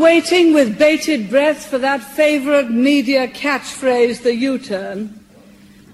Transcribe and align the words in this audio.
Waiting 0.00 0.52
with 0.52 0.78
bated 0.78 1.30
breath 1.30 1.66
for 1.66 1.78
that 1.78 2.02
favorite 2.02 2.70
media 2.70 3.28
catchphrase, 3.28 4.22
the 4.22 4.34
U 4.34 4.58
turn, 4.58 5.18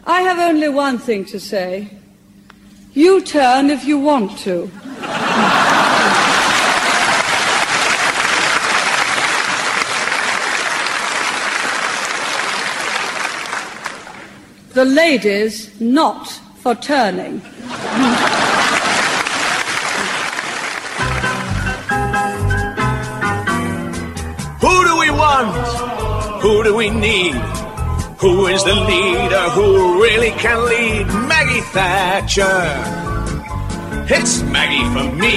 I 0.07 0.23
have 0.23 0.39
only 0.39 0.69
one 0.69 0.99
thing 0.99 1.25
to 1.27 1.41
say. 1.41 1.89
U 2.95 3.21
turn 3.21 3.71
if 3.71 3.85
you 3.85 3.99
want 3.99 4.39
to. 4.41 4.71
the 14.75 14.85
ladies 14.85 15.81
not 15.81 16.29
for 16.59 16.75
turning. 16.75 17.41
Who 24.65 24.77
do 24.89 24.95
we 25.03 25.11
want? 25.23 25.53
Who 26.43 26.55
do 26.67 26.73
we 26.81 26.89
need? 27.07 27.35
Who 28.23 28.33
is 28.55 28.61
the 28.71 28.77
leader 28.91 29.45
who 29.57 29.69
really 30.05 30.33
can 30.43 30.59
lead? 30.73 31.05
Maggie 31.31 31.65
Thatcher. 31.75 32.61
It's 34.17 34.35
Maggie 34.55 34.87
for 34.95 35.07
me. 35.23 35.35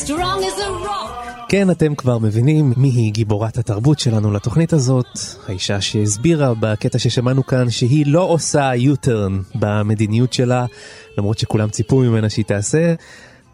Strong 0.00 0.38
as 0.50 0.58
a 0.66 0.70
rock. 0.86 1.10
כן, 1.48 1.70
אתם 1.70 1.94
כבר 1.94 2.18
מבינים 2.18 2.72
מי 2.76 2.88
היא 2.88 3.12
גיבורת 3.12 3.58
התרבות 3.58 3.98
שלנו 3.98 4.32
לתוכנית 4.32 4.72
הזאת. 4.72 5.18
האישה 5.48 5.80
שהסבירה 5.80 6.52
בקטע 6.60 6.98
ששמענו 6.98 7.46
כאן 7.46 7.70
שהיא 7.70 8.06
לא 8.06 8.22
עושה 8.22 8.72
U-turn 8.74 9.32
במדיניות 9.54 10.32
שלה, 10.32 10.66
למרות 11.18 11.38
שכולם 11.38 11.68
ציפו 11.68 11.96
ממנה 11.96 12.28
שהיא 12.30 12.44
תעשה. 12.44 12.94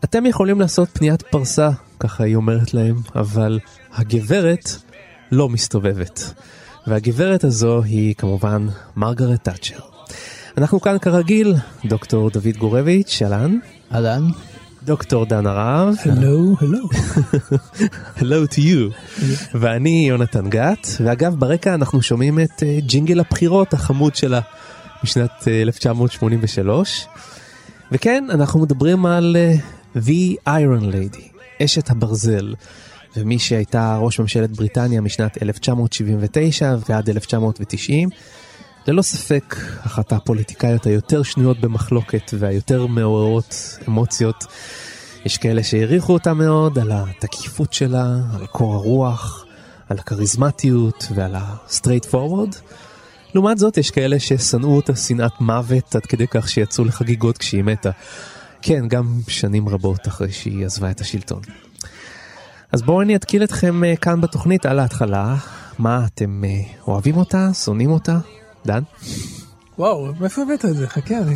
אתם 0.05 0.27
יכולים 0.27 0.61
לעשות 0.61 0.89
פניית 0.93 1.23
פרסה, 1.23 1.71
ככה 1.99 2.25
היא 2.25 2.37
אומרת 2.37 2.75
להם, 2.75 2.97
אבל 3.15 3.59
הגברת 3.93 4.71
לא 5.33 5.49
מסתובבת. 5.49 6.33
והגברת 6.87 7.45
הזו 7.45 7.83
היא 7.83 8.15
כמובן 8.15 8.67
מרגרט 8.97 9.45
תאצ'ר. 9.45 9.79
אנחנו 10.59 10.81
כאן 10.81 10.99
כרגיל, 10.99 11.55
דוקטור 11.85 12.31
דוד 12.31 12.57
גורביץ', 12.59 13.23
אהלן. 13.23 13.59
אהלן. 13.95 14.23
דוקטור 14.83 15.25
דן 15.25 15.47
הרב. 15.47 15.95
הלו, 16.05 16.57
הלו. 16.61 16.89
Hello 18.19 18.55
to 18.55 18.59
you. 18.59 19.23
ואני 19.55 20.07
יונתן 20.09 20.51
גת, 20.51 20.89
ואגב 21.01 21.35
ברקע 21.35 21.75
אנחנו 21.75 22.03
שומעים 22.03 22.41
את 22.41 22.63
uh, 22.63 22.85
ג'ינגל 22.87 23.21
הבחירות 23.21 23.75
החמוד 23.75 24.15
שלה 24.15 24.41
משנת 25.05 25.31
uh, 25.41 25.49
1983. 25.63 27.07
וכן, 27.93 28.25
אנחנו 28.31 28.61
מדברים 28.61 29.07
על 29.07 29.37
uh, 29.37 29.80
The 29.97 30.49
Iron 30.49 30.85
Lady, 30.93 31.39
אשת 31.65 31.91
הברזל. 31.91 32.55
ומי 33.17 33.39
שהייתה 33.39 33.99
ראש 34.01 34.21
ממשלת 34.21 34.51
בריטניה 34.51 35.01
משנת 35.01 35.43
1979 35.43 36.77
ועד 36.89 37.11
1990, 37.11 38.09
ללא 38.87 39.03
ספק 39.03 39.57
אחת 39.87 40.13
הפוליטיקאיות 40.13 40.87
היותר 40.87 41.23
שנויות 41.23 41.61
במחלוקת 41.61 42.31
והיותר 42.39 42.87
מעוררות 42.87 43.79
אמוציות. 43.89 44.45
יש 45.25 45.39
כאלה 45.39 45.63
שהעריכו 45.63 46.13
אותה 46.13 46.35
מאוד 46.35 46.79
על 46.79 46.93
התקיפות 46.93 47.73
שלה, 47.73 48.17
על 48.35 48.47
קור 48.47 48.75
הרוח, 48.75 49.45
על 49.89 49.99
הכריזמטיות 49.99 51.07
ועל 51.15 51.35
ה-straight 51.35 52.07
forward. 52.13 52.57
לעומת 53.35 53.59
זאת 53.59 53.77
יש 53.77 53.91
כאלה 53.91 54.21
ששנאו 54.21 54.77
אותה 54.77 54.97
שנאת 54.97 55.41
מוות 55.41 55.97
עד 55.97 56.07
כדי 56.07 56.27
כך 56.31 56.49
שיצאו 56.49 56.85
לחגיגות 56.85 57.39
כשהיא 57.39 57.65
מתה. 57.65 57.91
כן, 58.63 58.89
גם 58.89 59.21
שנים 59.29 59.69
רבות 59.69 60.09
אחרי 60.09 60.33
שהיא 60.33 60.67
עזבה 60.67 60.91
את 60.91 61.01
השלטון. 61.01 61.41
אז 62.73 62.83
בואו 62.83 63.03
אני 63.03 63.17
אתקיל 63.17 63.45
אתכם 63.45 63.85
אה, 63.85 63.97
כאן 63.97 64.21
בתוכנית 64.21 64.67
על 64.67 64.79
ההתחלה. 64.79 65.37
מה, 65.79 66.07
אתם 66.07 66.45
אה, 66.45 66.51
אוהבים 66.89 67.17
אותה? 67.17 67.51
שונאים 67.55 67.91
אותה? 67.91 68.19
דן? 68.67 68.83
וואו, 69.79 70.09
מאיפה 70.21 70.43
הבאת 70.43 70.65
את 70.65 70.77
זה? 70.77 70.89
חכה, 70.89 71.19
אני... 71.19 71.35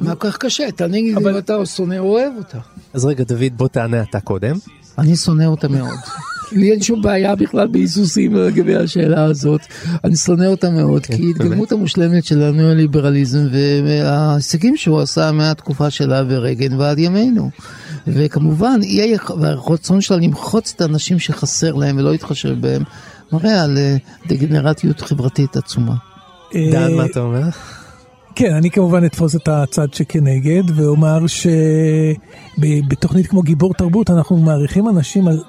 מה 0.00 0.14
כל 0.14 0.30
כך 0.30 0.36
קשה? 0.36 0.70
תענה 0.76 0.96
לי 0.96 1.14
אבל- 1.16 1.32
אם 1.32 1.38
אתה 1.38 1.66
שונא 1.66 1.94
או 1.98 2.04
אוהב 2.12 2.32
אותה. 2.38 2.58
אז 2.94 3.04
רגע, 3.04 3.24
דוד, 3.24 3.56
בוא 3.56 3.68
תענה 3.68 4.02
אתה 4.02 4.20
קודם. 4.20 4.56
אני 4.98 5.16
שונא 5.16 5.44
אותה 5.44 5.68
מאוד. 5.68 5.98
לי 6.52 6.72
אין 6.72 6.82
שום 6.82 7.02
בעיה 7.02 7.34
בכלל 7.34 7.66
בהיסוסים 7.66 8.34
לגבי 8.34 8.76
השאלה 8.76 9.24
הזאת. 9.24 9.60
אני 10.04 10.16
שונא 10.16 10.44
אותה 10.44 10.70
מאוד, 10.70 11.06
כי 11.06 11.12
היא 11.12 11.20
באמת? 11.20 11.40
התגלמות 11.40 11.72
המושלמת 11.72 12.24
של 12.24 12.42
הניאו-ליברליזם 12.42 13.46
וההישגים 13.86 14.76
שהוא 14.76 15.00
עשה 15.00 15.32
מהתקופה 15.32 15.90
שלה 15.90 16.22
ורייגן 16.28 16.74
ועד 16.80 16.98
ימינו. 16.98 17.50
וכמובן, 18.06 18.80
והרצון 19.40 20.00
שלה 20.00 20.16
למחוץ 20.16 20.72
את 20.76 20.80
האנשים 20.80 21.18
שחסר 21.18 21.74
להם 21.74 21.98
ולא 21.98 22.10
להתחשב 22.10 22.60
בהם, 22.60 22.82
מראה 23.32 23.62
על 23.62 23.78
אה, 23.78 23.96
דגנרטיות 24.26 25.00
חברתית 25.00 25.56
עצומה. 25.56 25.94
דן, 26.54 26.76
אה, 26.76 26.96
מה 26.96 27.06
אתה 27.06 27.20
אומר? 27.20 27.48
כן, 28.34 28.54
אני 28.54 28.70
כמובן 28.70 29.04
אתפוס 29.04 29.36
את 29.36 29.48
הצד 29.48 29.94
שכנגד, 29.94 30.62
ואומר 30.74 31.18
שבתוכנית 32.58 33.26
כמו 33.26 33.42
גיבור 33.42 33.74
תרבות 33.74 34.10
אנחנו 34.10 34.36
מעריכים 34.36 34.88
אנשים 34.88 35.28
על... 35.28 35.42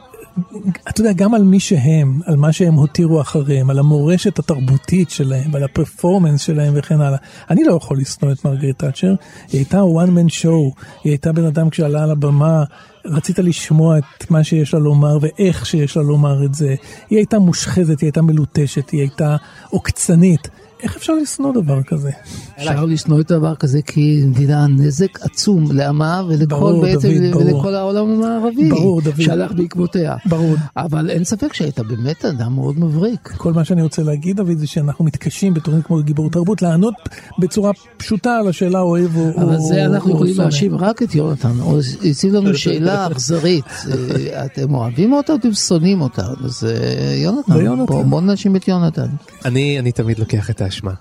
אתה 0.89 1.01
יודע, 1.01 1.13
גם 1.13 1.33
על 1.33 1.43
מי 1.43 1.59
שהם, 1.59 2.19
על 2.25 2.35
מה 2.35 2.51
שהם 2.51 2.73
הותירו 2.73 3.21
אחריהם, 3.21 3.69
על 3.69 3.79
המורשת 3.79 4.39
התרבותית 4.39 5.09
שלהם, 5.09 5.55
על 5.55 5.63
הפרפורמנס 5.63 6.41
שלהם 6.41 6.73
וכן 6.75 7.01
הלאה. 7.01 7.17
אני 7.49 7.63
לא 7.63 7.73
יכול 7.73 7.97
לשנוא 7.97 8.31
את 8.31 8.45
מרגרט 8.45 8.79
תאצ'ר, 8.79 9.15
היא 9.51 9.59
הייתה 9.59 9.81
one 9.81 10.09
man 10.09 10.41
show, 10.41 10.81
היא 11.03 11.11
הייתה 11.11 11.31
בן 11.31 11.45
אדם 11.45 11.69
כשעלה 11.69 12.03
על 12.03 12.11
הבמה, 12.11 12.63
רצית 13.05 13.39
לשמוע 13.39 13.97
את 13.97 14.31
מה 14.31 14.43
שיש 14.43 14.73
לה 14.73 14.79
לומר 14.79 15.17
ואיך 15.21 15.65
שיש 15.65 15.97
לה 15.97 16.03
לומר 16.03 16.45
את 16.45 16.53
זה. 16.53 16.75
היא 17.09 17.17
הייתה 17.17 17.39
מושחזת, 17.39 17.99
היא 17.99 18.07
הייתה 18.07 18.21
מלוטשת, 18.21 18.89
היא 18.89 18.99
הייתה 18.99 19.35
עוקצנית. 19.69 20.47
איך 20.85 20.95
אפשר 20.95 21.13
לשנוא 21.13 21.53
דבר 21.53 21.83
כזה? 21.83 22.09
אפשר 22.57 22.85
לשנוא 22.85 23.19
את 23.21 23.31
הדבר 23.31 23.55
כזה 23.55 23.81
כי 23.81 24.21
מדינה 24.27 24.67
נזק 24.67 25.21
עצום 25.21 25.71
לעמה 25.71 26.21
ולכל 26.27 26.45
ברור, 26.45 26.81
בעצם 26.81 27.07
דוד, 27.13 27.31
ברור. 27.31 27.55
ולכל 27.55 27.75
העולם 27.75 28.05
המערבי 28.09 28.69
ברור, 28.69 29.01
דוד. 29.01 29.21
שהלך 29.21 29.51
בעקבותיה. 29.51 30.15
ברור. 30.25 30.55
אבל 30.77 31.09
אין 31.09 31.23
ספק 31.23 31.53
שהייתה 31.53 31.83
באמת 31.83 32.25
אדם 32.25 32.55
מאוד 32.55 32.79
מבריק. 32.79 33.31
כל 33.37 33.53
מה 33.53 33.65
שאני 33.65 33.81
רוצה 33.81 34.03
להגיד, 34.03 34.37
דוד, 34.37 34.57
זה 34.57 34.67
שאנחנו 34.67 35.05
מתקשים 35.05 35.53
בתוכנית 35.53 35.85
כמו 35.85 36.03
גיבור 36.03 36.29
תרבות 36.29 36.61
לענות 36.61 36.93
בצורה 37.39 37.71
פשוטה 37.97 38.37
על 38.37 38.47
השאלה 38.47 38.79
אוהב 38.79 39.17
או... 39.17 39.29
אבל 39.37 39.55
או- 39.55 39.67
זה 39.67 39.85
אנחנו 39.85 40.09
או 40.11 40.15
יכולים. 40.15 40.33
להשיב 40.37 40.73
רק 40.75 41.03
את 41.03 41.15
יונתן, 41.15 41.59
או 41.61 41.77
הציב 42.09 42.33
לנו 42.33 42.53
שאלה 42.63 43.07
אכזרית, 43.07 43.65
אה, 43.91 44.45
אתם 44.45 44.73
אוהבים 44.73 45.13
אותה 45.13 45.33
או 45.33 45.37
אתם 45.37 45.53
שונאים 45.53 46.01
אותה? 46.01 46.21
אז 46.21 46.45
אה, 46.45 46.49
זה 46.51 46.75
יונתן, 47.23 47.65
יונתן. 47.65 47.85
בוא- 47.85 48.03
בוא 48.03 48.21
נאשים 48.21 48.55
את 48.55 48.67
יונתן. 48.67 49.07
אני, 49.45 49.79
אני 49.79 49.91
תמיד 49.91 50.19
לוקח 50.19 50.49
את 50.49 50.61
האשמה. 50.75 50.91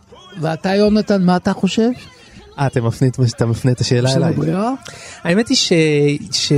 ואתה 0.41 0.75
יונתן, 0.75 1.23
מה 1.25 1.37
אתה 1.37 1.53
חושב? 1.53 1.89
אה, 2.59 2.67
אתה 2.67 2.81
מפנה, 2.81 3.09
את- 3.09 3.19
אתה 3.37 3.47
מפנה 3.47 3.73
את 3.73 3.81
השאלה 3.81 4.13
אליי. 4.15 4.35
האמת 5.23 5.49
היא 5.49 5.57
ש... 5.57 5.73
ש... 6.33 6.53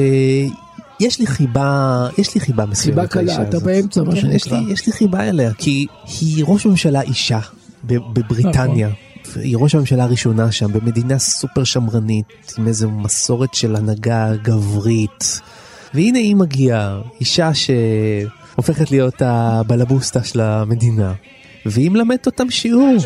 יש 1.01 1.21
לי 1.21 1.27
חיבה, 1.27 2.09
יש 2.19 2.35
לי 2.35 2.41
חיבה 2.41 2.67
מסוימת. 2.67 2.99
חיבה 2.99 3.07
קלה, 3.07 3.43
אתה. 3.43 3.59
באמצע, 3.59 4.03
מה 4.03 4.21
כן, 4.21 4.31
יש 4.31 4.43
שנקרא. 4.43 4.61
יש 4.69 4.87
לי 4.87 4.93
חיבה 4.93 5.29
אליה, 5.29 5.53
כי 5.59 5.87
היא 6.21 6.45
ראש 6.47 6.67
ממשלה 6.67 7.01
אישה 7.03 7.39
בבריטניה. 7.85 8.89
נכון. 8.89 9.43
היא 9.43 9.57
ראש 9.57 9.75
הממשלה 9.75 10.05
הראשונה 10.05 10.53
שם, 10.53 10.73
במדינה 10.73 11.19
סופר 11.19 11.65
שמרנית, 11.65 12.27
עם 12.59 12.69
איזו 12.69 12.91
מסורת 12.91 13.55
של 13.55 13.77
הנהגה 13.77 14.33
גברית. 14.43 15.41
והנה 15.95 16.19
היא 16.19 16.37
מגיעה, 16.37 17.01
אישה 17.21 17.51
שהופכת 17.55 18.91
להיות 18.91 19.15
הבלבוסטה 19.25 20.25
של 20.25 20.41
המדינה, 20.41 21.13
והיא 21.71 21.91
מלמדת 21.91 22.27
אותם 22.27 22.51
שיעור. 22.51 22.97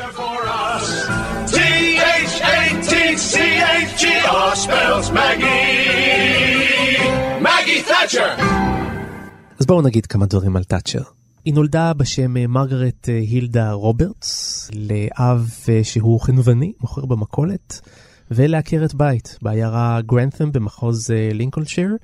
אז 9.59 9.67
בואו 9.67 9.83
נגיד 9.83 10.07
כמה 10.07 10.27
דברים 10.27 10.57
על 10.57 10.65
תאצ'ר. 10.65 11.03
היא 11.45 11.55
נולדה 11.55 11.93
בשם 11.93 12.37
אה, 12.37 12.47
מרגרט 12.47 13.09
אה, 13.09 13.15
הילדה 13.15 13.73
רוברטס, 13.73 14.71
לאב 14.75 15.51
אה, 15.69 15.85
שהוא 15.85 16.21
חנווני, 16.21 16.73
מוכר 16.81 17.05
במכולת, 17.05 17.81
ולעקרת 18.31 18.95
בית 18.95 19.39
בעיירה 19.43 20.01
גרנת'ם 20.07 20.53
במחוז 20.53 21.11
לינקולשיר. 21.35 21.97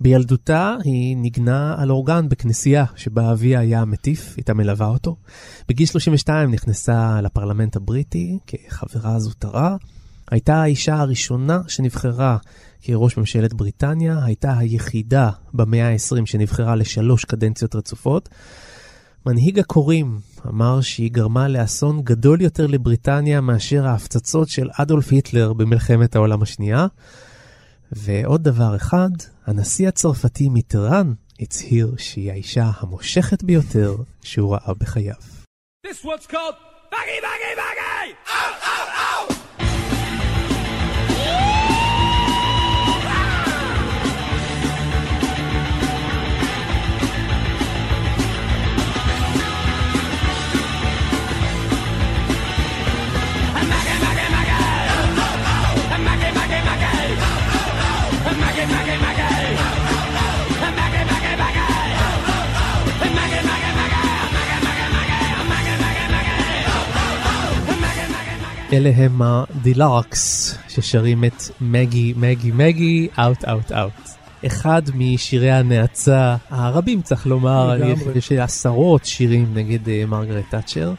בילדותה 0.00 0.76
היא 0.84 1.16
ניגנה 1.16 1.74
על 1.78 1.90
אורגן 1.90 2.28
בכנסייה 2.28 2.84
שבה 2.96 3.32
אביה 3.32 3.60
היה 3.60 3.84
מטיף, 3.84 4.34
הייתה 4.36 4.54
מלווה 4.54 4.86
אותו. 4.86 5.16
בגיל 5.68 5.86
32 5.86 6.50
נכנסה 6.50 7.20
לפרלמנט 7.20 7.76
הבריטי 7.76 8.38
כחברה 8.46 9.18
זוטרה. 9.18 9.76
הייתה 10.30 10.62
האישה 10.62 10.94
הראשונה 10.94 11.60
שנבחרה 11.68 12.36
כראש 12.82 13.16
ממשלת 13.16 13.54
בריטניה, 13.54 14.24
הייתה 14.24 14.58
היחידה 14.58 15.30
במאה 15.54 15.88
ה-20 15.88 16.26
שנבחרה 16.26 16.76
לשלוש 16.76 17.24
קדנציות 17.24 17.74
רצופות. 17.74 18.28
מנהיג 19.26 19.58
הקוראים 19.58 20.20
אמר 20.48 20.80
שהיא 20.80 21.12
גרמה 21.12 21.48
לאסון 21.48 22.02
גדול 22.02 22.40
יותר 22.40 22.66
לבריטניה 22.66 23.40
מאשר 23.40 23.86
ההפצצות 23.86 24.48
של 24.48 24.68
אדולף 24.72 25.12
היטלר 25.12 25.52
במלחמת 25.52 26.16
העולם 26.16 26.42
השנייה. 26.42 26.86
ועוד 27.92 28.42
דבר 28.42 28.76
אחד, 28.76 29.10
הנשיא 29.46 29.88
הצרפתי 29.88 30.48
מיטרן 30.48 31.12
הצהיר 31.40 31.94
שהיא 31.98 32.30
האישה 32.30 32.70
המושכת 32.76 33.42
ביותר 33.42 33.96
שהוא 34.22 34.54
ראה 34.54 34.74
בחייו. 34.74 35.14
This 35.86 36.04
one's 36.04 36.26
called 36.26 36.56
Baggy 36.92 37.20
Baggy 37.22 37.56
Baggy! 37.56 38.19
אלה 68.80 68.92
הם 68.96 69.22
ה 69.22 69.37
The 69.37 69.81
Larks 69.81 70.54
ששרים 70.68 71.24
את 71.24 71.42
Maggie 71.60 72.14
Maggie 72.16 72.50
Maggie 72.54 73.08
Out 73.18 73.44
Out 73.44 73.72
Out. 73.72 73.92
אחד 74.46 74.82
משירי 74.94 75.50
הנאצה 75.50 76.36
הרבים 76.50 77.02
צריך 77.02 77.26
לומר. 77.26 77.76
יש 78.14 78.32
עשרות 78.32 79.04
שירים 79.04 79.46
נגד 79.54 79.88
אה, 79.88 80.04
מרגרט 80.08 80.44
תאצ'ר. 80.50 80.92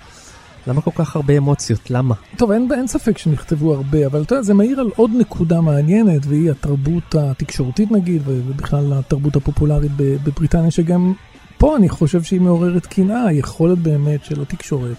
למה 0.68 0.82
כל 0.82 0.92
כך 0.96 1.16
הרבה 1.16 1.38
אמוציות? 1.38 1.92
למה? 1.92 2.16
טוב, 2.38 2.52
אין, 2.52 2.68
אין 2.74 2.88
ספק 2.88 3.18
שנכתבו 3.18 3.74
הרבה, 3.74 4.06
אבל 4.06 4.22
אתה 4.22 4.36
יודע, 4.36 4.44
זה 4.44 4.54
מעיר 4.54 4.80
על 4.80 4.90
עוד 4.96 5.12
נקודה 5.20 5.62
מעניינת, 5.62 6.26
והיא 6.26 6.52
התרבות 6.52 7.16
התקשורתית 7.16 7.92
נגיד, 7.92 8.22
ובכלל 8.26 8.94
התרבות 8.94 9.36
הפופולרית 9.36 9.92
בבריטניה, 9.98 10.72
שגם 10.72 11.14
פה 11.58 11.78
אני 11.78 11.90
חושב 11.90 12.24
שהיא 12.24 12.42
מעוררת 12.42 12.86
קנאה, 12.86 13.26
היכולת 13.26 13.78
באמת 13.78 14.26
של 14.26 14.42
התקשורת 14.42 14.98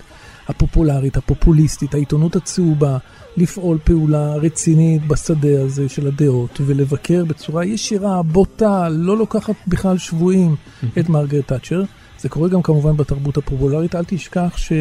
הפופולרית, 0.49 1.17
הפופוליסטית, 1.17 1.95
העיתונות 1.95 2.37
הצהובה, 2.37 2.99
לפעול 3.37 3.79
פעולה 3.85 4.35
רצינית 4.35 5.07
בשדה 5.07 5.63
הזה 5.63 5.89
של 5.89 6.07
הדעות, 6.07 6.61
ולבקר 6.67 7.25
בצורה 7.25 7.65
ישירה, 7.65 8.23
בוטה, 8.23 8.89
לא 8.89 9.17
לוקחת 9.17 9.55
בכלל 9.69 9.99
שבויים 9.99 10.57
את 10.99 11.09
מרגרט 11.09 11.49
תאצ'ר. 11.49 11.83
זה 12.19 12.29
קורה 12.29 12.49
גם 12.49 12.63
כמובן 12.63 12.97
בתרבות 12.97 13.37
הפופולרית, 13.37 13.95
אל 13.95 14.05
תשכח 14.05 14.57
ש... 14.57 14.73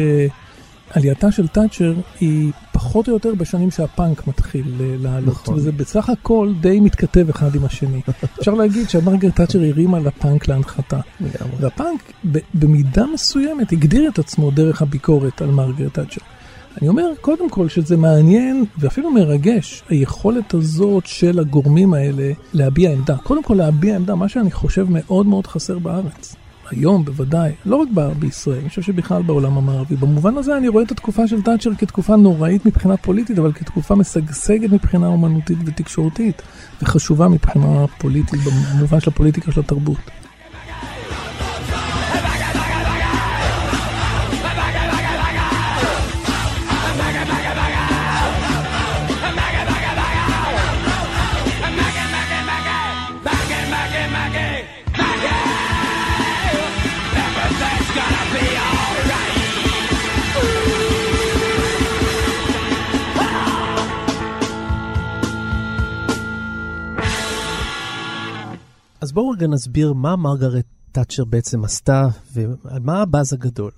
עלייתה 0.90 1.32
של 1.32 1.48
תאצ'ר 1.48 1.94
היא 2.20 2.52
פחות 2.72 3.08
או 3.08 3.12
יותר 3.12 3.34
בשנים 3.34 3.70
שהפאנק 3.70 4.26
מתחיל 4.26 4.64
לעלות, 4.78 5.34
נכון. 5.34 5.54
וזה 5.54 5.72
בסך 5.72 6.08
הכל 6.08 6.52
די 6.60 6.80
מתכתב 6.80 7.28
אחד 7.28 7.54
עם 7.54 7.64
השני. 7.64 8.00
אפשר 8.40 8.54
להגיד 8.54 8.90
שמרגרט 8.90 9.36
תאצ'ר 9.36 9.58
הרימה 9.58 9.98
לפאנק 9.98 10.48
להנחתה. 10.48 11.00
והפאנק 11.60 12.12
במידה 12.54 13.04
מסוימת 13.14 13.72
הגדיר 13.72 14.08
את 14.08 14.18
עצמו 14.18 14.50
דרך 14.50 14.82
הביקורת 14.82 15.42
על 15.42 15.50
מרגרט 15.50 15.94
תאצ'ר. 15.94 16.20
אני 16.80 16.88
אומר 16.88 17.12
קודם 17.20 17.50
כל 17.50 17.68
שזה 17.68 17.96
מעניין 17.96 18.64
ואפילו 18.78 19.10
מרגש 19.10 19.82
היכולת 19.88 20.54
הזאת 20.54 21.06
של 21.06 21.38
הגורמים 21.38 21.94
האלה 21.94 22.32
להביע 22.54 22.90
עמדה. 22.90 23.16
קודם 23.16 23.42
כל 23.42 23.54
להביע 23.54 23.96
עמדה, 23.96 24.14
מה 24.14 24.28
שאני 24.28 24.50
חושב 24.50 24.86
מאוד 24.88 25.26
מאוד 25.26 25.46
חסר 25.46 25.78
בארץ. 25.78 26.36
היום 26.72 27.04
בוודאי, 27.04 27.52
לא 27.66 27.76
רק 27.76 27.88
בישראל, 28.18 28.58
אני 28.58 28.68
חושב 28.68 28.82
שבכלל 28.82 29.22
בעולם 29.22 29.58
המערבי. 29.58 29.96
במובן 29.96 30.36
הזה 30.36 30.56
אני 30.56 30.68
רואה 30.68 30.84
את 30.84 30.90
התקופה 30.90 31.28
של 31.28 31.42
תאצ'ר 31.42 31.70
כתקופה 31.78 32.16
נוראית 32.16 32.66
מבחינה 32.66 32.96
פוליטית, 32.96 33.38
אבל 33.38 33.52
כתקופה 33.52 33.94
משגשגת 33.94 34.72
מבחינה 34.72 35.06
אומנותית 35.06 35.58
ותקשורתית, 35.66 36.42
וחשובה 36.82 37.28
מבחינה 37.28 37.86
פוליטית, 37.98 38.40
במובן 38.40 39.00
של 39.00 39.10
הפוליטיקה 39.10 39.52
של 39.52 39.60
התרבות. 39.60 40.21
אז 69.12 69.14
בואו 69.14 69.30
רגע 69.30 69.46
נסביר 69.46 69.92
מה 69.92 70.16
מרגרט 70.16 70.64
תאצ'ר 70.92 71.24
בעצם 71.24 71.64
עשתה 71.64 72.08
ועל 72.32 72.80
מה 72.80 73.02
הבאז 73.02 73.32
הגדול. 73.32 73.70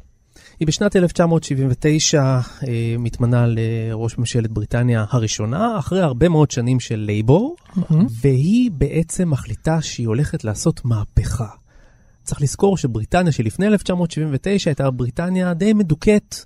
היא 0.60 0.68
בשנת 0.68 0.96
1979 0.96 2.22
אה, 2.22 2.40
מתמנה 2.98 3.44
לראש 3.46 4.18
ממשלת 4.18 4.50
בריטניה 4.50 5.04
הראשונה, 5.10 5.78
אחרי 5.78 6.00
הרבה 6.00 6.28
מאוד 6.28 6.50
שנים 6.50 6.80
של 6.80 6.96
לייבור, 6.96 7.56
והיא 8.20 8.70
בעצם 8.70 9.30
מחליטה 9.30 9.82
שהיא 9.82 10.06
הולכת 10.06 10.44
לעשות 10.44 10.84
מהפכה. 10.84 11.48
צריך 12.24 12.42
לזכור 12.42 12.76
שבריטניה 12.76 13.32
שלפני 13.32 13.66
1979 13.66 14.70
הייתה 14.70 14.90
בריטניה 14.90 15.54
די 15.54 15.72
מדוכאת, 15.72 16.44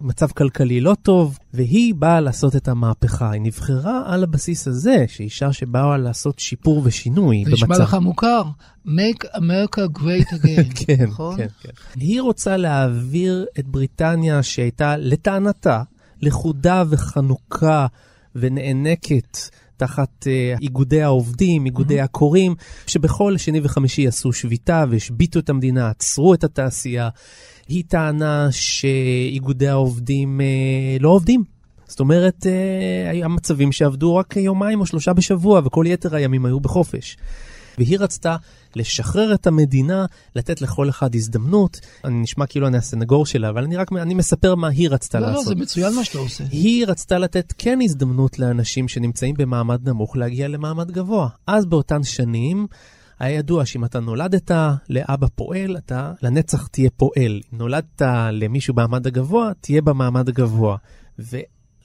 מצב 0.00 0.30
כלכלי 0.30 0.80
לא 0.80 0.96
טוב, 1.02 1.38
והיא 1.54 1.94
באה 1.94 2.20
לעשות 2.20 2.56
את 2.56 2.68
המהפכה. 2.68 3.30
היא 3.30 3.40
נבחרה 3.40 4.02
על 4.06 4.24
הבסיס 4.24 4.68
הזה, 4.68 5.04
שאישה 5.08 5.52
שבאה 5.52 5.96
לעשות 5.96 6.38
שיפור 6.38 6.82
ושינוי 6.84 7.44
זה 7.44 7.50
נשמע 7.52 7.66
במצב. 7.68 7.82
לך 7.82 7.94
מוכר, 7.94 8.42
make 8.86 9.24
America 9.34 9.98
great 9.98 10.32
again, 10.32 10.74
כן, 10.86 11.04
נכון? 11.06 11.36
כן, 11.36 11.46
כן. 11.60 11.70
היא 11.96 12.20
רוצה 12.20 12.56
להעביר 12.56 13.46
את 13.58 13.66
בריטניה 13.66 14.42
שהייתה, 14.42 14.96
לטענתה, 14.96 15.82
לכודה 16.22 16.84
וחנוכה 16.90 17.86
ונאנקת 18.34 19.38
תחת 19.76 20.26
uh, 20.26 20.60
איגודי 20.62 21.02
העובדים, 21.02 21.66
איגודי 21.66 22.00
הקוראים, 22.00 22.54
שבכל 22.86 23.36
שני 23.36 23.60
וחמישי 23.62 24.06
עשו 24.06 24.32
שביתה 24.32 24.84
והשביתו 24.90 25.38
את 25.38 25.50
המדינה, 25.50 25.88
עצרו 25.88 26.34
את 26.34 26.44
התעשייה. 26.44 27.08
היא 27.68 27.84
טענה 27.88 28.48
שאיגודי 28.50 29.68
העובדים 29.68 30.40
uh, 30.40 31.02
לא 31.02 31.08
עובדים. 31.08 31.44
זאת 31.88 32.00
אומרת, 32.00 32.46
uh, 32.46 33.10
היה 33.10 33.28
מצבים 33.28 33.72
שעבדו 33.72 34.16
רק 34.16 34.36
יומיים 34.36 34.80
או 34.80 34.86
שלושה 34.86 35.12
בשבוע, 35.12 35.60
וכל 35.64 35.84
יתר 35.88 36.14
הימים 36.14 36.46
היו 36.46 36.60
בחופש. 36.60 37.16
והיא 37.78 37.98
רצתה 37.98 38.36
לשחרר 38.76 39.34
את 39.34 39.46
המדינה, 39.46 40.06
לתת 40.36 40.60
לכל 40.60 40.88
אחד 40.88 41.14
הזדמנות. 41.14 41.80
אני 42.04 42.20
נשמע 42.20 42.46
כאילו 42.46 42.66
אני 42.66 42.76
הסנגור 42.76 43.26
שלה, 43.26 43.48
אבל 43.48 43.64
אני 43.64 43.76
רק 43.76 43.92
אני 43.92 44.14
מספר 44.14 44.54
מה 44.54 44.68
היא 44.68 44.88
רצתה 44.90 45.20
לא, 45.20 45.26
לא, 45.26 45.32
לעשות. 45.32 45.46
זה 45.46 45.54
מצוין 45.54 45.94
מה 45.94 46.04
שאתה 46.04 46.18
עושה. 46.18 46.44
היא 46.50 46.86
רצתה 46.86 47.18
לתת 47.18 47.52
כן 47.58 47.78
הזדמנות 47.82 48.38
לאנשים 48.38 48.88
שנמצאים 48.88 49.34
במעמד 49.38 49.88
נמוך 49.88 50.16
להגיע 50.16 50.48
למעמד 50.48 50.90
גבוה. 50.90 51.28
אז 51.46 51.66
באותן 51.66 52.04
שנים 52.04 52.66
היה 53.18 53.38
ידוע 53.38 53.66
שאם 53.66 53.84
אתה 53.84 54.00
נולדת 54.00 54.50
לאבא 54.90 55.26
פועל, 55.34 55.76
אתה 55.76 56.12
לנצח 56.22 56.66
תהיה 56.66 56.90
פועל. 56.96 57.40
נולדת 57.52 58.02
למישהו 58.32 58.74
במעמד 58.74 59.06
הגבוה, 59.06 59.52
תהיה 59.60 59.82
במעמד 59.82 60.28
הגבוה. 60.28 60.76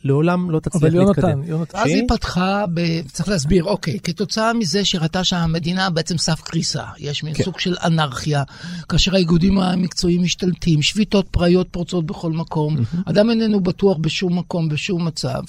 לעולם 0.03 0.51
לא 0.51 0.59
תצליח 0.59 0.83
אבל 0.83 0.99
להתקדם. 0.99 1.27
יונתן, 1.27 1.49
יונתן, 1.49 1.77
אז 1.77 1.87
היא 1.87 2.03
פתחה, 2.07 2.65
ב... 2.73 3.01
צריך 3.11 3.29
להסביר, 3.29 3.63
אוקיי, 3.63 3.99
כתוצאה 4.03 4.53
מזה 4.53 4.85
שראתה 4.85 5.23
שהמדינה 5.23 5.89
בעצם 5.89 6.17
סף 6.17 6.41
קריסה, 6.41 6.83
יש 6.97 7.23
מין 7.23 7.33
כן. 7.33 7.43
סוג 7.43 7.59
של 7.59 7.75
אנרכיה, 7.83 8.43
כאשר 8.89 9.15
האיגודים 9.15 9.59
המקצועיים 9.59 10.23
משתלטים, 10.23 10.81
שביתות 10.81 11.27
פראיות 11.31 11.67
פורצות 11.71 12.05
בכל 12.05 12.31
מקום, 12.31 12.77
אדם 13.05 13.29
איננו 13.29 13.59
בטוח 13.59 13.97
בשום 13.97 14.39
מקום, 14.39 14.69
בשום 14.69 15.07
מצב, 15.07 15.41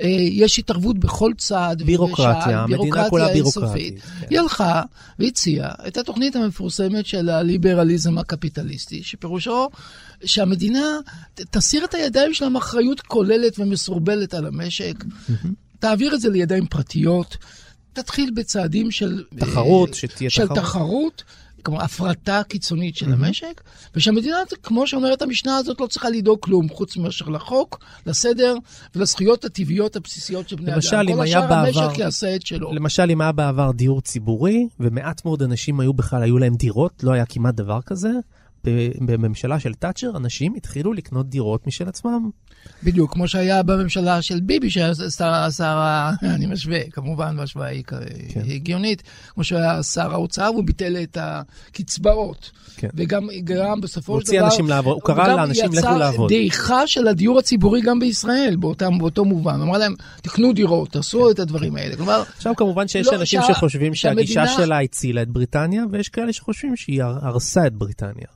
אה, 0.00 0.06
יש 0.30 0.58
התערבות 0.58 0.98
בכל 0.98 1.32
צעד 1.38 1.82
בירוקרטיה, 1.82 2.62
המדינה 2.62 3.08
כולה. 3.10 3.32
בירוקרטית, 3.32 4.00
כן. 4.00 4.26
היא 4.30 4.40
הלכה 4.40 4.82
והציעה 5.18 5.70
את 5.88 5.96
התוכנית 5.96 6.36
המפורסמת 6.36 7.06
של 7.06 7.28
הליברליזם 7.28 8.18
הקפיטליסטי, 8.18 9.02
שפירושו 9.02 9.68
שהמדינה 10.24 10.86
תסיר 11.34 11.84
את 11.84 11.94
הידיים 11.94 12.34
שלה 12.34 12.48
מאחריות 12.48 13.00
כוללת 13.00 13.58
ומסורבלת 13.58 14.34
על 14.34 14.46
המשק, 14.46 15.04
תעביר 15.78 16.14
את 16.14 16.20
זה 16.20 16.28
לידיים 16.28 16.66
פרטיות, 16.66 17.36
תתחיל 17.92 18.30
בצעדים 18.34 18.90
של... 18.90 19.24
תחרות, 19.38 19.88
אה, 19.88 19.94
שתהיה 19.94 20.30
של 20.30 20.42
תחרות. 20.46 20.58
תחרות. 20.58 21.24
כלומר, 21.62 21.82
הפרטה 21.82 22.42
קיצונית 22.48 22.96
של 22.96 23.12
המשק, 23.12 23.62
ושהמדינה, 23.94 24.36
כמו 24.62 24.86
שאומרת 24.86 25.22
המשנה 25.22 25.56
הזאת, 25.56 25.80
לא 25.80 25.86
צריכה 25.86 26.10
לדאוג 26.10 26.38
כלום, 26.40 26.68
חוץ 26.68 26.96
מאשר 26.96 27.28
לחוק, 27.28 27.84
לסדר 28.06 28.54
ולזכויות 28.94 29.44
הטבעיות 29.44 29.96
הבסיסיות 29.96 30.48
של 30.48 30.56
בני 30.56 30.66
אדם. 30.66 30.74
למשל, 30.74 30.96
אם 30.96 31.14
כל 31.14 31.22
השאר 31.22 31.40
בעבר- 31.40 31.82
המשק 31.82 31.98
יעשה 31.98 32.36
את 32.36 32.46
שלו. 32.46 32.72
למשל, 32.72 33.10
אם 33.10 33.20
היה 33.20 33.32
בעבר 33.32 33.70
דיור 33.72 34.02
ציבורי, 34.02 34.68
ומעט 34.80 35.24
מאוד 35.24 35.42
אנשים 35.42 35.80
היו 35.80 35.92
בכלל, 35.92 36.22
היו 36.22 36.38
להם 36.38 36.54
דירות, 36.56 36.92
לא 37.02 37.12
היה 37.12 37.24
כמעט 37.26 37.54
דבר 37.54 37.80
כזה. 37.86 38.10
בממשלה 39.00 39.60
של 39.60 39.74
תאצ'ר, 39.74 40.10
אנשים 40.16 40.54
התחילו 40.54 40.92
לקנות 40.92 41.28
דירות 41.28 41.66
משל 41.66 41.88
עצמם. 41.88 42.30
בדיוק, 42.82 43.12
כמו 43.12 43.28
שהיה 43.28 43.62
בממשלה 43.62 44.22
של 44.22 44.40
ביבי, 44.40 44.70
שהיה 44.70 44.94
שר. 45.56 46.10
אני 46.22 46.46
משווה, 46.46 46.78
כמובן, 46.90 47.36
בהשוואה 47.36 47.68
היא 47.68 47.84
כן. 47.84 48.00
הגיונית, 48.54 49.02
כמו 49.34 49.44
שהיה 49.44 49.82
שר 49.82 50.12
האוצר, 50.12 50.46
הוא 50.46 50.64
ביטל 50.64 50.96
את 51.02 51.18
הקצבאות. 51.20 52.50
כן. 52.76 52.88
וגם 52.94 53.28
גרם 53.38 53.80
בסופו 53.80 54.12
של 54.12 54.18
הוציא 54.18 54.38
דבר... 54.38 54.46
אנשים 54.48 54.68
לעבוד, 54.68 54.92
הוא 54.94 55.14
קרא 55.14 55.28
לאנשים, 55.36 55.72
יצר 55.72 55.88
"לכו 55.90 55.98
לעבוד". 55.98 56.28
דעיכה 56.32 56.86
של 56.86 57.08
הדיור 57.08 57.38
הציבורי 57.38 57.80
גם 57.80 57.98
בישראל, 58.00 58.56
באותם, 58.58 58.98
באותו 58.98 59.24
מובן. 59.24 59.60
אמר 59.60 59.78
להם, 59.78 59.94
תקנו 60.22 60.52
דירות, 60.52 60.90
תעשו 60.90 61.30
את 61.30 61.38
הדברים 61.38 61.76
האלה. 61.76 61.96
כלומר, 61.96 62.22
עכשיו 62.36 62.56
כמובן 62.56 62.88
שיש 62.88 63.06
לא, 63.06 63.14
אנשים 63.20 63.40
שה- 63.46 63.54
שחושבים 63.54 63.94
שהגישה 63.94 64.34
שהמדינה- 64.46 64.66
שלה 64.66 64.80
הצילה 64.80 65.22
את 65.22 65.28
בריטניה, 65.28 65.84
ויש 65.90 66.08
כאלה 66.08 66.32
שחושבים 66.32 66.76
שהיא 66.76 67.02
הר- 67.02 67.18
הרסה 67.26 67.66
את 67.66 67.74
בריטניה. 67.74 68.26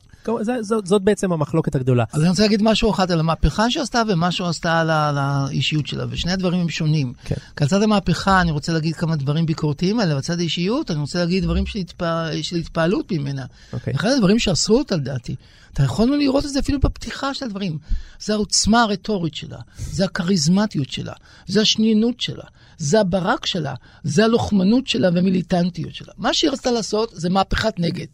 זאת- 0.61 0.87
זאת 0.87 1.03
בעצם 1.03 1.33
המחלוקת 1.33 1.75
הגדולה. 1.75 2.05
אז 2.12 2.21
אני 2.21 2.29
רוצה 2.31 2.43
להגיד 2.43 2.62
משהו 2.62 2.91
אחד 2.91 3.11
על 3.11 3.21
המהפכה 3.21 3.71
שעשתה 3.71 4.03
ומה 4.09 4.31
שעשתה 4.33 4.81
על 4.81 5.19
האישיות 5.19 5.87
שלה, 5.87 6.05
ושני 6.11 6.33
הדברים 6.33 6.61
הם 6.61 6.69
שונים. 6.69 7.12
כן. 7.25 7.35
כי 7.57 7.65
על 7.65 7.71
צד 7.71 7.83
המהפכה 7.83 8.41
אני 8.41 8.50
רוצה 8.50 8.73
להגיד 8.73 8.97
כמה 8.97 9.17
דברים 9.17 9.47
ביקורתיים 9.47 10.00
עליה, 10.00 10.15
ועל 10.29 10.39
האישיות 10.39 10.91
אני 10.91 11.00
רוצה 11.00 11.19
להגיד 11.19 11.43
דברים 11.45 11.67
של, 11.67 11.79
התפע... 11.79 12.29
של 12.43 12.57
התפעלות 12.57 13.12
ממנה. 13.12 13.45
אוקיי. 13.73 13.95
אחד 13.95 14.09
הדברים 14.09 14.39
שעשו 14.39 14.79
אותה 14.79 14.97
לדעתי, 14.97 15.35
אתה 15.73 15.83
יכולנו 15.83 16.17
לראות 16.17 16.45
את 16.47 16.50
זה 16.50 16.59
אפילו 16.59 16.81
בפתיחה 16.81 17.35
של 17.35 17.45
הדברים. 17.45 17.79
זה 18.21 18.33
העוצמה 18.33 18.83
הרטורית 18.83 19.35
שלה, 19.35 19.59
זה 19.79 20.05
הכריזמטיות 20.05 20.91
שלה, 20.91 21.12
זה 21.47 21.61
השנינות 21.61 22.21
שלה, 22.21 22.45
זה 22.79 23.00
הברק 23.00 23.47
שלה, 23.47 23.75
זה 24.05 24.25
הלוחמנות 24.25 24.87
שלה 24.87 25.09
והמיליטנטיות 25.15 25.95
שלה. 25.95 26.12
מה 26.19 26.35
שהיא 26.35 26.50
רצתה 26.50 26.71
לעשות 26.71 27.11
זה 27.15 27.31
מהפכת 27.31 27.75
נגד. 27.79 28.07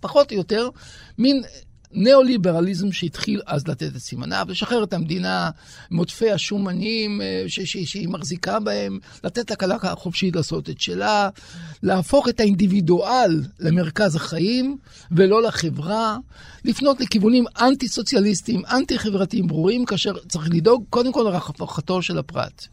פחות 0.00 0.32
או 0.32 0.36
יותר, 0.36 0.68
מין 1.18 1.42
ניאו-ליברליזם 1.92 2.92
שהתחיל 2.92 3.40
אז 3.46 3.68
לתת 3.68 3.96
את 3.96 3.98
סימניו, 3.98 4.46
לשחרר 4.48 4.84
את 4.84 4.92
המדינה 4.92 5.50
מעודפי 5.90 6.30
השומנים 6.30 7.20
אה, 7.20 7.44
שהיא 7.48 8.08
מחזיקה 8.08 8.60
בהם, 8.60 8.98
לתת 9.24 9.50
לכלכלה 9.50 9.92
החופשית 9.92 10.36
לעשות 10.36 10.70
את 10.70 10.80
שלה, 10.80 11.28
להפוך 11.82 12.28
את 12.28 12.40
האינדיבידואל 12.40 13.42
למרכז 13.60 14.16
החיים 14.16 14.76
ולא 15.10 15.42
לחברה, 15.42 16.16
לפנות 16.64 17.00
לכיוונים 17.00 17.44
אנטי-סוציאליסטיים, 17.60 18.62
אנטי-חברתיים 18.70 19.46
ברורים, 19.46 19.84
כאשר 19.84 20.12
צריך 20.28 20.48
לדאוג 20.52 20.84
קודם 20.90 21.12
כל 21.12 21.22
לרווחתו 21.22 22.02
של 22.02 22.18
הפרט. 22.18 22.66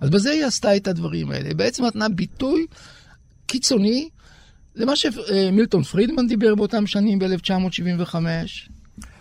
אז 0.00 0.10
בזה 0.10 0.30
היא 0.30 0.44
עשתה 0.44 0.76
את 0.76 0.88
הדברים 0.88 1.30
האלה. 1.30 1.54
בעצם 1.54 1.84
נתנה 1.84 2.08
ביטוי 2.08 2.66
קיצוני 3.46 4.08
למה 4.76 4.96
שמילטון 4.96 5.82
פרידמן 5.82 6.26
דיבר 6.26 6.54
באותם 6.54 6.86
שנים 6.86 7.18
ב-1975, 7.18 8.14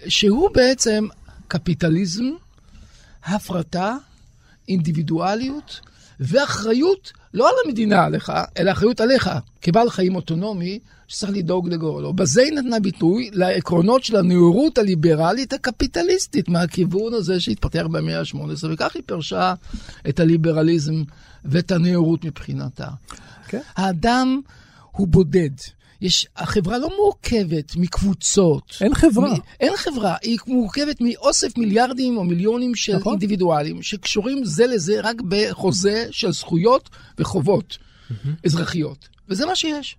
שהוא 0.08 0.50
בעצם 0.53 1.08
קפיטליזם, 1.48 2.25
הפרטה, 3.24 3.98
אינדיבידואליות 4.70 5.79
ואחריות 6.20 7.12
לא 7.34 7.50
על 7.50 7.55
המדינה 7.65 8.03
עליך, 8.03 8.31
אלא 8.58 8.72
אחריות 8.72 9.01
עליך, 9.01 9.29
כבעל 9.62 9.89
חיים 9.89 10.15
אוטונומי 10.15 10.79
שצריך 11.08 11.31
לדאוג 11.31 11.70
לגורלו. 11.70 12.13
בזה 12.13 12.41
היא 12.41 12.53
נתנה 12.53 12.79
ביטוי 12.79 13.29
לעקרונות 13.34 14.03
של 14.03 14.15
הנאורות 14.15 14.77
הליברלית 14.77 15.53
הקפיטליסטית 15.53 16.50
מהכיוון 16.50 17.13
הזה 17.13 17.39
שהתפתח 17.39 17.84
במאה 17.91 18.20
ה-18, 18.20 18.67
וכך 18.72 18.96
היא 18.96 19.03
פירשה 19.05 19.53
את 20.10 20.20
הליברליזם 20.20 21.03
ואת 21.46 21.72
הנאורות 21.72 22.25
מבחינתה. 22.25 22.88
כן. 23.48 23.60
האדם 23.75 24.41
הוא 24.91 25.07
בודד. 25.07 25.50
יש, 26.01 26.27
החברה 26.36 26.77
לא 26.77 26.89
מורכבת 26.98 27.75
מקבוצות. 27.75 28.77
אין 28.81 28.95
חברה. 28.95 29.33
מ, 29.33 29.38
אין 29.60 29.74
חברה, 29.77 30.15
היא 30.21 30.38
מורכבת 30.48 31.01
מאוסף 31.01 31.57
מיליארדים 31.57 32.17
או 32.17 32.24
מיליונים 32.24 32.75
של 32.75 32.95
נכון. 32.95 33.13
אינדיבידואלים 33.13 33.81
שקשורים 33.81 34.45
זה 34.45 34.67
לזה 34.67 35.00
רק 35.03 35.21
בחוזה 35.21 36.07
של 36.12 36.31
זכויות 36.31 36.89
וחובות 37.17 37.77
אזרחיות. 38.45 39.10
וזה 39.29 39.45
מה 39.45 39.55
שיש. 39.55 39.95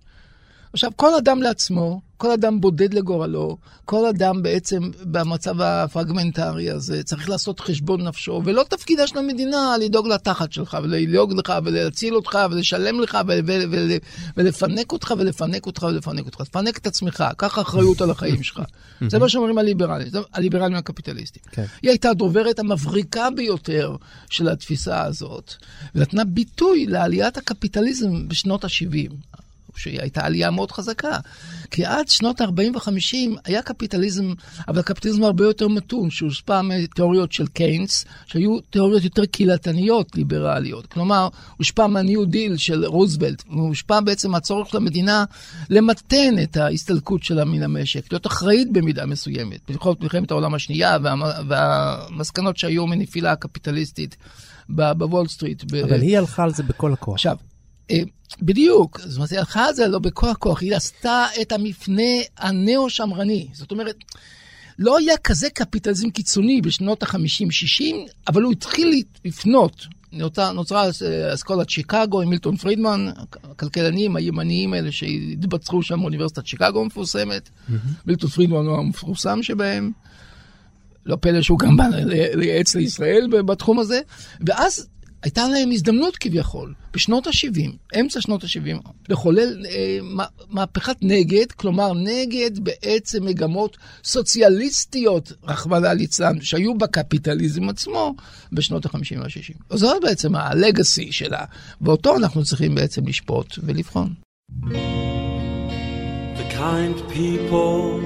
עכשיו, 0.73 0.91
כל 0.95 1.15
אדם 1.15 1.41
לעצמו, 1.41 2.01
כל 2.17 2.31
אדם 2.31 2.61
בודד 2.61 2.93
לגורלו, 2.93 3.57
כל 3.85 4.05
אדם 4.05 4.43
בעצם 4.43 4.91
במצב 5.03 5.61
הפרגמנטרי 5.61 6.69
הזה 6.69 7.03
צריך 7.03 7.29
לעשות 7.29 7.59
חשבון 7.59 8.07
נפשו, 8.07 8.41
ולא 8.45 8.63
תפקידה 8.69 9.07
של 9.07 9.17
המדינה 9.17 9.75
לדאוג 9.81 10.07
לתחת 10.07 10.51
שלך, 10.51 10.77
ולדאוג 10.83 11.33
לך, 11.33 11.53
ולהציל 11.63 12.15
אותך, 12.15 12.39
ולשלם 12.51 12.99
לך, 12.99 13.17
ו- 13.27 13.39
ו- 13.47 13.63
ו- 13.71 13.97
ולפנק 14.37 14.91
אותך, 14.91 15.13
ולפנק 15.17 15.65
אותך, 15.65 15.83
ולפנק 15.83 16.25
אותך. 16.25 16.41
תפנק 16.41 16.77
את 16.77 16.87
עצמך, 16.87 17.23
קח 17.37 17.59
אחריות 17.59 18.01
על 18.01 18.11
החיים 18.11 18.43
שלך. 18.43 18.61
זה 19.11 19.19
מה 19.19 19.29
שאומרים 19.29 19.57
הליברלים, 19.57 20.07
הליברלים 20.33 20.77
הקפיטליסטים. 20.77 21.43
כן. 21.51 21.65
היא 21.81 21.89
הייתה 21.89 22.09
הדוברת 22.09 22.59
המבריקה 22.59 23.29
ביותר 23.35 23.95
של 24.29 24.49
התפיסה 24.49 25.03
הזאת, 25.03 25.53
ונתנה 25.95 26.23
ביטוי 26.23 26.85
לעליית 26.85 27.37
הקפיטליזם 27.37 28.27
בשנות 28.27 28.63
ה-70. 28.63 29.42
שהיא 29.75 30.01
הייתה 30.01 30.25
עלייה 30.25 30.51
מאוד 30.51 30.71
חזקה. 30.71 31.17
כי 31.71 31.85
עד 31.85 32.07
שנות 32.07 32.41
ה-40 32.41 32.77
ו-50 32.77 33.39
היה 33.45 33.61
קפיטליזם, 33.61 34.33
אבל 34.67 34.81
קפיטליזם 34.81 35.23
הרבה 35.23 35.43
יותר 35.43 35.67
מתון, 35.67 36.09
שהושפע 36.09 36.61
מתיאוריות 36.61 37.31
של 37.31 37.47
קיינס, 37.47 38.05
שהיו 38.25 38.59
תיאוריות 38.59 39.03
יותר 39.03 39.25
קהילתניות 39.25 40.15
ליברליות. 40.15 40.85
כלומר, 40.85 41.27
הושפע 41.57 41.87
מהניו 41.87 42.25
דיל 42.25 42.57
של 42.57 42.85
רוזוולט, 42.85 43.43
והושפע 43.49 43.99
בעצם 43.99 44.31
מהצורך 44.31 44.69
של 44.69 44.77
המדינה 44.77 45.25
למתן 45.69 46.35
את 46.43 46.57
ההסתלקות 46.57 47.23
שלה 47.23 47.45
מן 47.45 47.63
המשק, 47.63 48.11
להיות 48.11 48.27
אחראית 48.27 48.71
במידה 48.71 49.05
מסוימת. 49.05 49.59
בכל 49.71 49.93
מלחמת 49.99 50.31
העולם 50.31 50.53
השנייה 50.53 50.97
וה, 51.03 51.15
והמסקנות 51.47 52.57
שהיו 52.57 52.87
מנפילה 52.87 53.31
הקפיטליסטית 53.31 54.17
ב- 54.69 54.91
בוול 54.91 55.27
סטריט. 55.27 55.63
ב- 55.71 55.75
אבל 55.75 56.01
היא 56.01 56.17
הלכה 56.17 56.43
על 56.43 56.53
זה 56.53 56.63
בכל 56.63 56.93
הכוח. 56.93 57.13
עכשיו, 57.13 57.37
אה, 57.37 57.52
בדיוק, 58.41 58.99
זאת 59.01 59.15
אומרת, 59.15 59.31
היא 59.31 59.39
הלכה 59.39 59.65
על 59.65 59.73
זה 59.73 59.87
לא 59.87 59.99
בכל 59.99 60.29
הכוח, 60.29 60.61
היא 60.61 60.75
עשתה 60.75 61.25
את 61.41 61.51
המפנה 61.51 62.11
הנאו-שמרני. 62.37 63.47
זאת 63.53 63.71
אומרת, 63.71 63.95
לא 64.79 64.97
היה 64.97 65.17
כזה 65.17 65.49
קפיטליזם 65.49 66.09
קיצוני 66.09 66.61
בשנות 66.61 67.03
ה-50-60, 67.03 67.83
אבל 68.27 68.41
הוא 68.41 68.51
התחיל 68.51 69.03
לפנות. 69.25 69.85
נוצרה, 70.11 70.51
נוצרה 70.51 70.85
אה, 70.85 71.33
אסכולת 71.33 71.69
שיקגו 71.69 72.21
עם 72.21 72.29
מילטון 72.29 72.57
פרידמן, 72.57 73.07
הכלכלנים 73.43 74.15
הימניים 74.15 74.73
האלה 74.73 74.91
שהתבצרו 74.91 75.83
שם 75.83 75.99
באוניברסיטת 75.99 76.47
שיקגו 76.47 76.81
המפורסמת. 76.81 77.49
מילטון 78.05 78.29
פרידמן 78.29 78.65
הוא 78.65 78.77
המפורסם 78.77 79.43
שבהם. 79.43 79.91
לא 81.05 81.15
פלא 81.15 81.41
שהוא 81.41 81.59
גם 81.59 81.77
בא 81.77 81.87
לייעץ 82.33 82.75
לישראל 82.75 83.27
בתחום 83.45 83.79
הזה. 83.79 83.99
ואז 84.47 84.87
הייתה 85.23 85.47
להם 85.47 85.71
הזדמנות 85.71 86.17
כביכול, 86.17 86.73
בשנות 86.93 87.27
ה-70, 87.27 87.99
אמצע 87.99 88.21
שנות 88.21 88.43
ה-70, 88.43 88.89
לחולל 89.09 89.65
אה, 89.69 89.99
מה- 90.01 90.25
מהפכת 90.49 90.95
נגד, 91.01 91.51
כלומר 91.51 91.93
נגד 91.93 92.59
בעצם 92.59 93.25
מגמות 93.25 93.77
סוציאליסטיות, 94.03 95.31
רחמנא 95.43 95.87
ליצלן, 95.87 96.41
שהיו 96.41 96.77
בקפיטליזם 96.77 97.69
עצמו 97.69 98.15
בשנות 98.51 98.85
ה-50 98.85 99.19
וה-60. 99.19 99.77
זו 99.77 99.99
בעצם 100.01 100.35
הלגאסי 100.35 101.11
שלה, 101.11 101.45
ואותו 101.81 102.15
אנחנו 102.17 102.43
צריכים 102.43 102.75
בעצם 102.75 103.07
לשפוט 103.07 103.55
ולבחון. 103.63 104.13
The 106.37 106.55
kind 106.59 106.95
people 107.17 108.01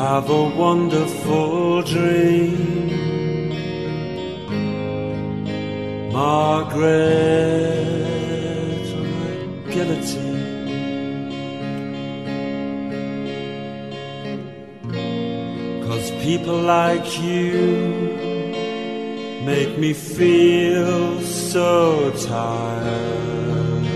have 0.00 0.26
a 0.30 0.42
wonderful 0.64 1.82
dream. 1.92 3.19
Margaret 6.20 6.86
on 9.00 9.08
guillotine. 9.72 10.58
Cause 15.86 16.06
people 16.26 16.58
like 16.76 17.08
you 17.18 17.54
make 19.46 19.78
me 19.78 19.94
feel 19.94 21.22
so 21.22 22.12
tired. 22.28 23.86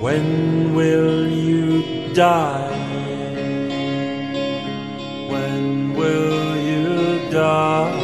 When 0.00 0.74
will 0.74 1.28
you 1.28 2.14
die? 2.14 2.72
When 5.32 5.94
will 5.98 6.56
you 6.70 7.30
die? 7.30 7.95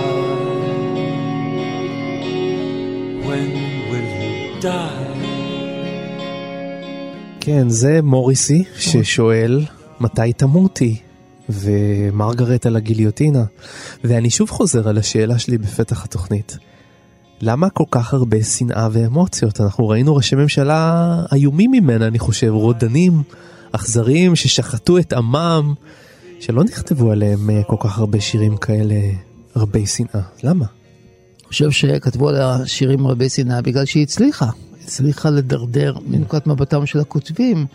כן, 7.45 7.69
זה 7.69 8.03
מוריסי 8.03 8.65
ששואל 8.77 9.65
מתי 10.01 10.33
תמותי, 10.33 10.97
ומרגרט 11.49 12.67
על 12.67 12.77
הגיליוטינה. 12.77 13.45
ואני 14.05 14.31
שוב 14.31 14.51
חוזר 14.51 14.89
על 14.89 14.99
השאלה 14.99 15.39
שלי 15.39 15.59
בפתח 15.59 16.05
התוכנית. 16.05 16.59
למה 17.41 17.71
כל 17.71 17.85
כך 17.91 18.15
הרבה 18.15 18.43
שנאה 18.43 18.89
ואמוציות? 18.93 19.61
אנחנו 19.61 19.89
ראינו 19.89 20.17
ראשי 20.17 20.37
ממשלה 20.37 21.17
איומים 21.33 21.71
ממנה, 21.71 22.07
אני 22.07 22.19
חושב, 22.19 22.49
רודנים, 22.49 23.23
אכזריים, 23.73 24.37
ששחטו 24.37 24.99
את 24.99 25.13
עמם, 25.13 25.75
שלא 26.41 26.65
נכתבו 26.65 27.11
עליהם 27.11 27.51
אה, 27.51 27.63
כל 27.67 27.77
כך 27.81 27.99
הרבה 27.99 28.21
שירים 28.21 28.57
כאלה, 28.57 28.95
הרבה 29.55 29.87
שנאה. 29.87 30.23
למה? 30.43 30.65
אני 31.39 31.49
חושב 31.49 31.71
שכתבו 31.71 32.29
עליה 32.29 32.59
שירים 32.67 33.07
רבי 33.07 33.29
שנאה 33.29 33.63
בגלל 33.63 33.85
שהיא 33.85 34.03
הצליחה. 34.03 34.51
הצליחה 34.85 35.31
לדרדר 35.31 35.95
מנקודת 36.07 36.47
מבטם 36.47 36.87
של 36.87 37.01
הכותבים 37.01 37.67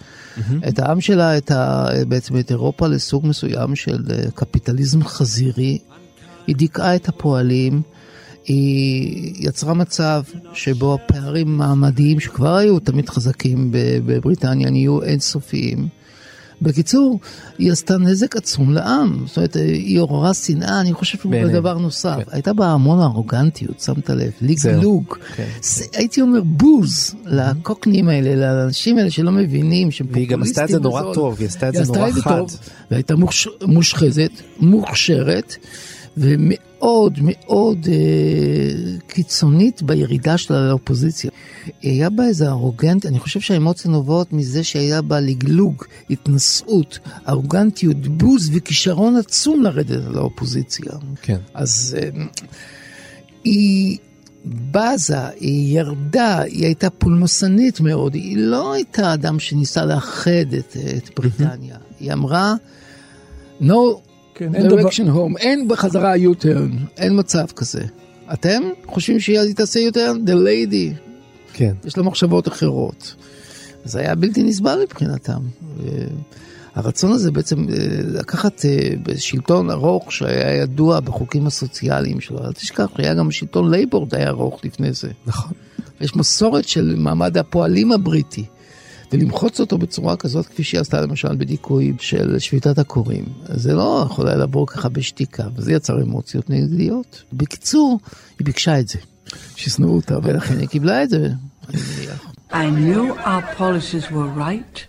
את 0.67 0.79
העם 0.79 1.01
שלה, 1.01 1.37
את 1.37 1.51
ה, 1.51 1.87
בעצם 2.07 2.39
את 2.39 2.51
אירופה 2.51 2.87
לסוג 2.87 3.27
מסוים 3.27 3.75
של 3.75 4.03
אה, 4.09 4.31
קפיטליזם 4.35 5.03
חזירי. 5.03 5.77
היא 6.47 6.55
דיכאה 6.55 6.95
את 6.95 7.09
הפועלים, 7.09 7.81
היא 8.45 9.33
יצרה 9.47 9.73
מצב 9.73 10.23
שבו 10.53 10.93
הפערים 10.93 11.61
המעמדיים 11.61 12.19
שכבר 12.19 12.55
היו 12.55 12.79
תמיד 12.79 13.09
חזקים 13.09 13.71
בבריטניה 13.71 14.69
נהיו 14.69 15.03
אינסופיים. 15.03 15.87
בקיצור, 16.61 17.19
היא 17.57 17.71
עשתה 17.71 17.97
נזק 17.97 18.35
עצום 18.35 18.73
לעם. 18.73 19.23
זאת 19.25 19.37
אומרת, 19.37 19.55
היא 19.55 19.99
עוררה 19.99 20.33
שנאה, 20.33 20.81
אני 20.81 20.93
חושב 20.93 21.17
שהוא 21.17 21.31
בעיניהם. 21.31 21.53
דבר 21.53 21.77
נוסף. 21.77 22.15
כן. 22.17 22.31
הייתה 22.31 22.53
בה 22.53 22.67
המון 22.67 23.01
ארוגנטיות, 23.01 23.79
שמת 23.79 24.09
לב. 24.09 24.31
לגלוג. 24.41 25.15
כן. 25.35 25.47
הייתי 25.93 26.21
אומר 26.21 26.41
בוז 26.43 27.15
לקוקנים 27.25 28.09
האלה, 28.09 28.35
לאנשים 28.35 28.97
האלה 28.97 29.11
שלא 29.11 29.31
מבינים, 29.31 29.91
שהם 29.91 30.07
והיא 30.11 30.29
גם 30.29 30.41
עשתה 30.41 30.63
את 30.63 30.69
זה 30.69 30.79
נורא. 30.79 31.13
טוב, 31.13 31.35
היא 31.39 31.47
עשתה 31.47 31.69
את 31.69 31.73
זה 31.73 31.83
נורא 31.93 32.11
חד. 32.11 32.41
והייתה 32.91 33.13
מושחזת, 33.61 34.31
מוכשרת, 34.59 35.55
ומאוד 36.81 37.19
מאוד 37.21 37.87
אה, 37.91 38.97
קיצונית 39.07 39.81
בירידה 39.81 40.37
שלה 40.37 40.67
לאופוזיציה. 40.67 41.31
היה 41.81 42.09
בה 42.09 42.23
איזה 42.23 42.49
ארוגנט, 42.49 43.05
אני 43.05 43.19
חושב 43.19 43.39
שהאמוציה 43.39 43.91
נובעות 43.91 44.33
מזה 44.33 44.63
שהיה 44.63 45.01
בה 45.01 45.19
לגלוג, 45.19 45.83
התנשאות, 46.09 46.99
ארוגנטיות, 47.27 48.07
בוז 48.07 48.51
וכישרון 48.53 49.15
עצום 49.15 49.63
לרדת 49.63 50.03
לאופוזיציה. 50.09 50.91
כן. 51.21 51.37
אז 51.53 51.97
אה, 51.99 52.23
היא 53.43 53.97
בזה, 54.45 55.27
היא 55.27 55.79
ירדה, 55.79 56.41
היא 56.41 56.65
הייתה 56.65 56.89
פולמסנית 56.89 57.79
מאוד, 57.79 58.13
היא 58.13 58.37
לא 58.37 58.73
הייתה 58.73 59.13
אדם 59.13 59.39
שניסה 59.39 59.85
לאחד 59.85 60.53
את, 60.59 60.77
את 60.97 61.09
בריטניה. 61.19 61.77
היא 61.99 62.13
אמרה, 62.13 62.53
no 63.61 64.06
כן, 64.37 64.55
אין 64.55 64.67
דבר- 64.67 64.87
direction 64.87 65.07
home, 65.15 65.37
אין 65.39 65.67
בחזרה 65.67 66.15
U-turn, 66.15 66.71
אין 66.97 67.19
מצב 67.19 67.45
כזה. 67.55 67.81
אתם 68.33 68.61
חושבים 68.85 69.19
שהיא 69.19 69.55
תעשה 69.55 69.79
U-turn? 69.89 70.29
The 70.29 70.33
lady, 70.33 70.93
כן. 71.53 71.73
יש 71.85 71.97
לה 71.97 72.03
מחשבות 72.03 72.47
אחרות. 72.47 73.15
זה 73.85 73.99
היה 73.99 74.15
בלתי 74.15 74.43
נסבל 74.43 74.79
מבחינתם. 74.83 75.39
הרצון 76.75 77.11
הזה 77.11 77.31
בעצם 77.31 77.65
אה, 77.69 77.75
לקחת 78.03 78.65
אה, 78.65 78.89
שלטון 79.17 79.69
ארוך 79.69 80.11
שהיה 80.11 80.55
ידוע 80.55 80.99
בחוקים 80.99 81.47
הסוציאליים 81.47 82.19
שלו, 82.19 82.45
אל 82.45 82.51
תשכח, 82.53 82.87
היה 82.95 83.13
גם 83.13 83.31
שלטון 83.31 83.71
לייבור 83.71 84.05
די 84.05 84.25
ארוך 84.27 84.59
לפני 84.63 84.93
זה. 84.93 85.09
נכון. 85.25 85.51
יש 86.01 86.15
מסורת 86.15 86.67
של 86.67 86.95
מעמד 86.97 87.37
הפועלים 87.37 87.91
הבריטי, 87.91 88.45
ולמחוץ 89.11 89.59
אותו 89.59 89.77
בצורה 89.77 90.15
כזאת 90.15 90.45
כפי 90.45 90.63
שהיא 90.63 90.81
עשתה 90.81 91.01
למשל 91.01 91.35
בדיכוי 91.35 91.93
של 91.99 92.39
שביתת 92.39 92.79
הכורים, 92.79 93.25
זה 93.43 93.73
לא 93.73 94.05
יכול 94.05 94.27
היה 94.27 94.37
לעבור 94.37 94.67
ככה 94.67 94.89
בשתיקה, 94.89 95.43
וזה 95.55 95.73
יצר 95.73 96.01
אמוציות 96.01 96.49
נגדיות. 96.49 97.23
בקיצור, 97.33 97.99
היא 98.39 98.45
ביקשה 98.45 98.79
את 98.79 98.87
זה, 98.87 98.99
שישנאו 99.55 99.95
אותה, 99.95 100.17
ולכן 100.23 100.59
היא 100.59 100.67
קיבלה 100.67 101.03
את 101.03 101.09
זה, 101.09 101.29
אני 101.69 101.81
מניח. 101.97 102.31
I 102.51 102.69
knew 102.69 103.13
our 103.25 103.41
policies 103.57 104.09
were 104.09 104.27
right. 104.27 104.85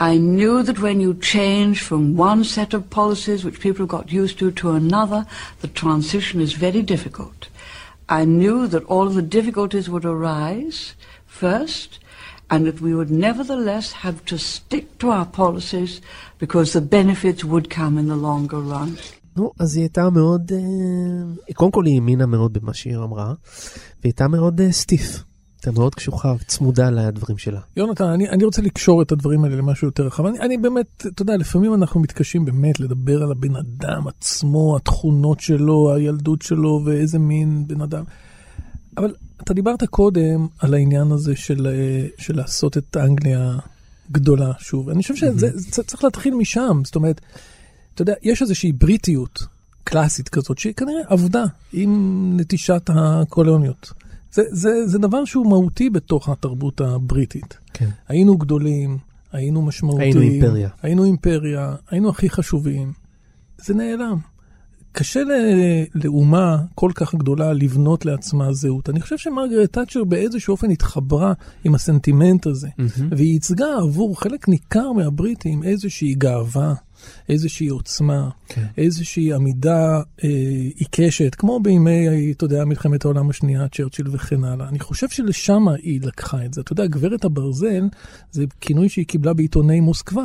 I 0.00 0.16
knew 0.16 0.62
that 0.62 0.80
when 0.80 0.98
you 1.00 1.12
change 1.14 1.82
from 1.82 2.16
one 2.16 2.42
set 2.42 2.72
of 2.72 2.88
policies 2.88 3.44
which 3.44 3.60
people 3.60 3.84
got 3.84 4.10
used 4.10 4.38
to 4.38 4.50
to 4.50 4.70
another, 4.70 5.26
the 5.60 5.68
transition 5.68 6.40
is 6.40 6.54
very 6.54 6.82
difficult. 6.82 7.48
I 8.08 8.24
knew 8.24 8.66
that 8.66 8.84
all 8.84 9.06
of 9.06 9.14
the 9.14 9.30
difficulties 9.38 9.90
would 9.90 10.06
arise 10.06 10.94
first, 11.26 12.00
and 12.50 12.66
that 12.66 12.80
we 12.80 12.92
would 12.94 13.10
nevertheless 13.10 13.92
have 13.92 14.18
to 14.30 14.36
stick 14.38 14.86
to 14.98 15.06
our 15.16 15.26
policies 15.42 16.00
because 16.38 16.72
the 16.72 16.84
benefits 16.98 17.44
would 17.44 17.66
come 17.78 17.94
in 17.98 18.06
the 18.08 18.20
longer 18.28 18.60
run. 18.60 18.96
נו, 19.36 19.52
אז 19.58 19.76
היא 19.76 19.82
הייתה 19.82 20.10
מאוד, 20.10 20.52
אה, 20.52 21.54
קודם 21.54 21.70
כל 21.70 21.86
היא 21.86 21.94
האמינה 21.94 22.26
מאוד 22.26 22.52
במה 22.52 22.74
שהיא 22.74 22.96
אמרה, 22.96 23.26
והיא 23.26 23.34
הייתה 24.04 24.28
מאוד 24.28 24.60
אה, 24.60 24.72
סטיף. 24.72 25.22
הייתה 25.56 25.80
מאוד 25.80 25.94
קשוחה, 25.94 26.34
צמודה 26.46 26.90
לדברים 26.90 27.38
שלה. 27.38 27.60
יונתן, 27.76 28.04
אני, 28.04 28.28
אני 28.28 28.44
רוצה 28.44 28.62
לקשור 28.62 29.02
את 29.02 29.12
הדברים 29.12 29.44
האלה 29.44 29.56
למשהו 29.56 29.88
יותר 29.88 30.06
רחב. 30.06 30.26
אני, 30.26 30.38
אני 30.38 30.56
באמת, 30.56 31.06
אתה 31.06 31.22
יודע, 31.22 31.36
לפעמים 31.36 31.74
אנחנו 31.74 32.00
מתקשים 32.00 32.44
באמת 32.44 32.80
לדבר 32.80 33.22
על 33.22 33.32
הבן 33.32 33.56
אדם 33.56 34.08
עצמו, 34.08 34.76
התכונות 34.76 35.40
שלו, 35.40 35.94
הילדות 35.94 36.42
שלו 36.42 36.82
ואיזה 36.84 37.18
מין 37.18 37.64
בן 37.66 37.80
אדם. 37.80 38.04
אבל 38.96 39.14
אתה 39.42 39.54
דיברת 39.54 39.84
קודם 39.84 40.46
על 40.58 40.74
העניין 40.74 41.12
הזה 41.12 41.36
של, 41.36 41.66
אה, 41.66 42.06
של 42.18 42.36
לעשות 42.36 42.76
את 42.76 42.96
אנגליה 42.96 43.58
גדולה 44.12 44.52
שוב. 44.58 44.88
אני 44.88 45.02
חושב 45.02 45.16
שזה 45.16 45.50
זה 45.54 45.82
צריך 45.82 46.04
להתחיל 46.04 46.34
משם. 46.34 46.82
זאת 46.84 46.96
אומרת, 46.96 47.20
אתה 47.94 48.02
יודע, 48.02 48.14
יש 48.22 48.42
איזושהי 48.42 48.72
בריטיות 48.72 49.46
קלאסית 49.84 50.28
כזאת, 50.28 50.58
שהיא 50.58 50.74
כנראה 50.74 51.02
עבדה 51.06 51.44
עם 51.72 52.32
נטישת 52.36 52.90
הקולוניות. 52.94 53.92
זה, 54.32 54.42
זה, 54.50 54.86
זה 54.86 54.98
דבר 54.98 55.24
שהוא 55.24 55.46
מהותי 55.46 55.90
בתוך 55.90 56.28
התרבות 56.28 56.80
הבריטית. 56.80 57.58
כן. 57.72 57.88
היינו 58.08 58.36
גדולים, 58.36 58.98
היינו 59.32 59.62
משמעותיים. 59.62 60.18
היינו 60.18 60.32
אימפריה. 60.32 60.68
היינו 60.82 61.04
אימפריה, 61.04 61.74
היינו 61.90 62.10
הכי 62.10 62.30
חשובים. 62.30 62.92
זה 63.58 63.74
נעלם. 63.74 64.18
קשה 64.92 65.20
לאומה 65.94 66.56
כל 66.74 66.90
כך 66.94 67.14
גדולה 67.14 67.52
לבנות 67.52 68.04
לעצמה 68.04 68.52
זהות. 68.52 68.90
אני 68.90 69.00
חושב 69.00 69.18
שמרגרט 69.18 69.72
תאצ'ר 69.72 70.04
באיזשהו 70.04 70.52
אופן 70.52 70.70
התחברה 70.70 71.32
עם 71.64 71.74
הסנטימנט 71.74 72.46
הזה, 72.46 72.68
והיא 73.10 73.32
ייצגה 73.32 73.66
עבור 73.82 74.20
חלק 74.20 74.48
ניכר 74.48 74.92
מהבריטים 74.92 75.62
איזושהי 75.62 76.14
גאווה, 76.14 76.74
איזושהי 77.28 77.68
עוצמה, 77.68 78.28
כן. 78.48 78.66
איזושהי 78.78 79.32
עמידה 79.32 80.00
אה, 80.24 80.28
עיקשת, 80.76 81.34
כמו 81.34 81.60
בימי, 81.60 82.32
אתה 82.32 82.44
יודע, 82.44 82.64
מלחמת 82.64 83.04
העולם 83.04 83.30
השנייה, 83.30 83.68
צ'רצ'יל 83.68 84.06
וכן 84.12 84.44
הלאה. 84.44 84.68
אני 84.68 84.78
חושב 84.78 85.08
שלשם 85.08 85.68
היא 85.68 86.00
לקחה 86.02 86.44
את 86.44 86.54
זה. 86.54 86.60
אתה 86.60 86.72
יודע, 86.72 86.86
גברת 86.86 87.24
הברזל, 87.24 87.88
זה 88.30 88.44
כינוי 88.60 88.88
שהיא 88.88 89.06
קיבלה 89.06 89.32
בעיתוני 89.32 89.80
מוסקבה. 89.80 90.24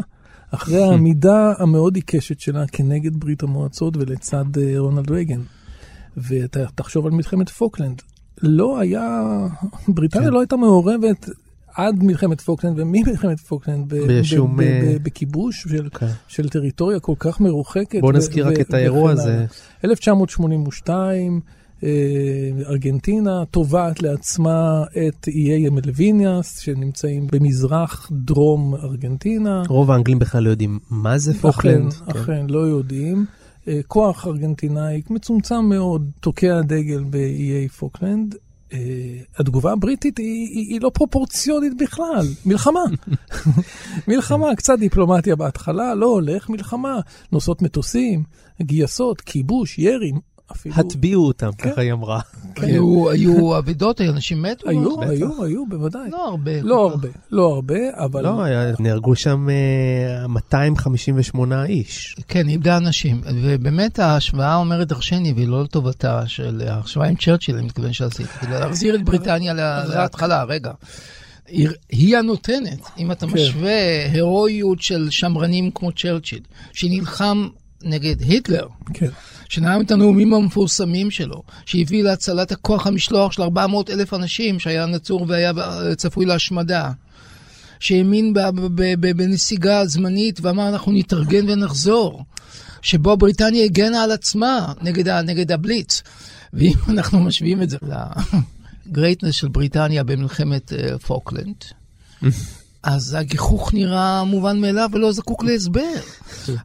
אחרי 0.56 0.84
העמידה 0.84 1.54
המאוד 1.58 1.96
עיקשת 1.96 2.40
שלה 2.40 2.68
כנגד 2.68 3.16
ברית 3.20 3.44
המועצות 3.44 3.98
ולצד 3.98 4.46
אה, 4.58 4.74
רונלד 4.78 5.12
רייגן. 5.12 5.42
ואתה 6.18 6.66
תחשוב 6.76 7.06
על 7.06 7.12
מלחמת 7.12 7.50
פוקלנד. 7.50 8.02
לא 8.42 8.80
היה, 8.80 9.22
בריטניה 9.88 10.28
כן. 10.28 10.34
לא 10.34 10.40
הייתה 10.40 10.56
מעורבת 10.56 11.30
עד 11.76 12.04
מלחמת 12.04 12.42
פוקלנד 12.42 12.80
וממלחמת 12.80 13.40
פוקלנד 13.40 13.94
ב- 13.94 14.20
בשום, 14.20 14.58
ב- 14.58 14.62
ב- 14.62 15.04
בכיבוש 15.04 15.64
של, 15.64 15.90
כן. 15.90 16.08
של 16.28 16.50
טריטוריה 16.50 17.00
כל 17.00 17.14
כך 17.20 17.42
מרוחקת. 17.42 18.02
בוא 18.02 18.14
נזכיר 18.14 18.48
רק 18.48 18.60
את 18.60 18.74
האירוע 18.74 19.12
הזה. 19.12 19.34
הלאה. 19.34 19.46
1982, 19.86 21.34
אה, 21.34 21.40
ארגנטינה 22.70 23.44
תובעת 23.52 24.02
לעצמה 24.02 24.84
את 25.08 25.28
איי 25.28 25.70
מלוויניאס 25.70 26.60
שנמצאים 26.60 27.28
במזרח 27.32 28.10
דרום 28.12 28.76
ארגנטינה. 28.76 29.64
רוב 29.68 29.92
האנגלים 29.92 30.20
בכלל 30.20 30.44
לא 30.44 30.50
יודעים 30.50 30.80
מה 30.90 31.18
זה 31.18 31.34
פוקלנד. 31.34 31.94
אכן, 32.08 32.20
אכן, 32.20 32.46
לא 32.50 32.60
יודעים. 32.60 33.26
אה, 33.68 33.80
כוח 33.88 34.28
ארגנטינאי 34.28 35.02
מצומצם 35.10 35.66
מאוד 35.70 36.12
תוקע 36.20 36.62
דגל 36.62 37.04
באיי 37.04 37.68
פוקלנד. 37.68 38.36
אה, 38.74 38.80
התגובה 39.38 39.72
הבריטית 39.72 40.18
היא, 40.18 40.48
היא, 40.48 40.74
היא 40.74 40.82
לא 40.82 40.92
פרופורציונית 40.94 41.78
בכלל, 41.78 42.28
מלחמה. 42.46 42.84
מלחמה, 44.08 44.56
קצת 44.56 44.80
דיפלומטיה 44.80 45.36
בהתחלה, 45.36 45.96
לא 45.96 46.06
הולך, 46.06 46.50
מלחמה. 46.50 47.00
נוסעות 47.32 47.62
מטוסים, 47.62 48.24
גייסות, 48.62 49.22
כיבוש, 49.22 49.80
ירי, 49.80 50.12
אפילו... 50.52 50.76
הטביעו 50.76 51.28
אותם, 51.28 51.50
כן. 51.58 51.72
ככה 51.72 51.82
היא 51.82 51.92
אמרה. 51.94 52.20
היו- 52.58 53.10
היו 53.10 53.58
אבדות, 53.58 54.02
אנשים 54.02 54.42
מתו? 54.42 54.70
היו, 54.70 54.82
לא? 54.84 54.98
היו, 55.10 55.44
היו, 55.44 55.66
בוודאי. 55.66 56.10
לא 56.12 56.26
הרבה. 56.28 56.62
לא 56.62 56.90
הרבה, 56.90 57.08
לא 57.32 57.54
הרבה, 57.56 57.76
אבל... 57.98 58.24
לא, 58.24 58.44
היה- 58.44 58.74
נהרגו 58.80 59.16
שם 59.16 59.48
אה, 59.50 60.28
258 60.28 61.66
איש. 61.66 62.16
כן, 62.28 62.48
איבדה 62.50 62.78
אנשים. 62.78 63.22
ובאמת 63.44 64.00
ההשוואה 64.00 64.56
אומרת 64.56 64.88
דרשני, 64.88 65.34
והיא 65.34 65.48
לא 65.48 65.64
לטובתה 65.64 66.28
של 66.28 66.62
ההשוואה 66.68 67.08
עם 67.08 67.16
צ'רצ'יל, 67.16 67.56
אני 67.56 67.66
מתכוון 67.66 67.94
שעשיתי, 67.94 68.24
כדי 68.30 68.52
להחזיר 68.60 68.96
את 68.96 69.04
בריטניה 69.04 69.54
לה- 69.54 69.86
להתחלה, 69.88 70.44
רגע. 70.44 70.72
היא- 71.48 71.68
היא 71.90 72.18
הנותנת, 72.18 72.80
אם 72.98 73.12
אתה 73.12 73.28
כן. 73.28 73.34
משווה 73.34 73.72
הירואיות 74.12 74.82
של 74.82 75.08
שמרנים 75.10 75.72
כמו 75.72 75.92
צ'רצ'יל, 75.92 76.40
שנלחם 76.74 77.48
נגד 77.84 78.22
היטלר, 78.22 78.68
כן. 78.94 79.10
שנאם 79.50 79.82
את 79.82 79.92
הנאומים 79.92 80.34
המפורסמים 80.34 81.12
שלו, 81.12 81.44
שהביא 81.66 82.04
להצלת 82.04 82.52
הכוח 82.52 82.88
המשלוח 82.88 83.32
של 83.32 83.42
400 83.42 83.90
אלף 83.90 84.14
אנשים 84.14 84.60
שהיה 84.60 84.86
נצור 84.86 85.26
והיה 85.28 85.52
צפוי 85.98 86.26
להשמדה. 86.26 86.92
שהאמין 87.80 88.34
בנסיגה 89.00 89.86
זמנית 89.86 90.40
ואמר 90.42 90.70
אנחנו 90.70 90.92
נתארגן 90.92 91.50
ונחזור. 91.50 92.24
שבו 92.82 93.18
בריטניה 93.18 93.64
הגנה 93.64 94.04
על 94.04 94.12
עצמה 94.12 94.74
נגד, 94.82 95.10
נגד 95.10 95.52
הבליץ. 95.52 96.02
ואם 96.54 96.74
אנחנו 96.90 97.20
משווים 97.20 97.62
את 97.62 97.70
זה 97.70 97.78
ל 98.88 98.93
greatness 98.93 99.36
של 99.40 99.48
בריטניה 99.48 100.04
במלחמת 100.04 100.74
אה, 100.74 100.98
פוקלנד, 101.00 101.64
אז 102.86 103.14
הגיחוך 103.20 103.74
נראה 103.74 104.24
מובן 104.24 104.62
מאליו 104.62 104.90
ולא 104.94 105.12
זקוק 105.12 105.44
להסבר. 105.44 105.82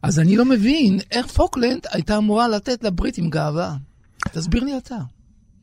אז 0.03 0.19
אני 0.19 0.37
לא 0.37 0.45
מבין 0.45 0.99
איך 1.11 1.27
פוקלנד 1.27 1.79
הייתה 1.91 2.17
אמורה 2.17 2.47
לתת 2.47 2.83
לבריטים 2.83 3.29
גאווה. 3.29 3.75
תסביר 4.31 4.63
לי 4.63 4.77
אתה. 4.77 4.97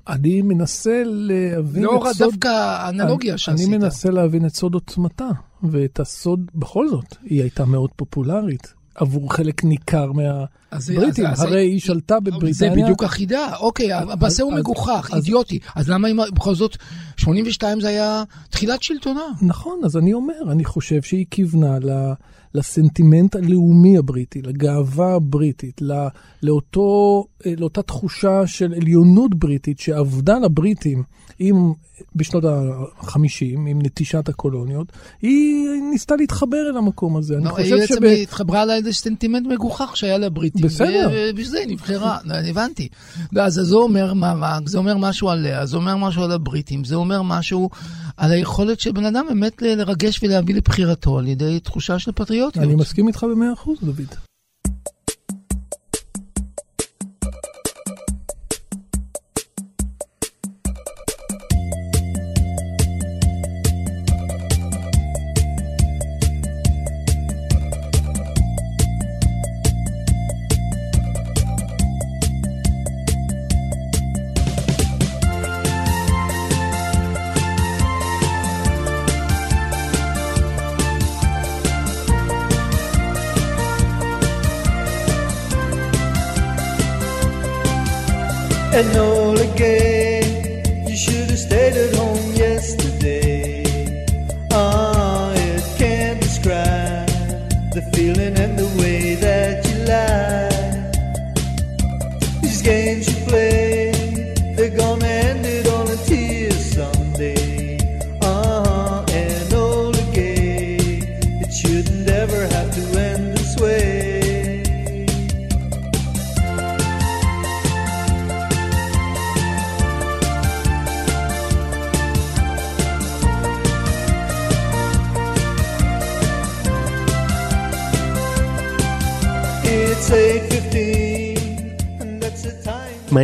אני 0.09 0.43
מנסה 0.43 1.03
להבין 1.05 1.83
לאור 1.83 2.11
את 2.11 2.17
סוד... 2.17 2.29
דווקא 2.31 2.49
האנלוגיה 2.49 3.33
אני- 3.33 3.39
שעשית. 3.39 3.69
אני 3.69 3.77
מנסה 3.79 4.11
להבין 4.11 4.47
את 4.47 4.55
סוד 4.55 4.75
עוצמתה, 4.75 5.29
ואת 5.63 6.01
הסוד, 6.01 6.51
בכל 6.55 6.89
זאת, 6.89 7.17
היא 7.23 7.41
הייתה 7.41 7.65
מאוד 7.65 7.91
פופולרית 7.97 8.75
עבור 9.01 9.33
חלק 9.35 9.65
ניכר 9.65 10.13
מהבריטים. 10.13 11.27
אז- 11.27 11.33
אז- 11.33 11.43
הרי 11.43 11.61
היא 11.61 11.81
שלטה 11.81 12.15
זה 12.25 12.31
בבריטניה. 12.31 12.73
בדיוק 12.85 13.05
החידה, 13.05 13.57
אוקיי, 13.61 13.93
המעשה 13.93 14.43
הוא 14.43 14.53
מגוחך, 14.55 15.11
אידיוטי. 15.15 15.59
אז 15.77 15.89
למה 15.91 16.09
אם 16.09 16.19
בכל 16.35 16.55
זאת 16.55 16.77
82 17.17 17.81
זה 17.81 17.89
היה 17.89 18.23
תחילת 18.51 18.83
שלטונה? 18.83 19.21
נכון, 19.43 19.81
אז 19.85 19.97
אני 19.97 20.13
אומר, 20.13 20.53
אני 20.53 20.65
חושב 20.65 21.03
שהיא 21.03 21.27
כיוונה 21.31 21.79
ל- 21.79 22.13
לסנטימנט 22.55 23.37
הלאומי 23.37 23.99
הבריטי, 23.99 24.43
לגאווה 24.43 25.15
הבריטית, 25.15 25.83
ל- 25.83 26.09
לאותו, 26.43 27.25
אה, 27.47 27.53
לאותה 27.59 27.83
תחושה 27.83 28.47
של 28.47 28.75
עליונות 28.75 29.35
בריטית 29.35 29.79
שעבדה 29.79 30.39
לבריטים 30.39 31.03
עם, 31.39 31.73
בשנות 32.17 32.45
ה-50, 32.45 33.59
עם 33.69 33.79
נטישת 33.83 34.29
הקולוניות, 34.29 34.93
היא 35.23 35.69
ניסתה 35.91 36.17
להתחבר 36.17 36.71
אל 36.71 36.77
המקום 36.77 37.17
הזה. 37.17 37.37
אני 37.37 37.45
לא, 37.45 37.51
חושב 37.51 37.63
היא 37.65 37.75
בעצם 37.75 37.95
שב... 37.95 38.05
התחברה 38.05 38.65
לאיזה 38.65 38.93
סנטימנט 38.93 39.47
מגוחך 39.47 39.97
שהיה 39.97 40.19
לבריטים. 40.19 40.63
בסדר. 40.63 41.11
ובשביל 41.13 41.47
זה 41.49 41.59
היא 41.59 41.69
נבחרה, 41.69 42.19
לא, 42.25 42.35
אני 42.39 42.51
הבנתי. 42.51 42.89
לא, 43.33 43.43
אז 43.43 43.55
זה 43.55 43.77
אומר 43.77 44.15
מה 44.15 44.35
רק, 44.41 44.69
זה 44.69 44.79
אומר 44.79 44.97
משהו 44.97 45.31
עליה, 45.31 45.67
זה 45.67 45.77
אומר 45.77 45.97
משהו 45.97 46.23
על 46.23 46.33
הבריטים, 46.33 46.85
זה 46.85 46.95
אומר 46.95 47.23
משהו 47.23 47.71
על 48.19 48.33
היכולת 48.33 48.81
של 48.81 48.93
בן 48.93 49.05
אדם 49.05 49.27
באמת 49.29 49.63
לרגש 49.63 50.23
ולהביא 50.23 50.55
לבחירתו 50.55 51.19
על 51.19 51.27
ידי 51.27 51.61
תחושה 51.61 51.99
של 51.99 52.13
פטריוטיות. 52.13 52.65
אני 52.65 52.75
מסכים 52.75 53.09
איתך 53.09 53.25
במאה 53.25 53.53
אחוז, 53.53 53.79
דוד. 53.83 54.28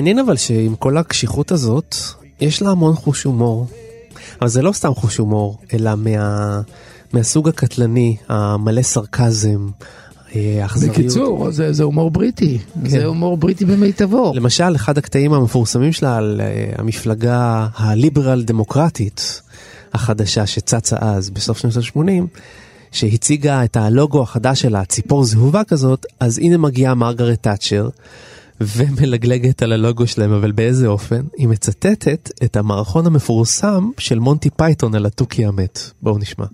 מעניין 0.04 0.18
אבל 0.18 0.36
שעם 0.36 0.74
כל 0.74 0.96
הקשיחות 0.96 1.52
הזאת, 1.52 1.96
יש 2.40 2.62
לה 2.62 2.70
המון 2.70 2.94
חוש 2.94 3.22
הומור. 3.22 3.66
אבל 4.40 4.48
זה 4.48 4.62
לא 4.62 4.72
סתם 4.72 4.94
חוש 4.94 5.16
הומור, 5.16 5.58
אלא 5.74 5.90
מה, 5.96 6.60
מהסוג 7.12 7.48
הקטלני, 7.48 8.16
המלא 8.28 8.82
סרקזם, 8.82 9.68
אה, 10.34 10.64
אכזריות. 10.64 10.96
בקיצור, 10.96 11.50
זה, 11.50 11.72
זה 11.72 11.82
הומור 11.82 12.10
בריטי, 12.10 12.58
כן. 12.58 12.88
זה 12.88 13.04
הומור 13.04 13.36
בריטי 13.36 13.64
במיטבו. 13.64 14.32
למשל, 14.34 14.76
אחד 14.76 14.98
הקטעים 14.98 15.32
המפורסמים 15.32 15.92
שלה 15.92 16.16
על 16.16 16.40
אה, 16.44 16.72
המפלגה 16.78 17.66
הליברל 17.76 18.42
דמוקרטית 18.42 19.42
החדשה 19.94 20.46
שצצה 20.46 20.96
אז, 21.00 21.30
בסוף 21.30 21.58
שנות 21.58 21.76
ה-80, 21.76 22.38
שהציגה 22.92 23.64
את 23.64 23.76
הלוגו 23.76 24.22
החדש 24.22 24.62
שלה, 24.62 24.84
ציפור 24.84 25.24
זהובה 25.24 25.64
כזאת, 25.64 26.06
אז 26.20 26.38
הנה 26.38 26.56
מגיעה 26.56 26.94
מרגרט 26.94 27.42
תאצ'ר 27.42 27.88
ומלגלגת 28.60 29.62
על 29.62 29.72
הלוגו 29.72 30.06
שלהם, 30.06 30.32
אבל 30.32 30.52
באיזה 30.52 30.86
אופן? 30.86 31.22
היא 31.36 31.48
מצטטת 31.48 32.30
את 32.44 32.56
המערכון 32.56 33.06
המפורסם 33.06 33.90
של 33.98 34.18
מונטי 34.18 34.50
פייתון 34.50 34.94
על 34.94 35.06
התוכי 35.06 35.44
המת. 35.44 35.78
בואו 36.02 36.18
נשמע. 36.18 36.44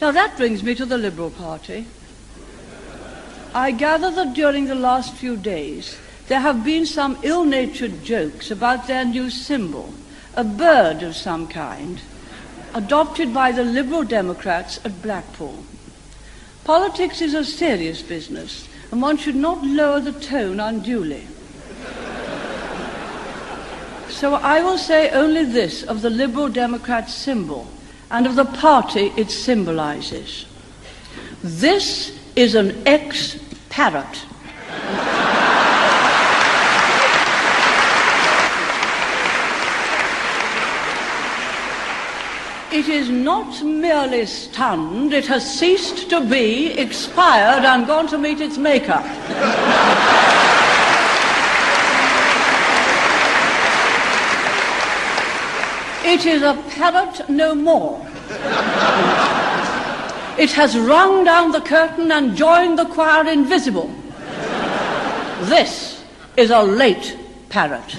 Now 0.00 0.12
that 0.12 0.36
brings 0.38 0.62
me 0.62 0.74
to 0.74 0.84
the 0.86 0.98
Liberal 0.98 1.30
Party. 1.30 1.84
I 3.54 3.70
gather 3.70 4.10
that 4.10 4.34
during 4.34 4.66
the 4.66 4.80
last 4.88 5.14
few 5.14 5.36
days 5.36 5.96
there 6.28 6.40
have 6.40 6.64
been 6.64 6.86
some 6.86 7.16
ill-natured 7.22 8.02
jokes 8.02 8.50
about 8.50 8.86
their 8.86 9.04
new 9.04 9.28
symbol, 9.30 9.88
a 10.36 10.44
bird 10.44 10.98
of 11.08 11.14
some 11.14 11.46
kind, 11.46 12.00
adopted 12.74 13.28
by 13.32 13.52
the 13.52 13.62
Liberal 13.78 14.04
Democrats 14.18 14.80
at 14.86 15.02
Blackpool. 15.06 15.58
Politics 16.64 17.20
is 17.20 17.34
a 17.34 17.44
serious 17.44 18.00
business, 18.02 18.66
and 18.90 19.00
one 19.00 19.18
should 19.18 19.36
not 19.36 19.62
lower 19.62 20.00
the 20.00 20.18
tone 20.34 20.58
unduly. 20.58 21.24
So 24.08 24.34
I 24.34 24.62
will 24.62 24.78
say 24.78 25.10
only 25.10 25.44
this 25.44 25.82
of 25.82 26.00
the 26.00 26.08
Liberal 26.08 26.48
Democrat 26.48 27.10
symbol 27.10 27.66
and 28.10 28.26
of 28.26 28.36
the 28.36 28.44
party 28.44 29.12
it 29.16 29.30
symbolizes. 29.30 30.46
This 31.42 32.18
is 32.36 32.54
an 32.54 32.86
ex-parrot. 32.86 34.24
It 42.72 42.88
is 42.88 43.08
not 43.08 43.62
merely 43.62 44.26
stunned, 44.26 45.12
it 45.12 45.26
has 45.26 45.58
ceased 45.58 46.10
to 46.10 46.20
be, 46.28 46.72
expired, 46.72 47.64
and 47.64 47.86
gone 47.86 48.08
to 48.08 48.18
meet 48.18 48.40
its 48.40 48.58
maker. 48.58 49.00
It 56.14 56.26
is 56.26 56.42
a 56.42 56.54
parrot 56.70 57.28
no 57.28 57.56
more. 57.56 57.98
it 60.38 60.52
has 60.52 60.78
rung 60.78 61.24
down 61.24 61.50
the 61.50 61.60
curtain 61.60 62.12
and 62.12 62.36
joined 62.36 62.78
the 62.78 62.84
choir 62.84 63.28
invisible. 63.28 63.92
This 65.50 66.04
is 66.36 66.50
a 66.50 66.62
late 66.62 67.18
parrot. 67.48 67.96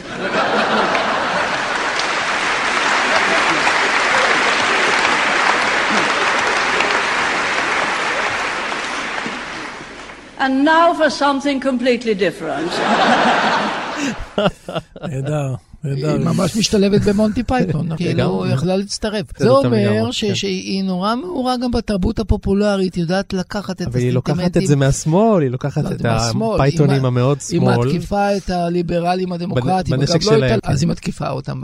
And 10.38 10.64
now 10.64 10.94
for 10.94 11.10
something 11.10 11.60
completely 11.60 12.14
different. 12.14 12.72
You. 15.10 15.60
היא. 15.86 16.06
ממש 16.26 16.56
משתלבת 16.58 17.02
במונטי 17.02 17.44
פייתון, 17.44 17.90
כאילו, 17.98 18.12
לגמרי. 18.20 18.54
יכלה 18.54 18.78
להצטרף. 18.78 19.26
זה 19.38 19.44
זה 19.46 19.50
אומר 19.50 20.06
כן. 20.06 20.36
שהיא 20.36 20.84
נורא 20.84 21.16
מעורה 21.16 21.56
גם 21.64 21.72
בתרבות 21.72 22.20
הפופולרית, 22.20 22.98
יודעת 22.98 23.34
לקחת 23.34 23.82
את 23.82 23.88
אבל 23.88 24.00
היא 24.00 24.12
לוקחת 24.12 24.58
את 24.58 24.68
זה. 24.68 24.76
מהשמאל, 24.76 25.42
היא 25.42 25.50
לוקחת 25.52 25.84
לא, 25.84 25.90
את 25.92 26.00
זה. 26.00 26.10
הפייתונים 26.56 26.92
היא- 27.00 27.08
המאוד 27.08 27.38
היא 27.50 27.60
שמאל. 27.60 27.78
מתקיפה 27.88 28.38
את 28.38 28.50
הליברלים 28.50 29.32
הדמוקרטים, 29.32 30.00
בנשק 30.00 30.14
לא 30.14 30.20
שלהם, 30.22 30.60
אז 30.64 30.82
היא 30.84 30.90
מתקיפה 30.90 31.30
אותם 31.30 31.62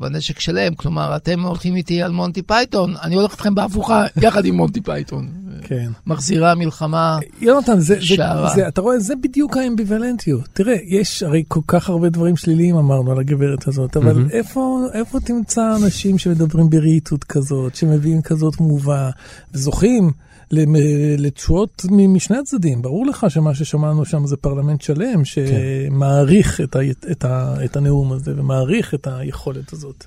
בנשק 0.00 0.40
שלהם, 0.40 0.74
כלומר, 0.74 1.16
אתם 1.16 1.42
הולכים 1.42 1.76
איתי 1.76 2.02
על 2.02 2.12
מונטי 2.12 2.42
פייתון, 2.42 2.94
אני 3.02 3.14
הולך 3.14 3.32
איתכם 3.32 3.54
בהפוכה, 3.54 4.04
יחד 4.22 4.44
עם 4.44 4.54
מונטי 4.56 4.80
פייתון. 4.80 5.28
כן. 5.64 5.90
מחזירה 6.06 6.54
מלחמה. 6.54 7.18
יונתן, 7.40 7.78
זה, 7.80 7.94
זה, 7.94 8.00
שערה. 8.02 8.50
זה, 8.54 8.68
אתה 8.68 8.80
רואה, 8.80 8.98
זה 8.98 9.14
בדיוק 9.22 9.56
האמביוולנטיות. 9.56 10.48
תראה, 10.52 10.74
יש 10.88 11.22
הרי 11.22 11.42
כל 11.48 11.60
כך 11.66 11.88
הרבה 11.88 12.08
דברים 12.08 12.36
שליליים 12.36 12.76
אמרנו 12.76 13.12
על 13.12 13.18
הגברת 13.20 13.61
הזאת, 13.68 13.96
אבל 13.96 14.12
מהמם. 14.12 14.30
איפה, 14.30 14.86
איפה 14.92 15.20
תמצא 15.20 15.76
אנשים 15.76 16.18
שמדברים 16.18 16.70
ברהיטות 16.70 17.24
כזאת, 17.24 17.74
שמביאים 17.74 18.22
כזאת 18.22 18.56
תמובה, 18.56 19.10
וזוכים 19.54 20.10
לתשואות 21.18 21.82
משני 21.90 22.36
הצדדים. 22.36 22.82
ברור 22.82 23.06
לך 23.06 23.26
שמה 23.28 23.54
ששמענו 23.54 24.04
שם 24.04 24.26
זה 24.26 24.36
פרלמנט 24.36 24.80
שלם 24.80 25.24
שמעריך 25.24 26.60
את, 26.60 26.76
ה, 26.76 26.80
את, 27.10 27.24
ה, 27.24 27.54
את 27.64 27.76
הנאום 27.76 28.12
הזה 28.12 28.32
ומעריך 28.36 28.94
את 28.94 29.06
היכולת 29.06 29.72
הזאת. 29.72 30.06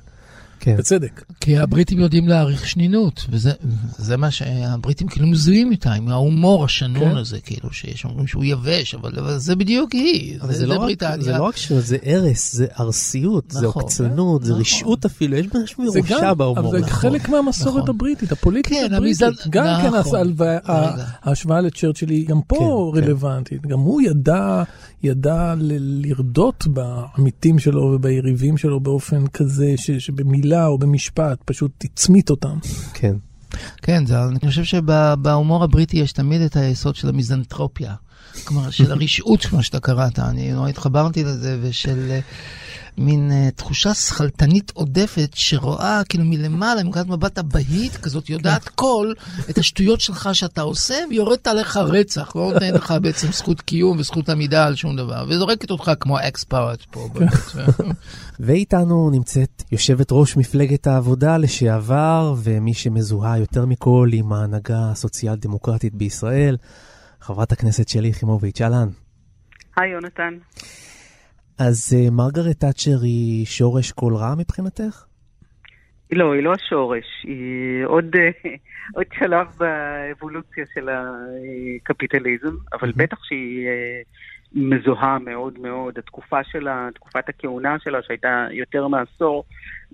כן. 0.65 0.78
בצדק. 0.78 1.23
כי 1.39 1.58
הבריטים 1.58 1.99
יודעים 1.99 2.28
להעריך 2.28 2.67
שנינות, 2.67 3.25
וזה 3.30 3.51
זה 3.97 4.17
מה 4.17 4.32
שהבריטים 4.32 5.08
כאילו 5.08 5.28
מזוהים 5.28 5.71
איתה, 5.71 5.93
עם 5.93 6.08
ההומור 6.08 6.65
השנון 6.65 7.10
כן. 7.12 7.17
הזה, 7.17 7.39
כאילו, 7.39 7.73
שיש 7.73 8.06
אומרים 8.06 8.28
שהוא 8.28 8.43
יבש, 8.43 8.95
אבל, 8.95 9.19
אבל 9.19 9.38
זה 9.38 9.56
בדיוק 9.56 9.91
היא, 9.93 10.38
אבל 10.41 10.54
זה, 10.54 10.65
לא 10.67 10.73
רק, 10.73 10.80
בריטניה. 10.80 11.21
זה 11.21 11.32
לא 11.38 11.43
רק 11.43 11.58
שטויות, 11.58 11.84
זה 11.86 11.97
הרס, 12.06 12.56
זה 12.56 12.65
ארסיות, 12.80 13.51
זה 13.51 13.67
נכון, 13.67 13.82
עוקצנות, 13.84 14.43
זה 14.43 14.49
נכון. 14.51 14.62
רשעות 14.62 15.06
אפילו, 15.06 15.38
יש 15.38 15.45
ממש 15.56 15.75
זה 15.93 15.99
מרושע 15.99 16.34
בהומור. 16.34 16.60
אבל 16.60 16.80
זה 16.80 16.86
נכון. 16.86 16.89
חלק 17.12 17.30
מהמסורת 17.30 17.75
נכון. 17.84 17.95
הבריטית, 17.95 18.32
הפוליטית 18.32 18.73
כן, 18.73 18.93
הבריטית. 18.93 19.21
המזל- 19.21 19.49
גם 19.49 19.65
כן 19.82 19.88
נכון. 19.88 20.19
ה- 20.65 20.93
רגע. 20.93 21.06
ההשוואה 21.23 21.62
לצ'רצ'יל 21.62 22.10
היא 22.10 22.28
גם 22.28 22.41
פה 22.47 22.91
כן, 22.95 23.01
כן. 23.01 23.06
רלוונטית. 23.08 23.62
גם 23.67 23.80
הוא 23.80 24.01
ידע, 24.01 24.63
ידע 25.04 25.54
ל- 25.58 26.06
לרדות 26.08 26.67
בעמיתים 26.67 27.60
שלו 27.60 27.82
וביריבים 27.82 28.58
שלו 28.58 28.80
באופן 28.80 29.28
כזה 29.28 29.73
ש- 29.78 29.91
שבמילה 30.55 30.67
או 30.67 30.77
במשפט 30.77 31.37
פשוט 31.45 31.71
הצמית 31.83 32.29
אותם. 32.29 32.57
כן. 32.93 33.15
כן, 33.81 34.05
זה, 34.05 34.23
אני 34.23 34.49
חושב 34.49 34.63
שבהומור 34.63 35.63
הבריטי 35.63 35.97
יש 35.97 36.11
תמיד 36.11 36.41
את 36.41 36.55
היסוד 36.55 36.95
של 36.95 37.09
המיזנטרופיה. 37.09 37.95
כלומר, 38.43 38.69
של 38.69 38.91
הרשעות, 38.91 39.45
כמו 39.45 39.63
שאתה 39.63 39.79
קראת. 39.79 40.19
אני 40.19 40.51
נורא 40.51 40.69
התחברתי 40.69 41.23
לזה, 41.23 41.59
ושל 41.61 42.19
מין 42.97 43.31
אה, 43.31 43.49
תחושה 43.55 43.93
שכלתנית 43.93 44.71
עודפת, 44.75 45.29
שרואה 45.34 46.01
כאילו 46.10 46.23
מלמעלה, 46.25 46.84
מנקודת 46.84 47.08
מבט 47.08 47.38
אבהית 47.38 47.97
כזאת, 47.97 48.29
יודעת 48.29 48.69
כל 48.81 49.13
את 49.49 49.58
השטויות 49.58 50.01
שלך 50.01 50.29
שאתה 50.34 50.62
עושה, 50.62 50.95
ויורדת 51.10 51.47
עליך 51.47 51.77
רצח, 51.77 52.36
לא 52.36 52.51
נותנת 52.53 52.73
לך 52.73 52.93
בעצם 53.01 53.27
זכות 53.31 53.62
קיום 53.62 53.97
וזכות 53.99 54.29
עמידה 54.29 54.65
על 54.65 54.75
שום 54.75 54.95
דבר, 54.95 55.25
וזורקת 55.29 55.71
אותך 55.71 55.91
כמו 55.99 56.19
אקס 56.19 56.43
פארט 56.43 56.79
פה. 56.91 57.10
ואיתנו 58.39 59.10
נמצאת 59.10 59.63
יושבת 59.71 60.08
ראש 60.12 60.38
מפלגת 60.38 60.88
העבודה 60.88 61.38
לשעבר, 61.38 62.36
ומי 62.43 62.73
שמזוהה 62.73 63.38
יותר 63.38 63.65
מכל 63.65 64.10
עם 64.13 64.34
ההנהגה 64.34 64.91
הסוציאל 64.91 65.36
דמוקרטית 65.36 65.95
בישראל, 65.95 66.58
חברת 67.21 67.51
הכנסת 67.51 67.89
שלי 67.89 68.08
יחימוביץ', 68.08 68.62
אהלן. 68.62 68.88
היי 69.77 69.89
יונתן. 69.91 70.34
אז 71.59 71.95
uh, 71.97 72.11
מרגרט 72.11 72.59
תאצ'ר 72.59 73.01
היא 73.03 73.45
שורש 73.45 73.91
כל 73.91 74.13
רע 74.15 74.35
מבחינתך? 74.37 75.05
לא, 76.11 76.33
היא 76.33 76.43
לא 76.43 76.53
השורש, 76.53 77.05
היא 77.23 77.85
עוד, 77.85 78.15
אה, 78.15 78.29
עוד 78.95 79.05
שלב 79.19 79.47
באבולוציה 79.57 80.65
של 80.73 80.89
הקפיטליזם, 80.89 82.55
אבל 82.73 82.91
בטח 82.95 83.17
שהיא 83.23 83.67
אה, 83.67 84.01
מזוהה 84.53 85.19
מאוד 85.19 85.59
מאוד. 85.59 85.97
התקופה 85.97 86.43
שלה, 86.43 86.89
תקופת 86.95 87.29
הכהונה 87.29 87.75
שלה, 87.83 87.99
שהייתה 88.07 88.47
יותר 88.51 88.87
מעשור, 88.87 89.43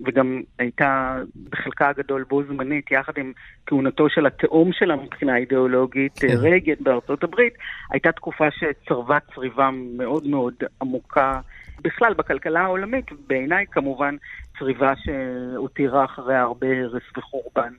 וגם 0.06 0.40
הייתה 0.58 1.18
בחלקה 1.50 1.88
הגדול 1.88 2.24
בו 2.28 2.42
זמנית, 2.44 2.90
יחד 2.90 3.12
עם 3.16 3.32
כהונתו 3.66 4.08
של 4.08 4.26
התאום 4.26 4.70
שלה 4.72 4.96
מבחינה 4.96 5.36
אידיאולוגית, 5.36 6.18
כן. 6.18 6.36
רייגן 6.36 6.74
בארצות 6.80 7.24
הברית, 7.24 7.54
הייתה 7.90 8.12
תקופה 8.12 8.44
שצרבה 8.50 9.18
צריבה 9.34 9.70
מאוד 9.96 10.26
מאוד 10.26 10.54
עמוקה. 10.80 11.40
בכלל, 11.84 12.14
בכלכלה 12.14 12.60
העולמית, 12.60 13.04
בעיניי 13.26 13.64
כמובן 13.70 14.14
צריבה 14.58 14.92
שהותירה 15.04 16.04
אחריה 16.04 16.42
הרבה 16.42 16.66
הרס 16.66 17.02
וחורבן. 17.16 17.72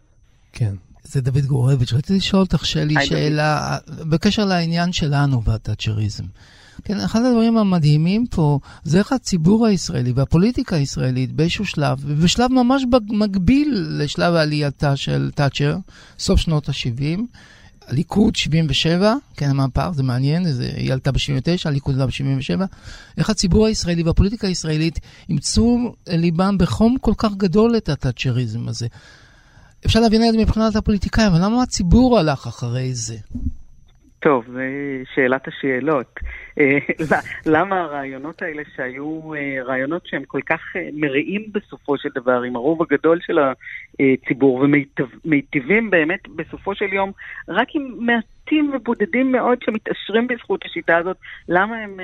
כן. 0.53 0.73
זה 1.03 1.21
דוד 1.21 1.45
גורביץ', 1.47 1.93
רציתי 1.93 2.17
לשאול 2.17 2.41
אותך 2.41 2.65
שלי. 2.65 2.93
שאלה 3.01 3.77
בקשר 4.11 4.45
לעניין 4.45 4.91
שלנו 4.91 5.43
והתאצ'ריזם. 5.43 6.23
כן, 6.83 6.99
אחד 6.99 7.21
הדברים 7.25 7.57
המדהימים 7.57 8.25
פה 8.27 8.59
זה 8.83 8.97
איך 8.97 9.11
הציבור 9.11 9.65
הישראלי 9.65 10.11
והפוליטיקה 10.11 10.75
הישראלית 10.75 11.31
באיזשהו 11.31 11.65
שלב, 11.65 11.97
ובשלב 12.01 12.51
ממש 12.51 12.83
מקביל 13.09 13.87
לשלב 13.89 14.33
עלייתה 14.33 14.95
של 14.95 15.31
תאצ'ר, 15.35 15.77
סוף 16.19 16.39
שנות 16.39 16.69
ה-70, 16.69 17.19
הליכוד 17.87 18.35
77, 18.35 19.15
כן, 19.37 19.49
המהפך, 19.49 19.89
זה 19.93 20.03
מעניין, 20.03 20.51
זה, 20.51 20.71
היא 20.75 20.93
עלתה 20.93 21.11
ב-79, 21.11 21.61
הליכוד 21.65 21.95
עלה 21.95 22.05
ב-77, 22.07 22.61
איך 23.17 23.29
הציבור 23.29 23.65
הישראלי 23.65 24.03
והפוליטיקה 24.03 24.47
הישראלית 24.47 24.99
אימצו 25.29 25.93
ליבם 26.07 26.57
בחום 26.57 26.97
כל 27.01 27.13
כך 27.17 27.31
גדול 27.33 27.77
את 27.77 27.89
התאצ'ריזם 27.89 28.67
הזה. 28.67 28.87
אפשר 29.85 29.99
להבין 29.99 30.23
את 30.23 30.31
זה 30.31 30.37
מבחינת 30.37 30.75
הפוליטיקאים, 30.75 31.27
אבל 31.27 31.45
למה 31.45 31.63
הציבור 31.63 32.19
הלך 32.19 32.47
אחרי 32.47 32.93
זה? 32.93 33.17
טוב, 34.23 34.45
זו 34.47 34.59
שאלת 35.15 35.47
השאלות. 35.47 36.19
אה, 36.59 36.77
למה 37.55 37.81
הרעיונות 37.81 38.41
האלה 38.41 38.63
שהיו 38.75 39.33
אה, 39.33 39.63
רעיונות 39.63 40.07
שהם 40.07 40.23
כל 40.27 40.41
כך 40.45 40.59
אה, 40.75 40.89
מרעים 40.93 41.45
בסופו 41.51 41.97
של 41.97 42.09
דבר 42.15 42.41
עם 42.41 42.55
הרוב 42.55 42.81
הגדול 42.81 43.19
של 43.21 43.39
הציבור 43.39 44.65
ומיטיבים 45.25 45.89
באמת 45.89 46.27
בסופו 46.35 46.75
של 46.75 46.93
יום 46.93 47.11
רק 47.47 47.67
עם 47.73 47.95
מעטים 47.99 48.71
ובודדים 48.73 49.31
מאוד 49.31 49.57
שמתעשרים 49.65 50.27
בזכות 50.27 50.65
השיטה 50.65 50.97
הזאת, 50.97 51.17
למה 51.49 51.77
הם 51.77 51.97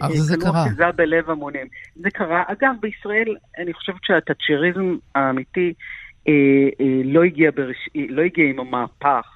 קנו. 0.00 0.50
אחיזה 0.50 0.92
בלב 0.96 1.30
המונים? 1.30 1.66
זה 1.96 2.10
קרה. 2.10 2.42
אגב, 2.46 2.74
בישראל 2.80 3.36
אני 3.58 3.72
חושבת 3.72 4.04
שהתאצ'ריזם 4.04 4.96
האמיתי 5.14 5.72
אה, 6.28 6.32
אה, 6.80 7.00
לא 7.04 7.24
הגיע, 7.24 7.50
ברש... 7.54 7.88
לא 7.94 8.22
הגיע 8.22 8.44
עם 8.44 8.60
המהפך. 8.60 9.35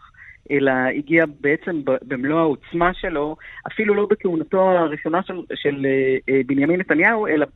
אלא 0.51 0.73
הגיע 0.97 1.25
בעצם 1.41 1.81
במלוא 1.85 2.39
העוצמה 2.39 2.95
שלו, 2.95 3.37
אפילו 3.67 3.95
לא 3.95 4.07
בכהונתו 4.11 4.71
הראשונה 4.71 5.23
של, 5.23 5.35
של 5.55 5.87
אה, 5.87 6.35
אה, 6.35 6.41
בנימין 6.47 6.81
נתניהו, 6.81 7.27
אלא 7.27 7.47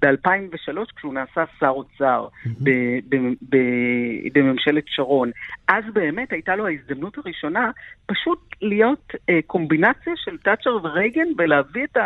ב-2003 0.00 0.78
כשהוא 0.96 1.14
נעשה 1.14 1.44
שר 1.60 1.68
אוצר 1.68 2.28
ב- 2.46 2.98
ב- 3.08 3.34
ב- 3.50 4.38
בממשלת 4.38 4.84
שרון. 4.86 5.30
אז 5.68 5.84
באמת 5.92 6.32
הייתה 6.32 6.56
לו 6.56 6.66
ההזדמנות 6.66 7.18
הראשונה 7.18 7.70
פשוט 8.06 8.38
להיות 8.62 9.12
אה, 9.30 9.38
קומבינציה 9.46 10.12
של 10.16 10.38
תאצ'ר 10.38 10.76
ורייגן 10.82 11.28
ולהביא 11.38 11.84
את 11.84 11.96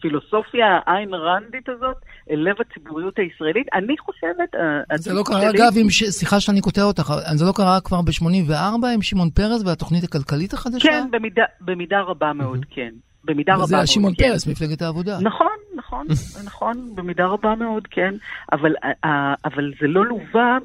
הפילוסופיה 0.00 0.66
האין 0.86 1.14
רנדית 1.14 1.68
הזאת 1.68 1.96
אל 2.30 2.38
לב 2.38 2.56
הציבוריות 2.60 3.18
הישראלית. 3.18 3.66
אני 3.74 3.98
חושבת... 3.98 4.54
אה, 4.90 4.96
זה 4.98 5.12
לא 5.12 5.22
קרה, 5.26 5.50
אגב, 5.50 5.72
עם 5.76 5.90
ש... 5.90 6.04
סליחה 6.04 6.40
שאני 6.40 6.60
קוטע 6.60 6.82
אותך, 6.82 7.12
זה 7.34 7.44
לא 7.44 7.52
קרה 7.52 7.80
כבר 7.80 8.02
ב-84 8.02 8.86
עם 8.94 9.02
שמעון 9.02 9.30
פרס 9.30 9.62
והתוכנית 9.66 10.04
הכלכלית 10.04 10.52
החדשה? 10.52 10.88
כן, 10.88 11.06
במידה, 11.10 11.44
במידה 11.60 12.00
רבה 12.00 12.32
מאוד, 12.32 12.66
כן. 12.70 12.90
במידה 13.24 13.54
רבה 13.54 13.66
זה 13.66 13.74
היה 13.74 13.80
מאוד, 13.80 13.88
שמעון 13.88 14.12
כן. 14.18 14.28
פרס, 14.28 14.46
מפלגת 14.46 14.82
העבודה. 14.82 15.18
נכון, 15.20 15.56
נכון. 15.76 16.06
נכון, 16.48 16.92
במידה 16.94 17.26
רבה 17.26 17.54
מאוד, 17.54 17.86
כן, 17.90 18.14
אבל, 18.52 18.74
אה, 19.04 19.34
אבל 19.44 19.72
זה 19.80 19.86
לא 19.86 20.06
לווה, 20.06 20.58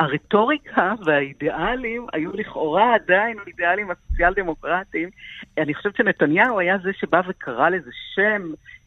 הרטוריקה 0.00 0.94
והאידיאלים 1.04 2.06
היו 2.12 2.30
לכאורה 2.34 2.94
עדיין 2.94 3.38
האידיאלים 3.38 3.90
הסוציאל 3.90 4.34
דמוקרטיים. 4.34 5.08
אני 5.58 5.74
חושבת 5.74 5.96
שנתניהו 5.96 6.58
היה 6.58 6.78
זה 6.78 6.90
שבא 7.00 7.20
וקרא 7.28 7.68
לזה 7.68 7.90
שם 8.14 8.42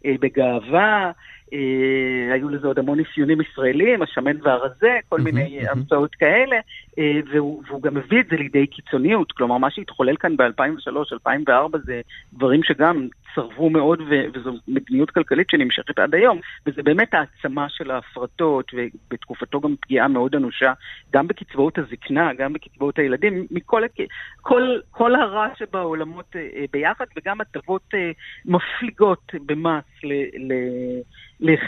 אה, 0.06 0.16
בגאווה, 0.20 1.12
אה, 1.54 2.34
היו 2.34 2.50
לזה 2.50 2.68
עוד 2.68 2.80
המון 2.80 3.00
אפיונים 3.00 3.42
ישראלים, 3.42 4.02
השמן 4.02 4.42
והרזה, 4.42 4.98
כל 5.10 5.22
מיני 5.22 5.60
אה, 5.60 5.72
המצאות 5.72 6.16
כאלה, 6.16 6.56
אה, 7.00 7.20
והוא, 7.32 7.64
והוא 7.68 7.82
גם 7.82 7.94
מביא 7.94 8.20
את 8.20 8.26
זה 8.30 8.36
לידי 8.36 8.68
קיצוניות, 8.68 9.32
כלומר 9.32 9.58
מה 9.58 9.72
שהתחולל 9.72 10.16
כאן 10.16 10.38
ב-2003-2004 10.38 11.78
זה 11.86 12.02
דברים 12.34 12.64
שגם 12.64 13.08
צרבו 13.36 13.70
מאוד, 13.70 14.02
ו- 14.02 14.26
וזו 14.34 14.54
מדיניות 14.68 15.12
כלכלית 15.12 15.50
שנמשכת 15.50 16.00
עד 16.00 16.16
היום, 16.16 16.40
וזה 16.66 16.84
באמת 16.84 17.14
העצמה 17.14 17.70
של 17.70 17.92
ההפרטות, 17.92 18.72
ובתקופתו 18.74 19.60
גם 19.60 19.76
פגיעה 19.82 20.08
מאוד 20.08 20.36
אנושה, 20.36 20.74
גם 21.14 21.28
בקצבאות 21.28 21.78
הזקנה, 21.78 22.34
גם 22.34 22.54
בקצבאות 22.54 23.00
הילדים, 23.00 23.46
מכל 23.52 23.84
הכ... 23.84 23.98
כל, 24.42 24.80
כל 24.92 25.16
הרע 25.16 25.48
שבעולמות 25.56 26.36
אה, 26.36 26.48
אה, 26.56 26.66
ביחד, 26.72 27.06
וגם 27.18 27.42
הטבות 27.42 27.94
אה, 27.94 28.12
מפליגות 28.46 29.32
במס 29.46 29.84
ל... 30.04 30.14
ל... 30.52 30.54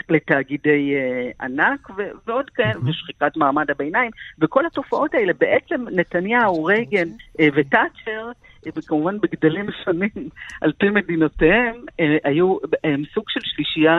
לתאגידי 0.08 0.94
ענק 1.40 1.90
ו- 1.90 2.10
ועוד 2.26 2.50
כאלה, 2.50 2.80
ושחיקת 2.84 3.36
מעמד 3.36 3.70
הביניים, 3.70 4.10
וכל 4.38 4.66
התופעות 4.66 5.14
האלה, 5.14 5.32
בעצם 5.32 5.84
נתניהו, 5.92 6.64
רייגן 6.64 7.08
ותאצ'ר, 7.54 8.30
וכמובן 8.76 9.16
בגדלים 9.20 9.66
שונים 9.84 10.28
על 10.60 10.72
פי 10.78 10.90
מדינותיהם, 10.90 11.74
אה, 12.00 12.16
היו 12.24 12.56
הם 12.84 13.02
סוג 13.14 13.24
של 13.28 13.40
שלישייה 13.42 13.96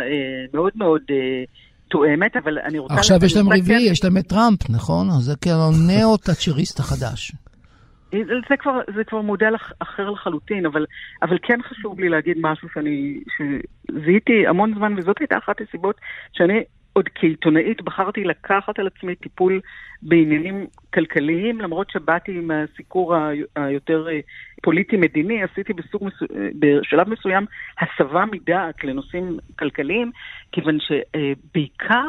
אה, 0.00 0.44
מאוד 0.54 0.72
מאוד 0.76 1.02
אה, 1.10 1.44
תואמת, 1.88 2.36
אבל 2.36 2.58
אני 2.58 2.78
רוצה... 2.78 2.94
עכשיו 2.94 3.16
יש 3.24 3.36
להם 3.36 3.48
רביעי, 3.48 3.82
יש 3.90 4.04
להם 4.04 4.16
את 4.18 4.26
טראמפ, 4.26 4.70
נכון? 4.70 5.08
אז 5.08 5.22
זה 5.22 5.36
כאילו 5.40 5.70
נאו-טאצ'ריסט 5.88 6.80
החדש. 6.80 7.32
זה 8.48 8.56
כבר, 8.58 8.80
זה 8.96 9.04
כבר 9.04 9.20
מודל 9.20 9.54
אח- 9.56 9.72
אחר 9.78 10.10
לחלוטין, 10.10 10.66
אבל, 10.66 10.86
אבל 11.22 11.36
כן 11.42 11.58
חשוב 11.62 12.00
לי 12.00 12.08
להגיד 12.08 12.36
משהו 12.40 12.68
שאני, 12.74 13.20
שזיהיתי 13.36 14.46
המון 14.48 14.74
זמן, 14.78 14.94
וזאת 14.98 15.16
הייתה 15.20 15.38
אחת 15.38 15.56
הסיבות 15.60 15.96
שאני 16.32 16.60
עוד 16.92 17.08
כעיתונאית 17.14 17.82
בחרתי 17.82 18.24
לקחת 18.24 18.78
על 18.78 18.86
עצמי 18.86 19.14
טיפול 19.14 19.60
בעניינים 20.02 20.66
כלכליים, 20.94 21.60
למרות 21.60 21.90
שבאתי 21.90 22.32
מהסיקור 22.32 23.14
ה- 23.14 23.30
היותר 23.56 24.08
אה, 24.08 24.20
פוליטי-מדיני, 24.62 25.42
עשיתי 25.42 25.72
בסוג. 25.72 26.02
אה, 26.04 26.48
בשלב 26.58 27.08
מסוים 27.08 27.46
הסבה 27.80 28.24
מדעת 28.32 28.84
לנושאים 28.84 29.38
כלכליים, 29.58 30.10
כיוון 30.52 30.78
שבעיקר 30.80 32.08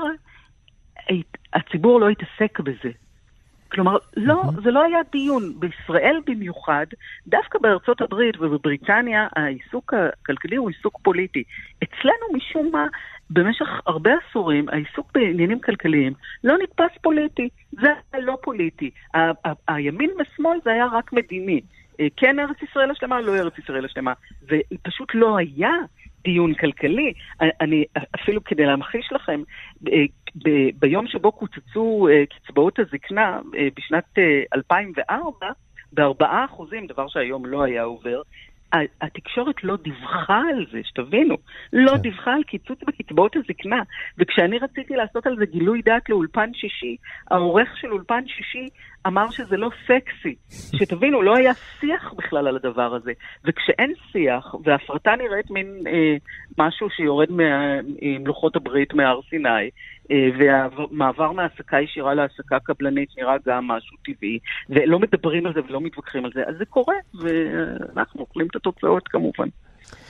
הציבור 1.53 1.99
לא 1.99 2.09
התעסק 2.09 2.59
בזה. 2.59 2.91
כלומר, 3.73 3.97
לא, 4.17 4.41
זה 4.63 4.71
לא 4.71 4.83
היה 4.83 4.99
דיון. 5.11 5.53
בישראל 5.59 6.19
במיוחד, 6.25 6.85
דווקא 7.27 7.59
בארצות 7.59 8.01
הברית 8.01 8.35
ובבריטניה, 8.39 9.27
העיסוק 9.35 9.93
הכלכלי 9.93 10.55
הוא 10.55 10.69
עיסוק 10.69 10.99
פוליטי. 11.03 11.43
אצלנו, 11.83 12.25
משום 12.33 12.69
מה, 12.71 12.85
במשך 13.29 13.67
הרבה 13.85 14.11
עשורים, 14.29 14.69
העיסוק 14.69 15.11
בעניינים 15.13 15.59
כלכליים 15.59 16.13
לא 16.43 16.57
נתפס 16.63 16.97
פוליטי. 17.01 17.49
זה 17.71 17.87
היה 18.13 18.23
לא 18.25 18.37
פוליטי. 18.43 18.89
ה- 19.13 19.47
ה- 19.47 19.53
הימין 19.75 20.09
ושמאל 20.19 20.57
זה 20.63 20.71
היה 20.71 20.85
רק 20.85 21.13
מדיני. 21.13 21.61
אה, 21.99 22.07
כן 22.17 22.39
ארץ 22.39 22.57
ישראל 22.69 22.91
השלמה, 22.91 23.21
לא 23.21 23.35
ארץ 23.35 23.57
ישראל 23.57 23.85
השלמה. 23.85 24.13
ופשוט 24.43 25.09
לא 25.13 25.37
היה 25.37 25.71
דיון 26.23 26.53
כלכלי. 26.53 27.13
אני, 27.41 27.85
אפילו 28.15 28.43
כדי 28.43 28.65
להמחיש 28.65 29.11
לכם, 29.11 29.41
אה, 29.91 30.03
ב- 30.35 30.79
ביום 30.79 31.07
שבו 31.07 31.31
קוצצו 31.31 32.07
אה, 32.11 32.23
קצבאות 32.25 32.79
הזקנה 32.79 33.39
אה, 33.57 33.67
בשנת 33.75 34.17
אה, 34.17 34.41
2004, 34.55 35.47
בארבעה 35.93 36.45
אחוזים, 36.45 36.87
דבר 36.87 37.07
שהיום 37.07 37.45
לא 37.45 37.63
היה 37.63 37.83
עובר, 37.83 38.21
התקשורת 39.01 39.63
לא 39.63 39.77
דיווחה 39.77 40.41
על 40.49 40.65
זה, 40.71 40.79
שתבינו, 40.83 41.35
לא 41.73 41.97
דיווחה 41.97 42.33
על 42.33 42.43
קיצוץ 42.43 42.79
בקצבאות 42.87 43.35
הזקנה. 43.35 43.81
וכשאני 44.17 44.59
רציתי 44.59 44.95
לעשות 44.95 45.27
על 45.27 45.35
זה 45.37 45.45
גילוי 45.45 45.81
דעת 45.81 46.09
לאולפן 46.09 46.49
שישי, 46.53 46.95
העורך 47.31 47.77
של 47.77 47.91
אולפן 47.91 48.23
שישי 48.27 48.69
אמר 49.07 49.29
שזה 49.29 49.57
לא 49.57 49.69
סקסי. 49.87 50.35
שתבינו, 50.77 51.21
לא 51.21 51.35
היה 51.35 51.53
שיח 51.53 52.13
בכלל 52.17 52.47
על 52.47 52.55
הדבר 52.55 52.95
הזה. 52.95 53.11
וכשאין 53.45 53.93
שיח, 54.11 54.55
והפרטה 54.63 55.15
נראית 55.15 55.51
מין 55.51 55.83
אה, 55.87 56.15
משהו 56.57 56.89
שיורד 56.89 57.31
מה- 57.31 57.81
מלוחות 58.01 58.55
הברית 58.55 58.93
מהר 58.93 59.19
סיני, 59.29 59.69
אה, 60.11 60.29
והמעבר 60.39 61.31
מהעסקה 61.31 61.81
ישירה 61.81 62.13
להעסקה 62.13 62.59
קבלנית 62.59 63.09
נראה 63.17 63.35
גם 63.47 63.67
משהו 63.67 63.97
טבעי, 64.05 64.39
ולא 64.69 64.99
מדברים 64.99 65.45
על 65.45 65.53
זה 65.53 65.59
ולא 65.69 65.81
מתווכחים 65.81 66.25
על 66.25 66.31
זה, 66.35 66.41
אז 66.47 66.55
זה 66.57 66.65
קורה, 66.65 66.95
ואנחנו 67.13 68.19
אוכלים 68.19 68.47
את 68.51 68.55
התוצאות 68.55 69.07
כמובן. 69.07 69.47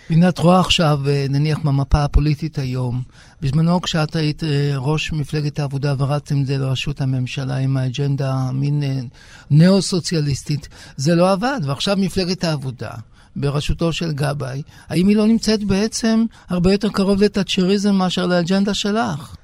הנה 0.10 0.30
את 0.30 0.40
רואה 0.40 0.60
עכשיו, 0.60 0.98
אה, 1.08 1.26
נניח 1.30 1.60
במפה 1.60 2.04
הפוליטית 2.04 2.58
היום, 2.58 3.02
בזמנו 3.42 3.82
כשאת 3.82 4.16
היית 4.16 4.44
אה, 4.44 4.74
ראש 4.78 5.14
מפלגת 5.14 5.60
העבודה 5.60 5.94
ורצתם 6.00 6.36
את 6.42 6.46
זה 6.46 6.58
לראשות 6.58 7.02
הממשלה 7.02 7.58
עם 7.58 7.78
האג'נדה 7.78 8.32
המין 8.34 8.84
ניאו-סוציאליסטית, 9.52 10.70
זה 10.96 11.16
לא 11.16 11.32
עבד, 11.32 11.60
ועכשיו 11.68 11.96
מפלגת 12.00 12.44
העבודה. 12.44 12.92
בראשותו 13.36 13.94
של 13.94 14.12
גבאי, 14.12 14.62
האם 14.90 15.08
היא 15.08 15.18
לא 15.18 15.28
נמצאת 15.28 15.64
בעצם 15.64 16.26
הרבה 16.50 16.72
יותר 16.72 16.90
קרוב 16.90 17.24
לתאצ'ריזם 17.24 17.96
מאשר 17.96 18.28
לאג'נדה 18.28 18.74
שלך? 18.74 19.36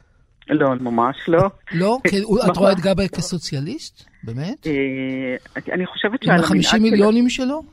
לא, 0.49 0.75
ממש 0.79 1.15
לא. 1.27 1.49
לא? 1.71 1.97
את 2.51 2.57
רואה 2.57 2.71
את 2.71 2.79
גבאי 2.79 3.09
כסוציאליסט? 3.09 4.03
באמת? 4.23 4.67
אה, 4.67 4.73
אני 5.73 5.85
חושבת 5.85 6.19
עם 6.23 6.27
שעל 6.27 6.39
ה-50 6.39 6.49
המנעד 6.51 6.63
של- 6.63 6.79
מיליונים 6.79 7.29
שלו? 7.29 7.63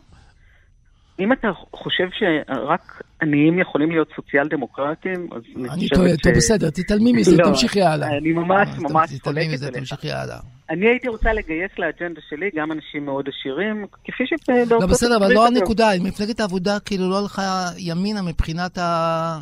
אם 1.20 1.32
אתה 1.32 1.48
חושב 1.72 2.08
שרק 2.12 3.02
עניים 3.22 3.58
יכולים 3.58 3.90
להיות 3.90 4.08
סוציאל 4.16 4.48
דמוקרטים, 4.48 5.28
אז 5.32 5.42
אני 5.56 5.68
אני 5.68 5.88
חושבת 5.88 6.18
ש... 6.18 6.22
טוב, 6.22 6.32
בסדר, 6.32 6.70
תתעלמי 6.70 7.12
מזה, 7.12 7.36
לא, 7.36 7.44
תמשיכי 7.44 7.82
הלאה. 7.82 8.08
אני 8.08 8.32
ממש 8.32 8.68
אה, 8.68 8.92
ממש 8.92 9.18
תתעלמי 9.18 9.40
חולקת 9.40 9.54
מזה, 9.54 9.66
עליך. 9.66 9.78
תמשיכי 9.78 10.12
הלאה. 10.12 10.38
אני 10.70 10.88
הייתי 10.88 11.08
רוצה 11.08 11.32
לגייס 11.32 11.70
לאג'נדה 11.78 12.20
שלי 12.28 12.50
גם 12.56 12.72
אנשים 12.72 13.04
מאוד 13.04 13.28
עשירים, 13.28 13.86
כפי 14.04 14.24
שבארצות 14.26 14.80
לא, 14.80 14.86
בסדר, 14.86 15.16
אבל 15.16 15.32
לא 15.32 15.46
הנקודה, 15.46 15.88
מפלגת 16.00 16.40
העבודה 16.40 16.80
כאילו 16.80 17.10
לא 17.10 17.18
הלכה 17.18 17.64
ימינה 17.78 18.22
מבחינת 18.22 18.78
ה... 18.78 19.38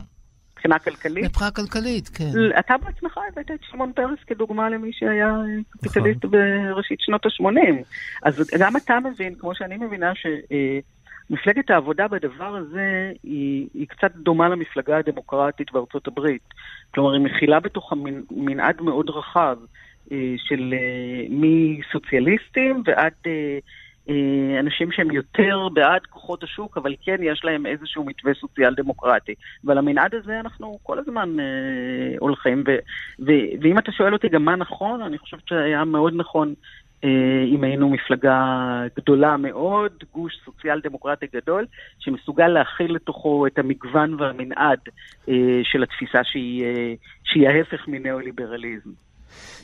מבחינה 0.53 0.79
כלכלית. 0.79 1.25
מבחינה 1.25 1.51
כלכלית, 1.51 2.09
כן. 2.09 2.31
אתה 2.59 2.75
בעצמך 2.85 3.19
הבאת 3.33 3.51
את 3.51 3.61
שמעון 3.71 3.93
פרס 3.93 4.19
כדוגמה 4.27 4.71
למי 4.71 4.91
שהיה 4.93 5.29
נכון. 5.29 5.63
קפיטליסט 5.71 6.25
בראשית 6.25 7.01
שנות 7.01 7.27
ה-80. 7.27 7.85
אז 8.23 8.53
גם 8.59 8.77
אתה 8.77 8.95
מבין, 9.05 9.35
כמו 9.35 9.55
שאני 9.55 9.77
מבינה, 9.77 10.13
שמפלגת 11.29 11.71
העבודה 11.71 12.09
בדבר 12.09 12.57
הזה 12.57 13.13
היא, 13.23 13.69
היא 13.75 13.87
קצת 13.89 14.13
דומה 14.17 14.49
למפלגה 14.49 14.97
הדמוקרטית 14.99 15.73
בארצות 15.73 16.07
הברית. 16.07 16.49
כלומר, 16.95 17.13
היא 17.13 17.21
מכילה 17.21 17.61
בתוכה 17.61 17.95
מנ- 17.97 18.25
מנעד 18.31 18.81
מאוד 18.81 19.11
רחב 19.11 19.57
אה, 20.13 20.35
של 20.39 20.75
אה, 20.75 21.27
מסוציאליסטים 21.31 22.83
ועד... 22.87 23.13
אה, 23.27 23.59
אנשים 24.61 24.93
שהם 24.93 25.11
יותר 25.11 25.69
בעד 25.73 26.07
כוחות 26.07 26.43
השוק, 26.43 26.77
אבל 26.77 26.95
כן 27.03 27.17
יש 27.23 27.45
להם 27.45 27.67
איזשהו 27.67 28.05
מתווה 28.05 28.35
סוציאל 28.35 28.75
דמוקרטי. 28.75 29.35
ועל 29.65 29.79
המנעד 29.79 30.15
הזה 30.15 30.41
אנחנו 30.41 30.79
כל 30.83 30.99
הזמן 30.99 31.41
אה, 31.41 32.17
הולכים, 32.19 32.65
ו, 32.67 32.77
ו, 33.27 33.33
ואם 33.61 33.79
אתה 33.79 33.93
שואל 33.93 34.13
אותי 34.13 34.29
גם 34.29 34.45
מה 34.45 34.57
נכון, 34.57 35.03
אני 35.03 35.19
חושבת 35.19 35.49
שהיה 35.49 35.85
מאוד 35.85 36.13
נכון 36.17 36.55
אם 37.55 37.65
היינו 37.65 37.91
מפלגה 37.91 38.39
גדולה 38.97 39.37
מאוד, 39.37 39.93
גוש 40.13 40.33
סוציאל 40.45 40.81
דמוקרטי 40.81 41.27
גדול, 41.35 41.67
שמסוגל 41.99 42.49
להכיל 42.49 42.95
לתוכו 42.95 43.47
את 43.47 43.59
המגוון 43.59 44.21
והמנעד 44.21 44.79
אה, 45.29 45.35
של 45.63 45.83
התפיסה 45.83 46.19
שהיא, 46.25 46.65
אה, 46.65 46.95
שהיא 47.25 47.49
ההפך 47.49 47.89
מניאו-ליברליזם. 47.89 48.91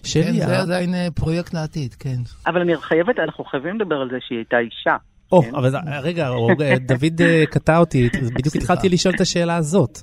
שלי, 0.04 0.22
כן, 0.22 0.32
זה 0.32 0.60
עדיין 0.60 0.94
אה, 0.94 1.08
פרויקט 1.14 1.54
לעתיד, 1.54 1.94
כן. 1.94 2.16
אבל 2.46 2.60
אני 2.60 2.76
חייבת, 2.76 3.18
אנחנו 3.18 3.44
חייבים 3.44 3.80
לדבר 3.80 4.00
על 4.00 4.10
זה 4.10 4.18
שהיא 4.20 4.38
הייתה 4.38 4.58
אישה. 4.58 4.96
או, 5.32 5.42
אבל 5.54 5.70
זה- 5.70 5.78
רגע, 6.02 6.28
רגע, 6.28 6.78
דוד 6.78 7.20
אה, 7.22 7.44
קטע 7.50 7.78
אותי, 7.78 8.08
בדיוק 8.34 8.56
התחלתי 8.56 8.88
לשאול 8.88 9.14
את 9.14 9.20
השאלה 9.20 9.56
הזאת. 9.56 10.00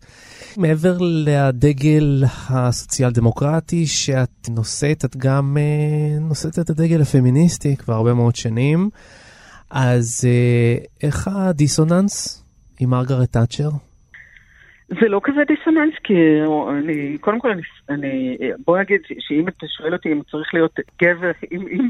מעבר 0.58 0.98
לדגל 1.02 2.24
הסוציאל 2.50 3.12
דמוקרטי 3.12 3.88
שאת 3.88 4.50
נושאת, 4.50 5.06
את 5.06 5.18
גם 5.18 5.58
אה, 5.60 6.20
נושאת 6.20 6.60
את 6.60 6.70
הדגל 6.70 7.02
הפמיניסטי 7.02 7.76
כבר 7.76 7.94
הרבה 7.94 8.14
מאוד 8.14 8.36
שנים, 8.36 8.90
אז 9.70 10.22
אה, 10.26 10.76
איך 11.08 11.30
הדיסוננס 11.34 12.44
עם 12.80 12.90
מרגרט 12.90 13.32
תאצ'ר? 13.32 13.70
זה 14.88 15.08
לא 15.08 15.22
כזה 15.24 15.42
דיסוננס, 15.48 15.94
כי 16.04 16.14
אני, 16.70 17.18
קודם 17.18 17.40
כל, 17.40 17.52
אני, 17.52 17.62
אני, 17.90 18.38
בוא 18.66 18.80
נגיד 18.80 19.02
שאם 19.20 19.48
אתה 19.48 19.66
שואל 19.68 19.94
אותי 19.94 20.12
אם 20.12 20.22
צריך 20.32 20.54
להיות 20.54 20.80
גבר, 21.02 21.32
אם, 21.52 21.68
אם 21.68 21.90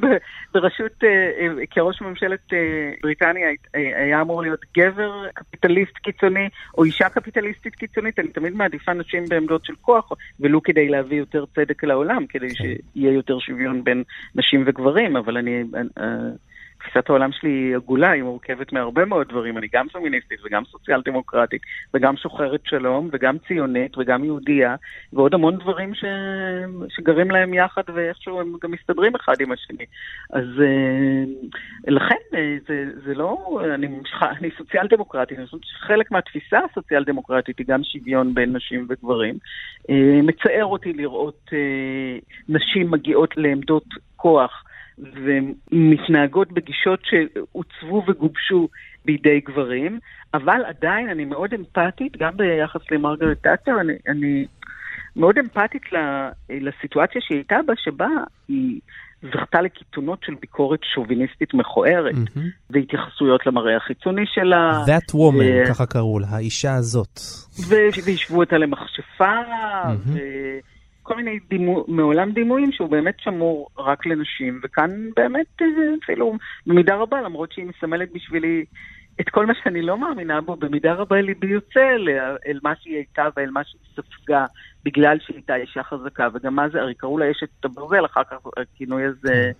בראשות, 0.53 1.03
אה, 1.03 1.09
אה, 1.09 1.65
כראש 1.71 2.01
ממשלת 2.01 2.53
אה, 2.53 2.91
בריטניה 3.03 3.47
אה, 3.75 4.03
היה 4.03 4.21
אמור 4.21 4.41
להיות 4.41 4.59
גבר 4.77 5.27
קפיטליסט 5.33 5.97
קיצוני, 5.97 6.49
או 6.77 6.83
אישה 6.83 7.09
קפיטליסטית 7.09 7.75
קיצונית, 7.75 8.19
אני 8.19 8.27
תמיד 8.27 8.53
מעדיפה 8.53 8.93
נשים 8.93 9.25
בעמדות 9.29 9.65
של 9.65 9.73
כוח, 9.81 10.11
ולו 10.39 10.63
כדי 10.63 10.89
להביא 10.89 11.17
יותר 11.17 11.45
צדק 11.55 11.83
לעולם, 11.83 12.25
כדי 12.29 12.49
שיהיה 12.49 13.13
יותר 13.13 13.39
שוויון 13.39 13.83
בין 13.83 14.03
נשים 14.35 14.63
וגברים, 14.65 15.15
אבל 15.15 15.37
אני... 15.37 15.63
תפיסת 16.87 17.09
העולם 17.09 17.31
שלי 17.31 17.49
היא 17.49 17.75
עגולה, 17.75 18.11
היא 18.11 18.23
מורכבת 18.23 18.73
מהרבה 18.73 19.05
מאוד 19.05 19.27
דברים. 19.29 19.57
אני 19.57 19.67
גם 19.73 19.87
פמיניסטית 19.89 20.39
וגם 20.45 20.63
סוציאל 20.65 21.01
דמוקרטית 21.05 21.61
וגם 21.93 22.17
שוחרת 22.17 22.61
שלום 22.65 23.09
וגם 23.11 23.37
ציונית 23.47 23.97
וגם 23.97 24.23
יהודייה 24.23 24.75
ועוד 25.13 25.33
המון 25.33 25.57
דברים 25.57 25.93
ש... 25.95 26.05
שגרים 26.89 27.31
להם 27.31 27.53
יחד 27.53 27.81
ואיכשהו 27.93 28.41
הם 28.41 28.53
גם 28.63 28.71
מסתדרים 28.71 29.15
אחד 29.15 29.33
עם 29.39 29.51
השני. 29.51 29.85
אז 30.33 30.45
אה, 30.61 31.23
לכן 31.87 32.15
אה, 32.33 32.57
זה, 32.67 32.85
זה 33.05 33.13
לא, 33.13 33.61
אני, 33.75 33.87
אני 34.21 34.49
סוציאל 34.57 34.87
דמוקרטית, 34.87 35.37
אני 35.37 35.45
חושבת 35.45 35.63
שחלק 35.63 36.11
מהתפיסה 36.11 36.59
הסוציאל 36.71 37.03
דמוקרטית 37.03 37.59
היא 37.59 37.67
גם 37.69 37.83
שוויון 37.83 38.33
בין 38.33 38.55
נשים 38.55 38.87
וגברים. 38.89 39.35
אה, 39.89 40.19
מצער 40.23 40.65
אותי 40.65 40.93
לראות 40.93 41.49
נשים 42.49 42.91
מגיעות 42.91 43.37
לעמדות 43.37 43.85
כוח. 44.15 44.63
ומתנהגות 44.97 46.51
בגישות 46.51 46.99
שעוצבו 47.03 48.03
וגובשו 48.07 48.69
בידי 49.05 49.39
גברים, 49.39 49.99
אבל 50.33 50.61
עדיין 50.65 51.09
אני 51.09 51.25
מאוד 51.25 51.53
אמפתית, 51.53 52.17
גם 52.17 52.37
ביחס 52.37 52.81
למרגרט 52.91 53.37
תאצ'ר, 53.43 53.81
אני, 53.81 53.93
אני 54.07 54.45
מאוד 55.15 55.37
אמפתית 55.37 55.81
לסיטואציה 56.49 57.21
שהיא 57.21 57.37
הייתה 57.37 57.55
בה, 57.65 57.73
שבה 57.77 58.07
היא 58.47 58.79
זכתה 59.21 59.61
לקיתונות 59.61 60.19
של 60.23 60.33
ביקורת 60.41 60.79
שוביניסטית 60.93 61.53
מכוערת, 61.53 62.15
והתייחסויות 62.69 63.45
למראה 63.45 63.77
החיצוני 63.77 64.25
שלה. 64.25 64.83
That 64.85 65.11
woman, 65.13 65.65
ו- 65.65 65.67
ככה 65.69 65.85
קראו 65.85 66.19
לה, 66.19 66.27
האישה 66.29 66.73
הזאת. 66.75 67.19
ו- 67.69 68.01
והשוו 68.05 68.39
אותה 68.39 68.57
למכשפה, 68.57 69.31
וכל 71.07 71.15
מיני 71.15 71.39
דימו, 71.49 71.85
מעולם 71.87 72.31
דימויים 72.31 72.71
שהוא 72.71 72.89
באמת 72.89 73.19
שמור 73.19 73.69
רק 73.77 74.05
לנשים, 74.05 74.59
וכאן 74.63 74.89
באמת 75.15 75.61
אה, 75.61 75.67
אפילו 76.03 76.33
במידה 76.65 76.95
רבה, 76.95 77.21
למרות 77.21 77.51
שהיא 77.51 77.65
מסמלת 77.65 78.13
בשבילי 78.13 78.65
את 79.21 79.29
כל 79.29 79.45
מה 79.45 79.53
שאני 79.63 79.81
לא 79.81 79.97
מאמינה 79.97 80.41
בו, 80.41 80.55
במידה 80.55 80.93
רבה 80.93 81.21
ליבי 81.21 81.47
יוצא 81.47 81.79
אליה, 81.79 82.35
אל 82.47 82.59
מה 82.63 82.73
שהיא 82.81 82.95
הייתה 82.95 83.27
ואל 83.37 83.49
מה 83.49 83.63
שהיא 83.63 83.81
ספגה, 83.95 84.45
בגלל 84.85 85.17
שהיא 85.19 85.35
הייתה 85.35 85.55
אישה 85.55 85.83
חזקה, 85.83 86.27
וגם 86.33 86.55
מה 86.55 86.69
זה, 86.69 86.81
הרי 86.81 86.93
קראו 86.93 87.17
לה 87.17 87.31
אשת 87.31 87.65
הברזל, 87.65 88.05
אחר 88.05 88.23
כך 88.23 88.37
הכינוי 88.57 89.03
הזה 89.05 89.51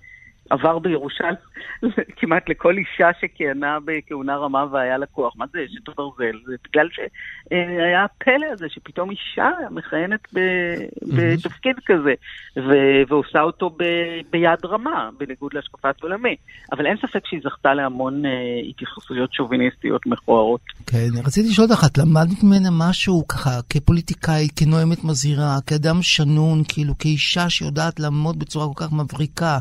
עבר 0.49 0.79
בירושלים 0.79 1.35
כמעט 2.17 2.49
לכל 2.49 2.75
אישה 2.77 3.09
שכיהנה 3.21 3.77
בכהונה 3.85 4.35
רמה 4.37 4.65
והיה 4.71 4.97
לה 4.97 5.05
כוח. 5.05 5.33
מה 5.37 5.45
זה 5.53 5.59
אשת 5.65 5.87
הברזל? 5.87 6.37
זה 6.45 6.55
בגלל 6.69 6.87
שהיה 6.91 8.03
הפלא 8.03 8.45
הזה 8.51 8.65
שפתאום 8.69 9.09
אישה 9.11 9.49
מכהנת 9.71 10.19
ב- 10.33 10.75
בתפקיד 11.17 11.75
כזה, 11.85 12.13
ו- 12.57 13.01
ועושה 13.07 13.41
אותו 13.41 13.69
ב- 13.69 14.21
ביד 14.31 14.65
רמה, 14.65 15.09
בניגוד 15.17 15.53
להשקפת 15.53 16.01
עולמי. 16.01 16.35
אבל 16.71 16.85
אין 16.85 16.97
ספק 16.97 17.21
שהיא 17.25 17.39
זכתה 17.43 17.73
להמון 17.73 18.25
אה, 18.25 18.31
התייחסויות 18.69 19.33
שוביניסטיות 19.33 20.05
מכוערות. 20.05 20.61
כן, 20.87 21.09
רציתי 21.25 21.49
לשאול 21.49 21.67
אותך, 21.71 21.83
את 21.85 21.97
למדת 21.97 22.43
ממנה 22.43 22.69
משהו 22.71 23.27
ככה, 23.27 23.49
כפוליטיקאית, 23.69 24.51
כנואמת 24.55 25.03
מזהירה, 25.03 25.57
כאדם 25.67 26.01
שנון, 26.01 26.63
כאילו, 26.67 26.97
כאישה 26.97 27.49
שיודעת 27.49 27.99
לעמוד 27.99 28.39
בצורה 28.39 28.67
כל 28.73 28.83
כך 28.83 28.91
מבריקה, 28.93 29.57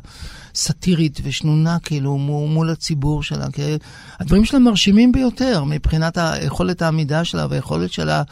סאטירית 0.77 1.19
ושנונה, 1.25 1.77
כאילו, 1.85 2.19
מול, 2.55 2.71
הציבור 2.71 3.23
שלה. 3.23 3.47
כי 3.55 3.63
הדברים 4.21 4.45
שלה 4.45 4.59
מרשימים 4.59 5.13
ביותר, 5.13 5.65
מבחינת 5.75 6.15
היכולת 6.17 6.83
העמידה 6.83 7.25
שלה 7.25 7.47
והיכולת 7.51 7.93
שלה 7.93 8.23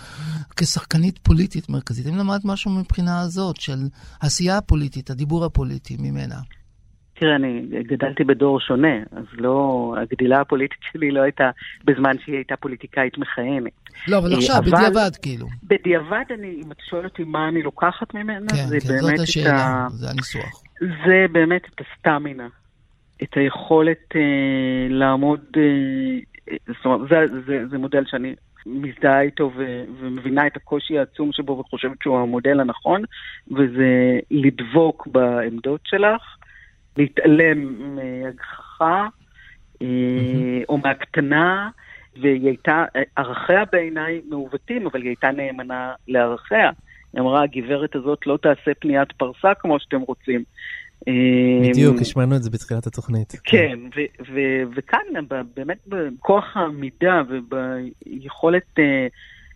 כשחקנית 0.56 1.18
פוליטית 1.18 1.68
מרכזית. 1.68 2.06
אם 2.06 2.16
למדת 2.16 2.44
משהו 2.44 2.70
מבחינה 2.70 3.20
הזאת, 3.20 3.56
של 3.56 3.78
עשייה 4.20 4.58
הפוליטית, 4.58 5.10
הדיבור 5.10 5.44
הפוליטי 5.44 5.96
ממנה. 5.98 6.36
תראה, 7.20 7.36
אני 7.36 7.62
גדלתי 7.82 8.24
בדור 8.24 8.60
שונה, 8.60 8.96
אז 9.12 9.24
לא, 9.32 9.94
הגדילה 10.02 10.40
הפוליטית 10.40 10.78
שלי 10.92 11.10
לא 11.10 11.20
הייתה 11.22 11.50
בזמן 11.84 12.12
שהיא 12.24 12.34
הייתה 12.34 12.56
פוליטיקאית 12.56 13.18
מכהנת. 13.18 13.72
לא, 14.08 14.18
אבל 14.18 14.32
אה, 14.32 14.38
עכשיו, 14.38 14.62
בדיעבד, 14.62 15.16
כאילו. 15.22 15.46
בדיעבד, 15.62 16.24
אני, 16.38 16.60
אם 16.64 16.72
אתה 16.72 16.82
שואל 16.90 17.04
אותי 17.04 17.24
מה 17.24 17.48
אני 17.48 17.62
לוקחת 17.62 18.14
ממנה, 18.14 18.46
כן, 18.50 18.66
זה 18.66 18.80
כן, 18.80 18.88
באמת 18.88 19.02
זאת 19.02 19.14
את 19.14 19.20
השאלה, 19.20 19.66
ה... 19.66 19.88
זה 19.90 20.10
הניסוח. 20.10 20.63
זה 20.80 21.26
באמת 21.32 21.62
את 21.74 21.80
הסטמינה, 21.80 22.48
את 23.22 23.36
היכולת 23.36 24.16
אה, 24.16 24.20
לעמוד, 24.90 25.40
אה, 25.56 25.62
אה, 26.50 26.56
זאת 26.66 26.84
אומרת, 26.84 27.08
זה, 27.08 27.40
זה, 27.46 27.66
זה 27.70 27.78
מודל 27.78 28.04
שאני 28.06 28.34
מזדהה 28.66 29.20
איתו 29.20 29.50
ו, 29.56 29.84
ומבינה 30.00 30.46
את 30.46 30.56
הקושי 30.56 30.98
העצום 30.98 31.32
שבו 31.32 31.58
וחושבת 31.58 31.96
שהוא 32.02 32.18
המודל 32.18 32.60
הנכון, 32.60 33.02
וזה 33.50 34.18
לדבוק 34.30 35.06
בעמדות 35.06 35.80
שלך, 35.84 36.22
להתעלם 36.96 37.74
מהגחכה 37.96 39.06
אה, 39.82 40.62
או 40.68 40.78
מהקטנה, 40.78 41.70
והיא 42.20 42.46
הייתה, 42.46 42.84
ערכיה 43.16 43.64
בעיניי 43.72 44.20
מעוותים, 44.28 44.86
אבל 44.86 45.00
היא 45.00 45.08
הייתה 45.08 45.30
נאמנה 45.30 45.92
לערכיה. 46.08 46.70
היא 47.14 47.22
אמרה, 47.22 47.42
הגברת 47.42 47.96
הזאת 47.96 48.18
לא 48.26 48.38
תעשה 48.42 48.74
פניית 48.80 49.12
פרסה 49.12 49.54
כמו 49.58 49.80
שאתם 49.80 50.00
רוצים. 50.00 50.44
אה, 51.08 51.70
בדיוק, 51.70 52.00
השמענו 52.00 52.36
את 52.36 52.42
זה 52.42 52.50
בתחילת 52.50 52.86
התוכנית. 52.86 53.32
כן, 53.44 53.78
וכאן 54.76 55.24
באמת 55.56 55.78
בכוח 55.86 56.44
העמידה 56.54 57.22
וביכולת 57.28 58.78
אה, 58.78 59.06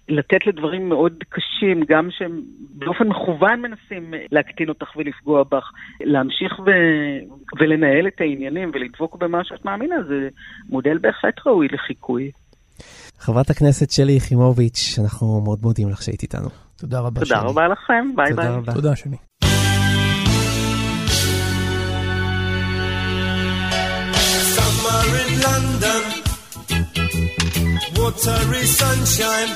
לתת 0.09 0.47
לדברים 0.47 0.89
מאוד 0.89 1.13
קשים, 1.29 1.85
גם 1.89 2.09
שהם 2.11 2.43
באופן 2.59 3.09
מכוון 3.09 3.63
מנסים 3.63 4.15
להקטין 4.33 4.69
אותך 4.69 4.97
ולפגוע 4.97 5.43
בך, 5.43 5.65
להמשיך 6.01 6.59
ו- 6.59 7.21
ולנהל 7.61 8.07
את 8.07 8.21
העניינים 8.21 8.71
ולדבוק 8.75 9.17
במה 9.17 9.45
שאת 9.45 9.65
מאמינה, 9.65 9.97
זה 10.09 10.29
מודל 10.69 10.99
בהחלט 10.99 11.47
ראוי 11.47 11.69
לחיקוי. 11.73 12.31
חברת 13.19 13.51
הכנסת 13.51 13.91
שלי 13.91 14.13
יחימוביץ', 14.13 14.99
אנחנו 15.03 15.41
מאוד 15.45 15.59
מודים 15.63 15.89
לך 15.89 16.03
שהיית 16.03 16.23
איתנו. 16.23 16.68
תודה 16.78 17.00
רבה. 17.00 17.22
תודה 17.22 17.40
רבה 17.40 17.68
לכם, 17.68 18.16
ביי 18.16 18.30
תודה 18.30 18.42
ביי. 18.42 18.52
רבה. 18.52 18.74
תודה 18.74 18.96
שני. 18.96 19.18
Summer 24.56 25.04
in 25.24 25.32
London, 25.48 26.04
watery 27.98 28.66
sunshine, 28.82 29.52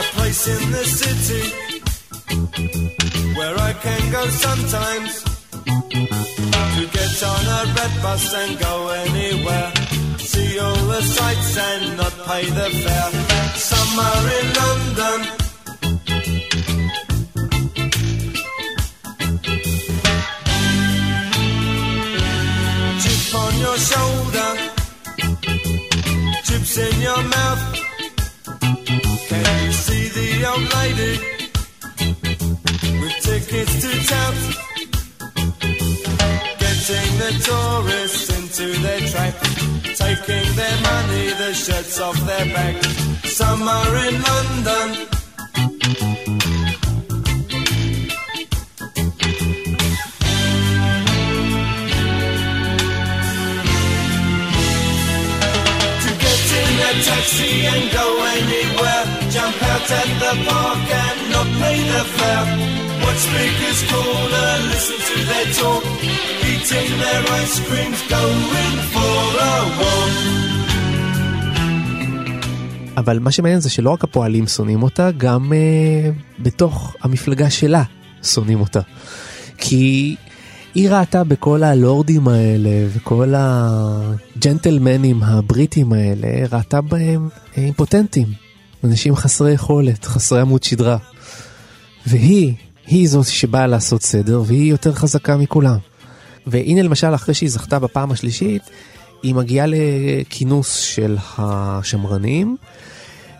a 0.00 0.04
place 0.14 0.42
in 0.56 0.62
the 0.76 0.84
city 1.00 1.44
where 3.36 3.56
I 3.70 3.72
can 3.84 4.02
go 4.16 4.22
sometimes 4.46 5.12
to 6.76 6.82
get 6.98 7.14
on 7.32 7.42
a 7.58 7.60
red 7.76 7.94
bus 8.02 8.24
and 8.42 8.52
go 8.66 8.74
anywhere. 9.06 9.70
See 10.30 10.58
all 10.58 10.82
the 10.94 11.02
sights 11.16 11.52
and 11.68 11.96
not 12.00 12.14
pay 12.28 12.44
the 12.58 12.68
fare. 12.82 13.12
Summer 13.70 14.14
in 14.38 14.46
London. 14.62 15.20
Chips 26.73 26.95
in 26.95 27.01
your 27.01 27.23
mouth. 27.23 27.61
Can 29.27 29.65
you 29.65 29.71
see 29.71 30.07
the 30.09 30.29
old 30.49 30.67
lady 30.79 31.13
with 32.99 33.17
tickets 33.21 33.73
to 33.81 33.91
town? 34.13 34.33
Getting 36.59 37.17
the 37.23 37.31
tourists 37.45 38.29
into 38.37 38.65
their 38.81 38.99
trap, 39.11 39.35
taking 39.95 40.55
their 40.55 40.77
money, 40.81 41.33
the 41.33 41.53
shirts 41.53 41.99
off 41.99 42.19
their 42.25 42.45
back. 42.53 42.83
Summer 43.23 43.97
in 44.07 44.21
London. 44.21 45.12
Taxi 57.09 57.51
and 57.71 57.83
go 57.99 58.05
anywhere. 58.37 59.03
Jump 59.35 59.57
out 59.71 59.87
at 60.01 60.09
the 60.23 60.33
park 60.47 60.83
and 61.03 61.19
not 61.33 61.49
pay 61.59 61.79
the 61.93 62.03
fare. 62.15 62.47
Watch 63.03 63.21
speakers 63.27 63.79
call 63.89 64.29
and 64.45 64.61
listen 64.71 64.99
to 65.09 65.15
their 65.29 65.47
talk. 65.59 65.83
Eating 66.51 66.91
their 67.03 67.23
ice 67.41 67.57
creams, 67.67 67.99
going 68.13 68.77
for 68.93 69.23
a 69.49 69.55
walk. 69.79 70.13
אבל 72.97 73.19
מה 73.19 73.31
שמעניין 73.31 73.59
זה 73.59 73.69
שלא 73.69 73.89
רק 73.89 74.03
הפועלים 74.03 74.47
שונאים 74.47 74.83
אותה, 74.83 75.11
גם 75.17 75.53
אה, 75.53 76.09
בתוך 76.39 76.95
המפלגה 77.01 77.49
שלה 77.49 77.83
שונאים 78.23 78.59
אותה. 78.59 78.79
כי 79.57 80.15
היא 80.75 80.89
ראתה 80.89 81.23
בכל 81.23 81.63
הלורדים 81.63 82.27
האלה 82.27 82.87
וכל 82.93 83.33
הג'נטלמנים 83.37 85.23
הבריטים 85.23 85.93
האלה, 85.93 86.27
ראתה 86.51 86.81
בהם 86.81 87.29
אה, 87.57 87.63
אימפוטנטים, 87.63 88.27
אנשים 88.83 89.15
חסרי 89.15 89.51
יכולת, 89.51 90.05
חסרי 90.05 90.41
עמוד 90.41 90.63
שדרה. 90.63 90.97
והיא, 92.07 92.53
היא 92.87 93.09
זאת 93.09 93.25
שבאה 93.25 93.67
לעשות 93.67 94.03
סדר, 94.03 94.43
והיא 94.45 94.71
יותר 94.71 94.93
חזקה 94.93 95.37
מכולם. 95.37 95.77
והנה 96.47 96.81
למשל, 96.81 97.15
אחרי 97.15 97.33
שהיא 97.33 97.49
זכתה 97.49 97.79
בפעם 97.79 98.11
השלישית, 98.11 98.61
היא 99.23 99.35
מגיעה 99.35 99.65
לכינוס 99.69 100.77
של 100.77 101.17
השמרנים, 101.37 102.57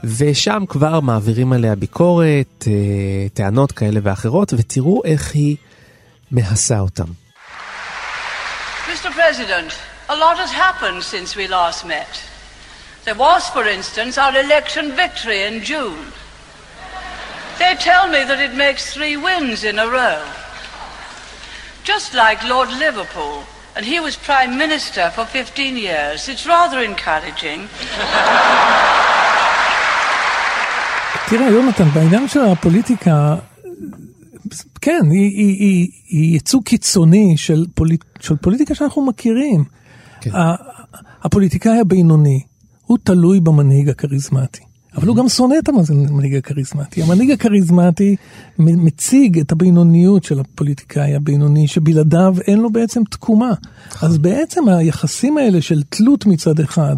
ושם 0.03 0.63
כבר 0.67 0.99
מעבירים 0.99 1.53
עליה 1.53 1.75
ביקורת, 1.75 2.67
אה, 2.67 3.27
טענות 3.33 3.71
כאלה 3.71 3.99
ואחרות, 4.03 4.53
ותראו 4.57 5.01
איך 5.05 5.35
היא 5.35 5.55
מהסה 6.31 6.79
אותם. 6.79 7.22
Mr. 9.22 9.22
President, 9.22 9.78
a 10.08 10.16
lot 10.16 10.38
has 10.38 10.50
happened 10.50 11.04
since 11.04 11.36
we 11.36 11.46
last 11.46 11.86
met. 11.86 12.20
There 13.04 13.14
was, 13.14 13.48
for 13.50 13.64
instance, 13.64 14.18
our 14.18 14.34
election 14.36 14.90
victory 14.90 15.44
in 15.44 15.62
June. 15.62 16.04
They 17.60 17.76
tell 17.78 18.08
me 18.08 18.24
that 18.24 18.40
it 18.40 18.54
makes 18.56 18.92
three 18.92 19.16
wins 19.16 19.62
in 19.62 19.78
a 19.78 19.86
row. 19.86 20.20
Just 21.84 22.12
like 22.12 22.42
Lord 22.42 22.70
Liverpool, 22.70 23.44
and 23.76 23.86
he 23.86 24.00
was 24.00 24.16
Prime 24.16 24.58
Minister 24.58 25.10
for 25.10 25.24
15 25.24 25.76
years. 25.76 26.28
It's 26.28 26.44
rather 26.44 26.80
encouraging. 26.82 27.68
תראה, 31.28 31.48
יונתן, 31.50 31.90
בעניין 31.90 32.28
של 32.28 32.40
הפוליטיקה, 32.52 33.34
כן, 34.81 35.01
היא, 35.11 35.21
היא, 35.21 35.57
היא, 35.59 35.87
היא 36.07 36.35
יצוג 36.35 36.63
קיצוני 36.63 37.37
של, 37.37 37.65
פוליט, 37.73 38.03
של 38.19 38.35
פוליטיקה 38.35 38.75
שאנחנו 38.75 39.05
מכירים. 39.05 39.63
כן. 40.21 40.31
הפוליטיקאי 41.23 41.79
הבינוני, 41.79 42.41
הוא 42.85 42.97
תלוי 43.03 43.39
במנהיג 43.39 43.89
הכריזמטי. 43.89 44.61
אבל 44.97 45.07
הוא 45.07 45.15
גם 45.15 45.29
שונא 45.29 45.55
את 45.59 45.69
המנהיג 45.69 46.35
הכריזמטי. 46.35 47.03
המנהיג 47.03 47.31
הכריזמטי 47.31 48.15
מציג 48.59 49.39
את 49.39 49.51
הבינוניות 49.51 50.23
של 50.23 50.39
הפוליטיקאי 50.39 51.15
הבינוני, 51.15 51.67
שבלעדיו 51.67 52.35
אין 52.47 52.59
לו 52.59 52.69
בעצם 52.69 53.03
תקומה. 53.03 53.51
אז 54.01 54.17
בעצם 54.17 54.69
היחסים 54.69 55.37
האלה 55.37 55.61
של 55.61 55.83
תלות 55.89 56.25
מצד 56.25 56.59
אחד 56.59 56.95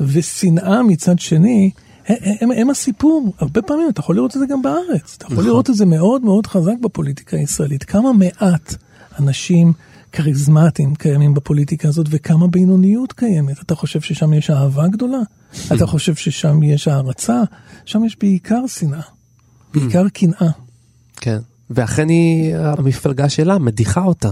ושנאה 0.00 0.82
מצד 0.82 1.18
שני, 1.18 1.70
הם, 2.08 2.50
הם 2.50 2.70
הסיפור. 2.70 3.34
הרבה 3.38 3.62
פעמים 3.62 3.88
אתה 3.88 4.00
יכול 4.00 4.16
לראות 4.16 4.36
את 4.36 4.40
זה 4.40 4.46
גם 4.46 4.62
בארץ. 4.62 5.14
אתה 5.16 5.24
יכול 5.24 5.36
נכון. 5.36 5.46
לראות 5.46 5.70
את 5.70 5.74
זה 5.74 5.86
מאוד 5.86 6.24
מאוד 6.24 6.46
חזק 6.46 6.74
בפוליטיקה 6.82 7.36
הישראלית. 7.36 7.84
כמה 7.84 8.12
מעט 8.12 8.74
אנשים 9.18 9.72
כריזמטיים 10.12 10.94
קיימים 10.94 11.34
בפוליטיקה 11.34 11.88
הזאת 11.88 12.06
וכמה 12.10 12.46
בינוניות 12.46 13.12
קיימת. 13.12 13.62
אתה 13.62 13.74
חושב 13.74 14.00
ששם 14.00 14.32
יש 14.32 14.50
אהבה 14.50 14.88
גדולה? 14.88 15.18
אתה 15.72 15.86
חושב 15.86 16.14
ששם 16.14 16.62
יש 16.62 16.88
הערצה? 16.88 17.42
שם 17.84 18.04
יש 18.04 18.16
בעיקר 18.20 18.66
שנאה. 18.66 19.00
בעיקר 19.74 20.08
קנאה. 20.08 20.50
כן, 21.16 21.38
ואכן 21.70 22.08
היא, 22.08 22.56
המפלגה 22.56 23.28
שלה 23.28 23.58
מדיחה 23.58 24.04
אותה 24.04 24.30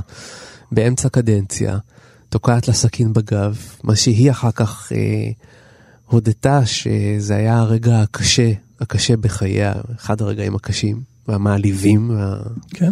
באמצע 0.72 1.08
קדנציה, 1.08 1.78
תוקעת 2.28 2.68
לה 2.68 2.74
סכין 2.74 3.12
בגב, 3.12 3.58
מה 3.84 3.96
שהיא 3.96 4.30
אחר 4.30 4.50
כך 4.50 4.92
אה, 4.92 5.30
הודתה 6.06 6.66
שזה 6.66 7.36
היה 7.36 7.58
הרגע 7.58 8.00
הקשה, 8.00 8.52
הקשה 8.80 9.16
בחייה, 9.16 9.72
אחד 9.96 10.20
הרגעים 10.20 10.54
הקשים 10.54 11.00
והמעליבים. 11.28 12.10
וה... 12.10 12.36
כן. 12.70 12.90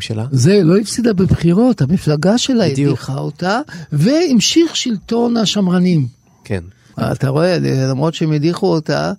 שלה. 0.00 0.26
זה, 0.30 0.60
לא 0.62 0.76
הפסידה 0.76 1.12
בבחירות, 1.12 1.80
המפלגה 1.82 2.38
שלה 2.38 2.64
הדיחה 2.64 3.18
אותה, 3.18 3.60
והמשיך 3.92 4.76
שלטון 4.76 5.36
השמרנים. 5.36 6.06
כן. 6.44 6.64
אתה 7.00 7.28
רואה, 7.28 7.58
למרות 7.60 8.14
שהם 8.14 8.32
הדיחו 8.32 8.66
אותה, 8.66 9.12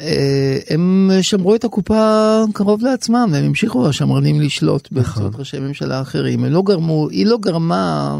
אה, 0.00 0.58
הם 0.70 1.10
שמרו 1.22 1.54
את 1.54 1.64
הקופה 1.64 2.42
קרוב 2.52 2.82
לעצמם, 2.82 3.32
הם 3.34 3.44
המשיכו 3.44 3.88
השמרנים 3.88 4.40
לשלוט 4.40 4.88
באמצעות 4.92 5.16
נכון. 5.16 5.40
ראשי 5.40 5.58
ממשלה 5.58 6.00
אחרים. 6.00 6.44
הם 6.44 6.52
לא 6.52 6.62
גרמו, 6.62 7.08
היא 7.08 7.26
לא 7.26 7.38
גרמה 7.38 8.18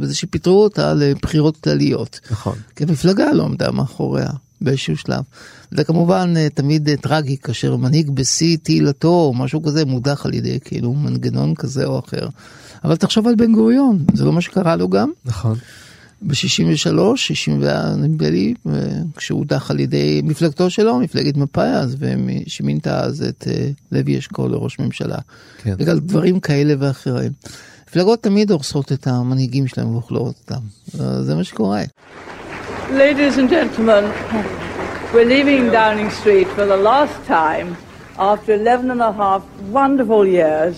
בזה 0.00 0.14
שפיטרו 0.14 0.62
אותה 0.62 0.94
לבחירות 0.94 1.56
כלליות. 1.56 2.20
נכון. 2.30 2.54
כי 2.76 2.84
המפלגה 2.84 3.32
לא 3.32 3.44
עמדה 3.44 3.70
מאחוריה. 3.70 4.28
באיזשהו 4.60 4.96
שלב. 4.96 5.22
זה 5.70 5.84
כמובן 5.84 6.34
אה, 6.36 6.48
תמיד 6.54 6.88
אה, 6.88 6.96
טרגי 6.96 7.36
כאשר 7.36 7.76
מנהיג 7.76 8.10
בשיא 8.10 8.56
תהילתו 8.62 9.08
או 9.08 9.34
משהו 9.34 9.62
כזה 9.62 9.84
מודח 9.84 10.26
על 10.26 10.34
ידי 10.34 10.58
כאילו 10.64 10.94
מנגנון 10.94 11.54
כזה 11.54 11.84
או 11.84 11.98
אחר. 11.98 12.28
אבל 12.84 12.96
תחשוב 12.96 13.26
על 13.26 13.34
בן 13.34 13.52
גוריון, 13.52 14.04
זה 14.14 14.24
לא 14.24 14.32
מה 14.32 14.40
שקרה 14.40 14.76
לו 14.76 14.88
גם. 14.88 15.10
נכון. 15.24 15.56
ב-63, 16.22 17.16
60 17.16 17.62
נדמה 17.96 18.30
לי, 18.30 18.54
כשהוא 19.16 19.38
הודח 19.38 19.70
על 19.70 19.80
ידי 19.80 20.20
מפלגתו 20.24 20.70
שלו, 20.70 20.98
מפלגת 20.98 21.36
מפא"י 21.36 21.68
אז, 21.68 21.96
שמינתה 22.46 23.00
אז 23.00 23.22
את 23.22 23.48
אה, 23.50 23.68
לוי 23.92 24.18
אשכול 24.18 24.50
לראש 24.50 24.78
ממשלה. 24.78 25.18
כן. 25.58 25.74
בגלל 25.76 25.98
דברים 25.98 26.40
כאלה 26.40 26.74
ואחרים. 26.78 27.32
מפלגות 27.88 28.22
תמיד 28.22 28.50
הורסות 28.50 28.92
את 28.92 29.06
המנהיגים 29.06 29.66
שלהם 29.66 29.94
ואוכלות 29.94 30.34
אותם. 30.42 30.60
זה 31.22 31.34
מה 31.34 31.44
שקורה. 31.44 31.82
Ladies 32.90 33.36
and 33.38 33.50
gentlemen, 33.50 34.04
we're 35.12 35.30
leaving 35.36 35.70
Downing 35.70 36.10
Street 36.20 36.48
for 36.56 36.66
the 36.66 36.80
last 36.90 37.16
time 37.26 37.68
after 38.18 38.52
11 38.54 38.90
and 38.90 39.00
a 39.00 39.12
half 39.12 39.42
wonderful 39.72 40.24
years, 40.24 40.76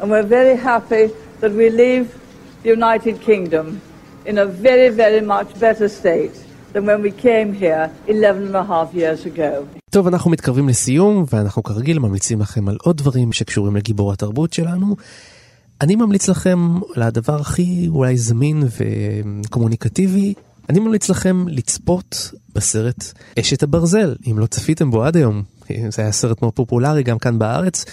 and 0.00 0.10
we're 0.10 0.28
very 0.38 0.56
happy 0.56 1.06
that 1.40 1.52
we 1.52 1.70
leave 1.70 2.06
the 2.62 2.70
United 2.70 3.20
Kingdom 3.20 3.80
in 4.26 4.38
a 4.38 4.46
very, 4.66 4.88
very 5.02 5.22
much 5.34 5.48
better 5.60 5.88
state 5.88 6.36
than 6.72 6.84
when 6.86 7.00
we 7.02 7.12
came 7.24 7.50
here 7.62 7.90
11 8.08 8.46
and 8.46 8.56
a 8.56 8.64
half 8.64 8.94
years 8.94 9.26
ago. 9.26 9.66
טוב, 9.90 10.06
אנחנו 10.06 10.30
מתקרבים 10.30 10.68
לסיום, 10.68 11.24
ואנחנו 11.32 11.62
כרגיל 11.62 11.98
ממליצים 11.98 12.40
לכם 12.40 12.68
על 12.68 12.76
עוד 12.82 12.96
דברים 12.96 13.32
שקשורים 13.32 13.76
לגיבור 13.76 14.12
התרבות 14.12 14.52
שלנו. 14.52 14.96
אני 15.80 15.96
ממליץ 15.96 16.28
לכם 16.28 16.58
על 16.94 17.02
הדבר 17.02 17.40
הכי 17.40 17.88
אולי 17.88 18.16
זמין 18.16 18.62
וקומוניקטיבי, 19.46 20.34
אני 20.68 20.80
ממליץ 20.80 21.08
לכם 21.08 21.48
לצפות 21.48 22.30
בסרט 22.54 23.12
אשת 23.40 23.62
הברזל, 23.62 24.14
אם 24.30 24.38
לא 24.38 24.46
צפיתם 24.46 24.90
בו 24.90 25.04
עד 25.04 25.16
היום. 25.16 25.42
זה 25.88 26.02
היה 26.02 26.12
סרט 26.12 26.42
מאוד 26.42 26.54
פופולרי 26.54 27.02
גם 27.02 27.18
כאן 27.18 27.38
בארץ. 27.38 27.84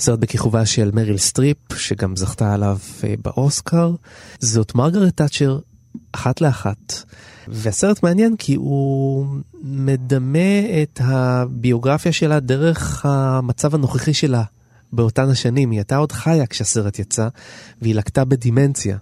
סרט 0.00 0.18
בכיכובה 0.18 0.66
של 0.66 0.90
מריל 0.94 1.18
סטריפ, 1.18 1.56
שגם 1.76 2.16
זכתה 2.16 2.54
עליו 2.54 2.78
אה, 3.04 3.14
באוסקר. 3.24 3.94
זאת 4.38 4.74
מרגרט 4.74 5.16
תאצ'ר 5.16 5.58
אחת 6.12 6.40
לאחת. 6.40 7.02
והסרט 7.48 8.02
מעניין 8.02 8.36
כי 8.36 8.54
הוא 8.54 9.26
מדמה 9.62 10.60
את 10.82 11.00
הביוגרפיה 11.04 12.12
שלה 12.12 12.40
דרך 12.40 13.06
המצב 13.06 13.74
הנוכחי 13.74 14.14
שלה 14.14 14.42
באותן 14.92 15.30
השנים, 15.30 15.70
היא 15.70 15.78
הייתה 15.78 15.96
עוד 15.96 16.12
חיה 16.12 16.46
כשהסרט 16.46 16.98
יצא, 16.98 17.28
והיא 17.82 17.94
לקתה 17.94 18.24
בדמנציה. 18.24 18.96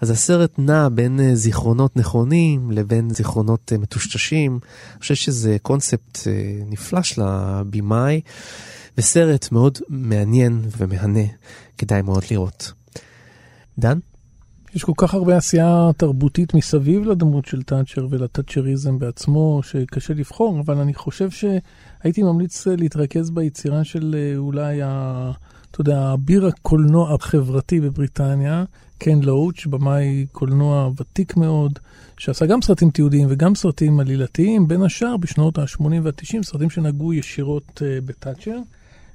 אז 0.00 0.10
הסרט 0.10 0.58
נע 0.58 0.88
בין 0.88 1.20
אה, 1.20 1.34
זיכרונות 1.34 1.96
נכונים 1.96 2.70
לבין 2.70 3.10
זיכרונות 3.10 3.72
אה, 3.72 3.78
מטושטשים. 3.78 4.58
אני 4.92 5.00
חושב 5.00 5.14
שזה 5.14 5.56
קונספט 5.62 6.18
אה, 6.26 6.32
נפלא 6.66 7.02
של 7.02 7.22
הבמאי, 7.22 8.20
וסרט 8.98 9.52
מאוד 9.52 9.78
מעניין 9.88 10.62
ומהנה, 10.78 11.24
כדאי 11.78 12.02
מאוד 12.02 12.24
לראות. 12.30 12.72
דן? 13.78 13.98
יש 14.74 14.84
כל 14.84 14.92
כך 14.96 15.14
הרבה 15.14 15.36
עשייה 15.36 15.90
תרבותית 15.96 16.54
מסביב 16.54 17.04
לדמות 17.04 17.44
של 17.44 17.62
תאצ'ר 17.62 18.06
ולתאצ'ריזם 18.10 18.98
בעצמו, 18.98 19.60
שקשה 19.62 20.14
לבחור, 20.14 20.60
אבל 20.60 20.78
אני 20.78 20.94
חושב 20.94 21.30
שהייתי 21.30 22.22
ממליץ 22.22 22.66
להתרכז 22.66 23.30
ביצירה 23.30 23.84
של 23.84 24.14
אה, 24.18 24.36
אולי, 24.36 24.82
ה, 24.82 25.30
אתה 25.70 25.80
יודע, 25.80 26.12
אביר 26.12 26.46
הקולנוע 26.46 27.14
החברתי 27.14 27.80
בבריטניה, 27.80 28.64
קן 28.98 29.20
לואוץ', 29.22 29.66
במאי 29.66 30.26
קולנוע 30.32 30.90
ותיק 30.96 31.36
מאוד, 31.36 31.78
שעשה 32.18 32.46
גם 32.46 32.62
סרטים 32.62 32.90
תיעודיים 32.90 33.26
וגם 33.30 33.54
סרטים 33.54 34.00
עלילתיים, 34.00 34.68
בין 34.68 34.82
השאר 34.82 35.16
בשנות 35.16 35.58
ה-80 35.58 35.82
וה-90, 36.02 36.42
סרטים 36.42 36.70
שנגעו 36.70 37.12
ישירות 37.12 37.82
uh, 37.82 38.04
בתאצ'ר. 38.04 38.58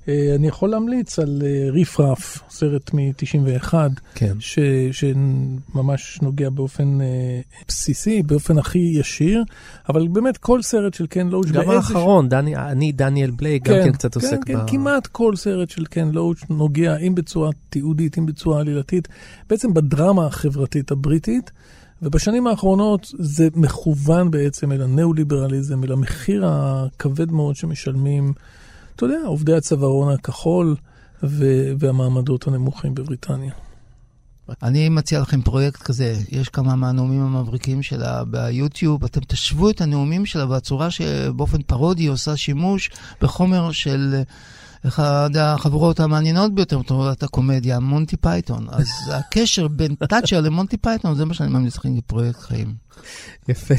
אה, 0.08 0.36
אני 0.36 0.48
יכול 0.48 0.70
להמליץ 0.70 1.20
על 1.20 1.42
אה, 1.46 1.72
ריף 1.72 2.00
רף, 2.00 2.40
סרט 2.50 2.94
מ-91, 2.94 3.74
כן. 4.16 4.34
ש, 4.40 4.60
שממש 4.92 6.20
נוגע 6.22 6.50
באופן 6.50 7.02
אה, 7.02 7.42
בסיסי, 7.68 8.24
באופן 8.24 8.58
הכי 8.58 8.80
ישיר, 8.80 9.44
אבל 9.90 10.08
באמת 10.08 10.38
כל 10.38 10.62
סרט 10.62 10.94
של 10.94 11.08
קן 11.08 11.28
לואוץ' 11.28 11.48
גם 11.48 11.70
האחרון, 11.70 12.26
ש... 12.26 12.30
דני, 12.30 12.56
אני 12.56 12.92
דניאל 12.92 13.32
בלייק, 13.32 13.68
כן, 13.68 13.80
גם 13.80 13.86
כן 13.86 13.92
קצת 13.92 14.18
כן, 14.18 14.20
עוסק 14.20 14.44
כן, 14.46 14.58
ב... 14.58 14.70
כמעט 14.70 15.08
כל 15.08 15.36
סרט 15.36 15.70
של 15.70 15.86
קן 15.86 16.10
לואוץ' 16.12 16.42
נוגע, 16.50 16.98
אם 16.98 17.16
בצורה 17.16 17.50
תיעודית, 17.70 18.18
אם 18.18 18.26
בצורה 18.26 18.60
עלילתית, 18.60 19.08
בעצם 19.50 19.74
בדרמה 19.74 20.26
החברתית 20.26 20.92
הבריטית. 20.92 21.52
ובשנים 22.02 22.48
האחרונות 22.48 23.12
זה 23.20 23.48
מכוון 23.56 24.32
בעצם 24.32 24.72
אל 24.72 24.82
הניאו-ליברליזם, 24.82 25.84
אל 25.84 25.92
המחיר 25.92 26.46
הכבד 26.48 27.32
מאוד 27.32 27.56
שמשלמים, 27.56 28.34
אתה 28.96 29.06
יודע, 29.06 29.18
עובדי 29.26 29.54
הצווארון 29.54 30.14
הכחול 30.14 30.76
ו- 31.24 31.72
והמעמדות 31.80 32.48
הנמוכים 32.48 32.96
בבריטניה. 32.96 33.54
אני 34.64 34.90
מציע 34.90 35.20
לכם 35.20 35.42
פרויקט 35.42 35.82
כזה, 35.82 36.16
יש 36.30 36.50
כמה 36.50 36.76
מהנאומים 36.76 37.22
המבריקים 37.22 37.84
שלה 37.84 38.24
ביוטיוב, 38.24 39.04
אתם 39.04 39.22
תשוו 39.22 39.70
את 39.70 39.82
הנאומים 39.82 40.26
שלה 40.26 40.46
והצורה 40.50 40.92
שבאופן 40.92 41.62
פרודי 41.62 42.08
עושה 42.08 42.38
שימוש 42.38 42.90
בחומר 43.22 43.72
של 43.72 44.22
אחד 44.88 45.30
החברות 45.40 46.00
המעניינות 46.00 46.56
ביותר 46.56 46.80
בתורת 46.80 47.24
הקומדיה, 47.24 47.80
מונטי 47.80 48.18
פייתון. 48.18 48.68
אז 48.70 48.88
הקשר 49.18 49.68
בין 49.68 49.96
תאצ'ר 49.96 50.42
למונטי 50.42 50.78
פייתון, 50.78 51.16
זה 51.16 51.26
מה 51.26 51.34
שאני 51.34 51.50
ממליץ 51.50 51.78
לכם 51.78 52.02
כפרויקט 52.02 52.40
חיים. 52.40 52.74
יפה. 53.50 53.76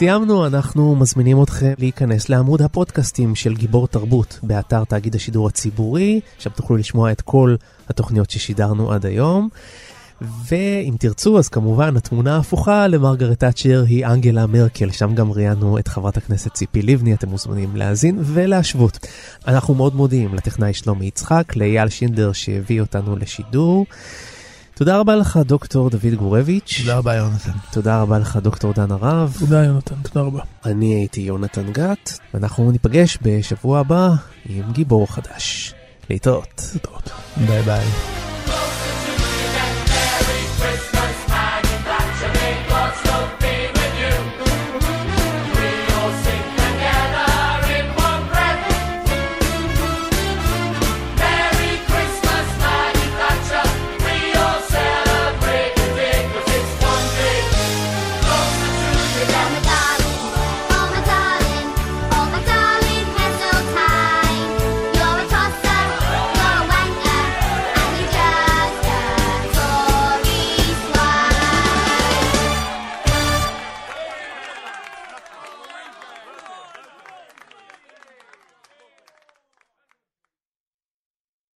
סיימנו, 0.00 0.46
אנחנו 0.46 0.96
מזמינים 0.96 1.42
אתכם 1.42 1.72
להיכנס 1.78 2.28
לעמוד 2.28 2.62
הפודקאסטים 2.62 3.34
של 3.34 3.54
גיבור 3.56 3.88
תרבות 3.88 4.38
באתר 4.42 4.84
תאגיד 4.84 5.14
השידור 5.14 5.48
הציבורי, 5.48 6.20
שם 6.38 6.50
תוכלו 6.50 6.76
לשמוע 6.76 7.12
את 7.12 7.20
כל 7.20 7.54
התוכניות 7.88 8.30
ששידרנו 8.30 8.92
עד 8.92 9.06
היום. 9.06 9.48
ואם 10.20 10.94
תרצו, 10.98 11.38
אז 11.38 11.48
כמובן 11.48 11.96
התמונה 11.96 12.36
ההפוכה 12.36 12.86
למרגרט 12.86 13.40
תאצ'ר 13.40 13.84
היא 13.86 14.06
אנגלה 14.06 14.46
מרקל, 14.46 14.90
שם 14.90 15.14
גם 15.14 15.32
ראיינו 15.32 15.78
את 15.78 15.88
חברת 15.88 16.16
הכנסת 16.16 16.54
ציפי 16.54 16.82
לבני, 16.82 17.14
אתם 17.14 17.28
מוזמנים 17.28 17.76
להאזין 17.76 18.18
ולהשוות. 18.20 18.98
אנחנו 19.48 19.74
מאוד 19.74 19.94
מודים 19.94 20.34
לטכנאי 20.34 20.74
שלומי 20.74 21.06
יצחק, 21.06 21.56
לאייל 21.56 21.88
שינדר 21.88 22.32
שהביא 22.32 22.80
אותנו 22.80 23.16
לשידור. 23.16 23.86
תודה 24.80 24.98
רבה 24.98 25.16
לך, 25.16 25.38
דוקטור 25.46 25.90
דוד 25.90 26.14
גורביץ'. 26.16 26.80
תודה 26.80 26.96
רבה, 26.98 27.14
יונתן. 27.14 27.50
תודה 27.72 28.02
רבה 28.02 28.18
לך, 28.18 28.36
דוקטור 28.36 28.72
דן 28.72 28.90
הרב. 28.90 29.36
תודה, 29.38 29.64
יונתן, 29.64 29.94
תודה 30.02 30.20
רבה. 30.26 30.40
אני 30.64 30.94
הייתי 30.94 31.20
יונתן 31.20 31.72
גת, 31.72 32.18
ואנחנו 32.34 32.70
ניפגש 32.70 33.18
בשבוע 33.22 33.80
הבא 33.80 34.10
עם 34.48 34.72
גיבור 34.72 35.06
חדש. 35.06 35.74
להתראות. 36.10 36.70
להתראות. 36.74 37.10
ביי 37.46 37.62
ביי. 37.62 37.84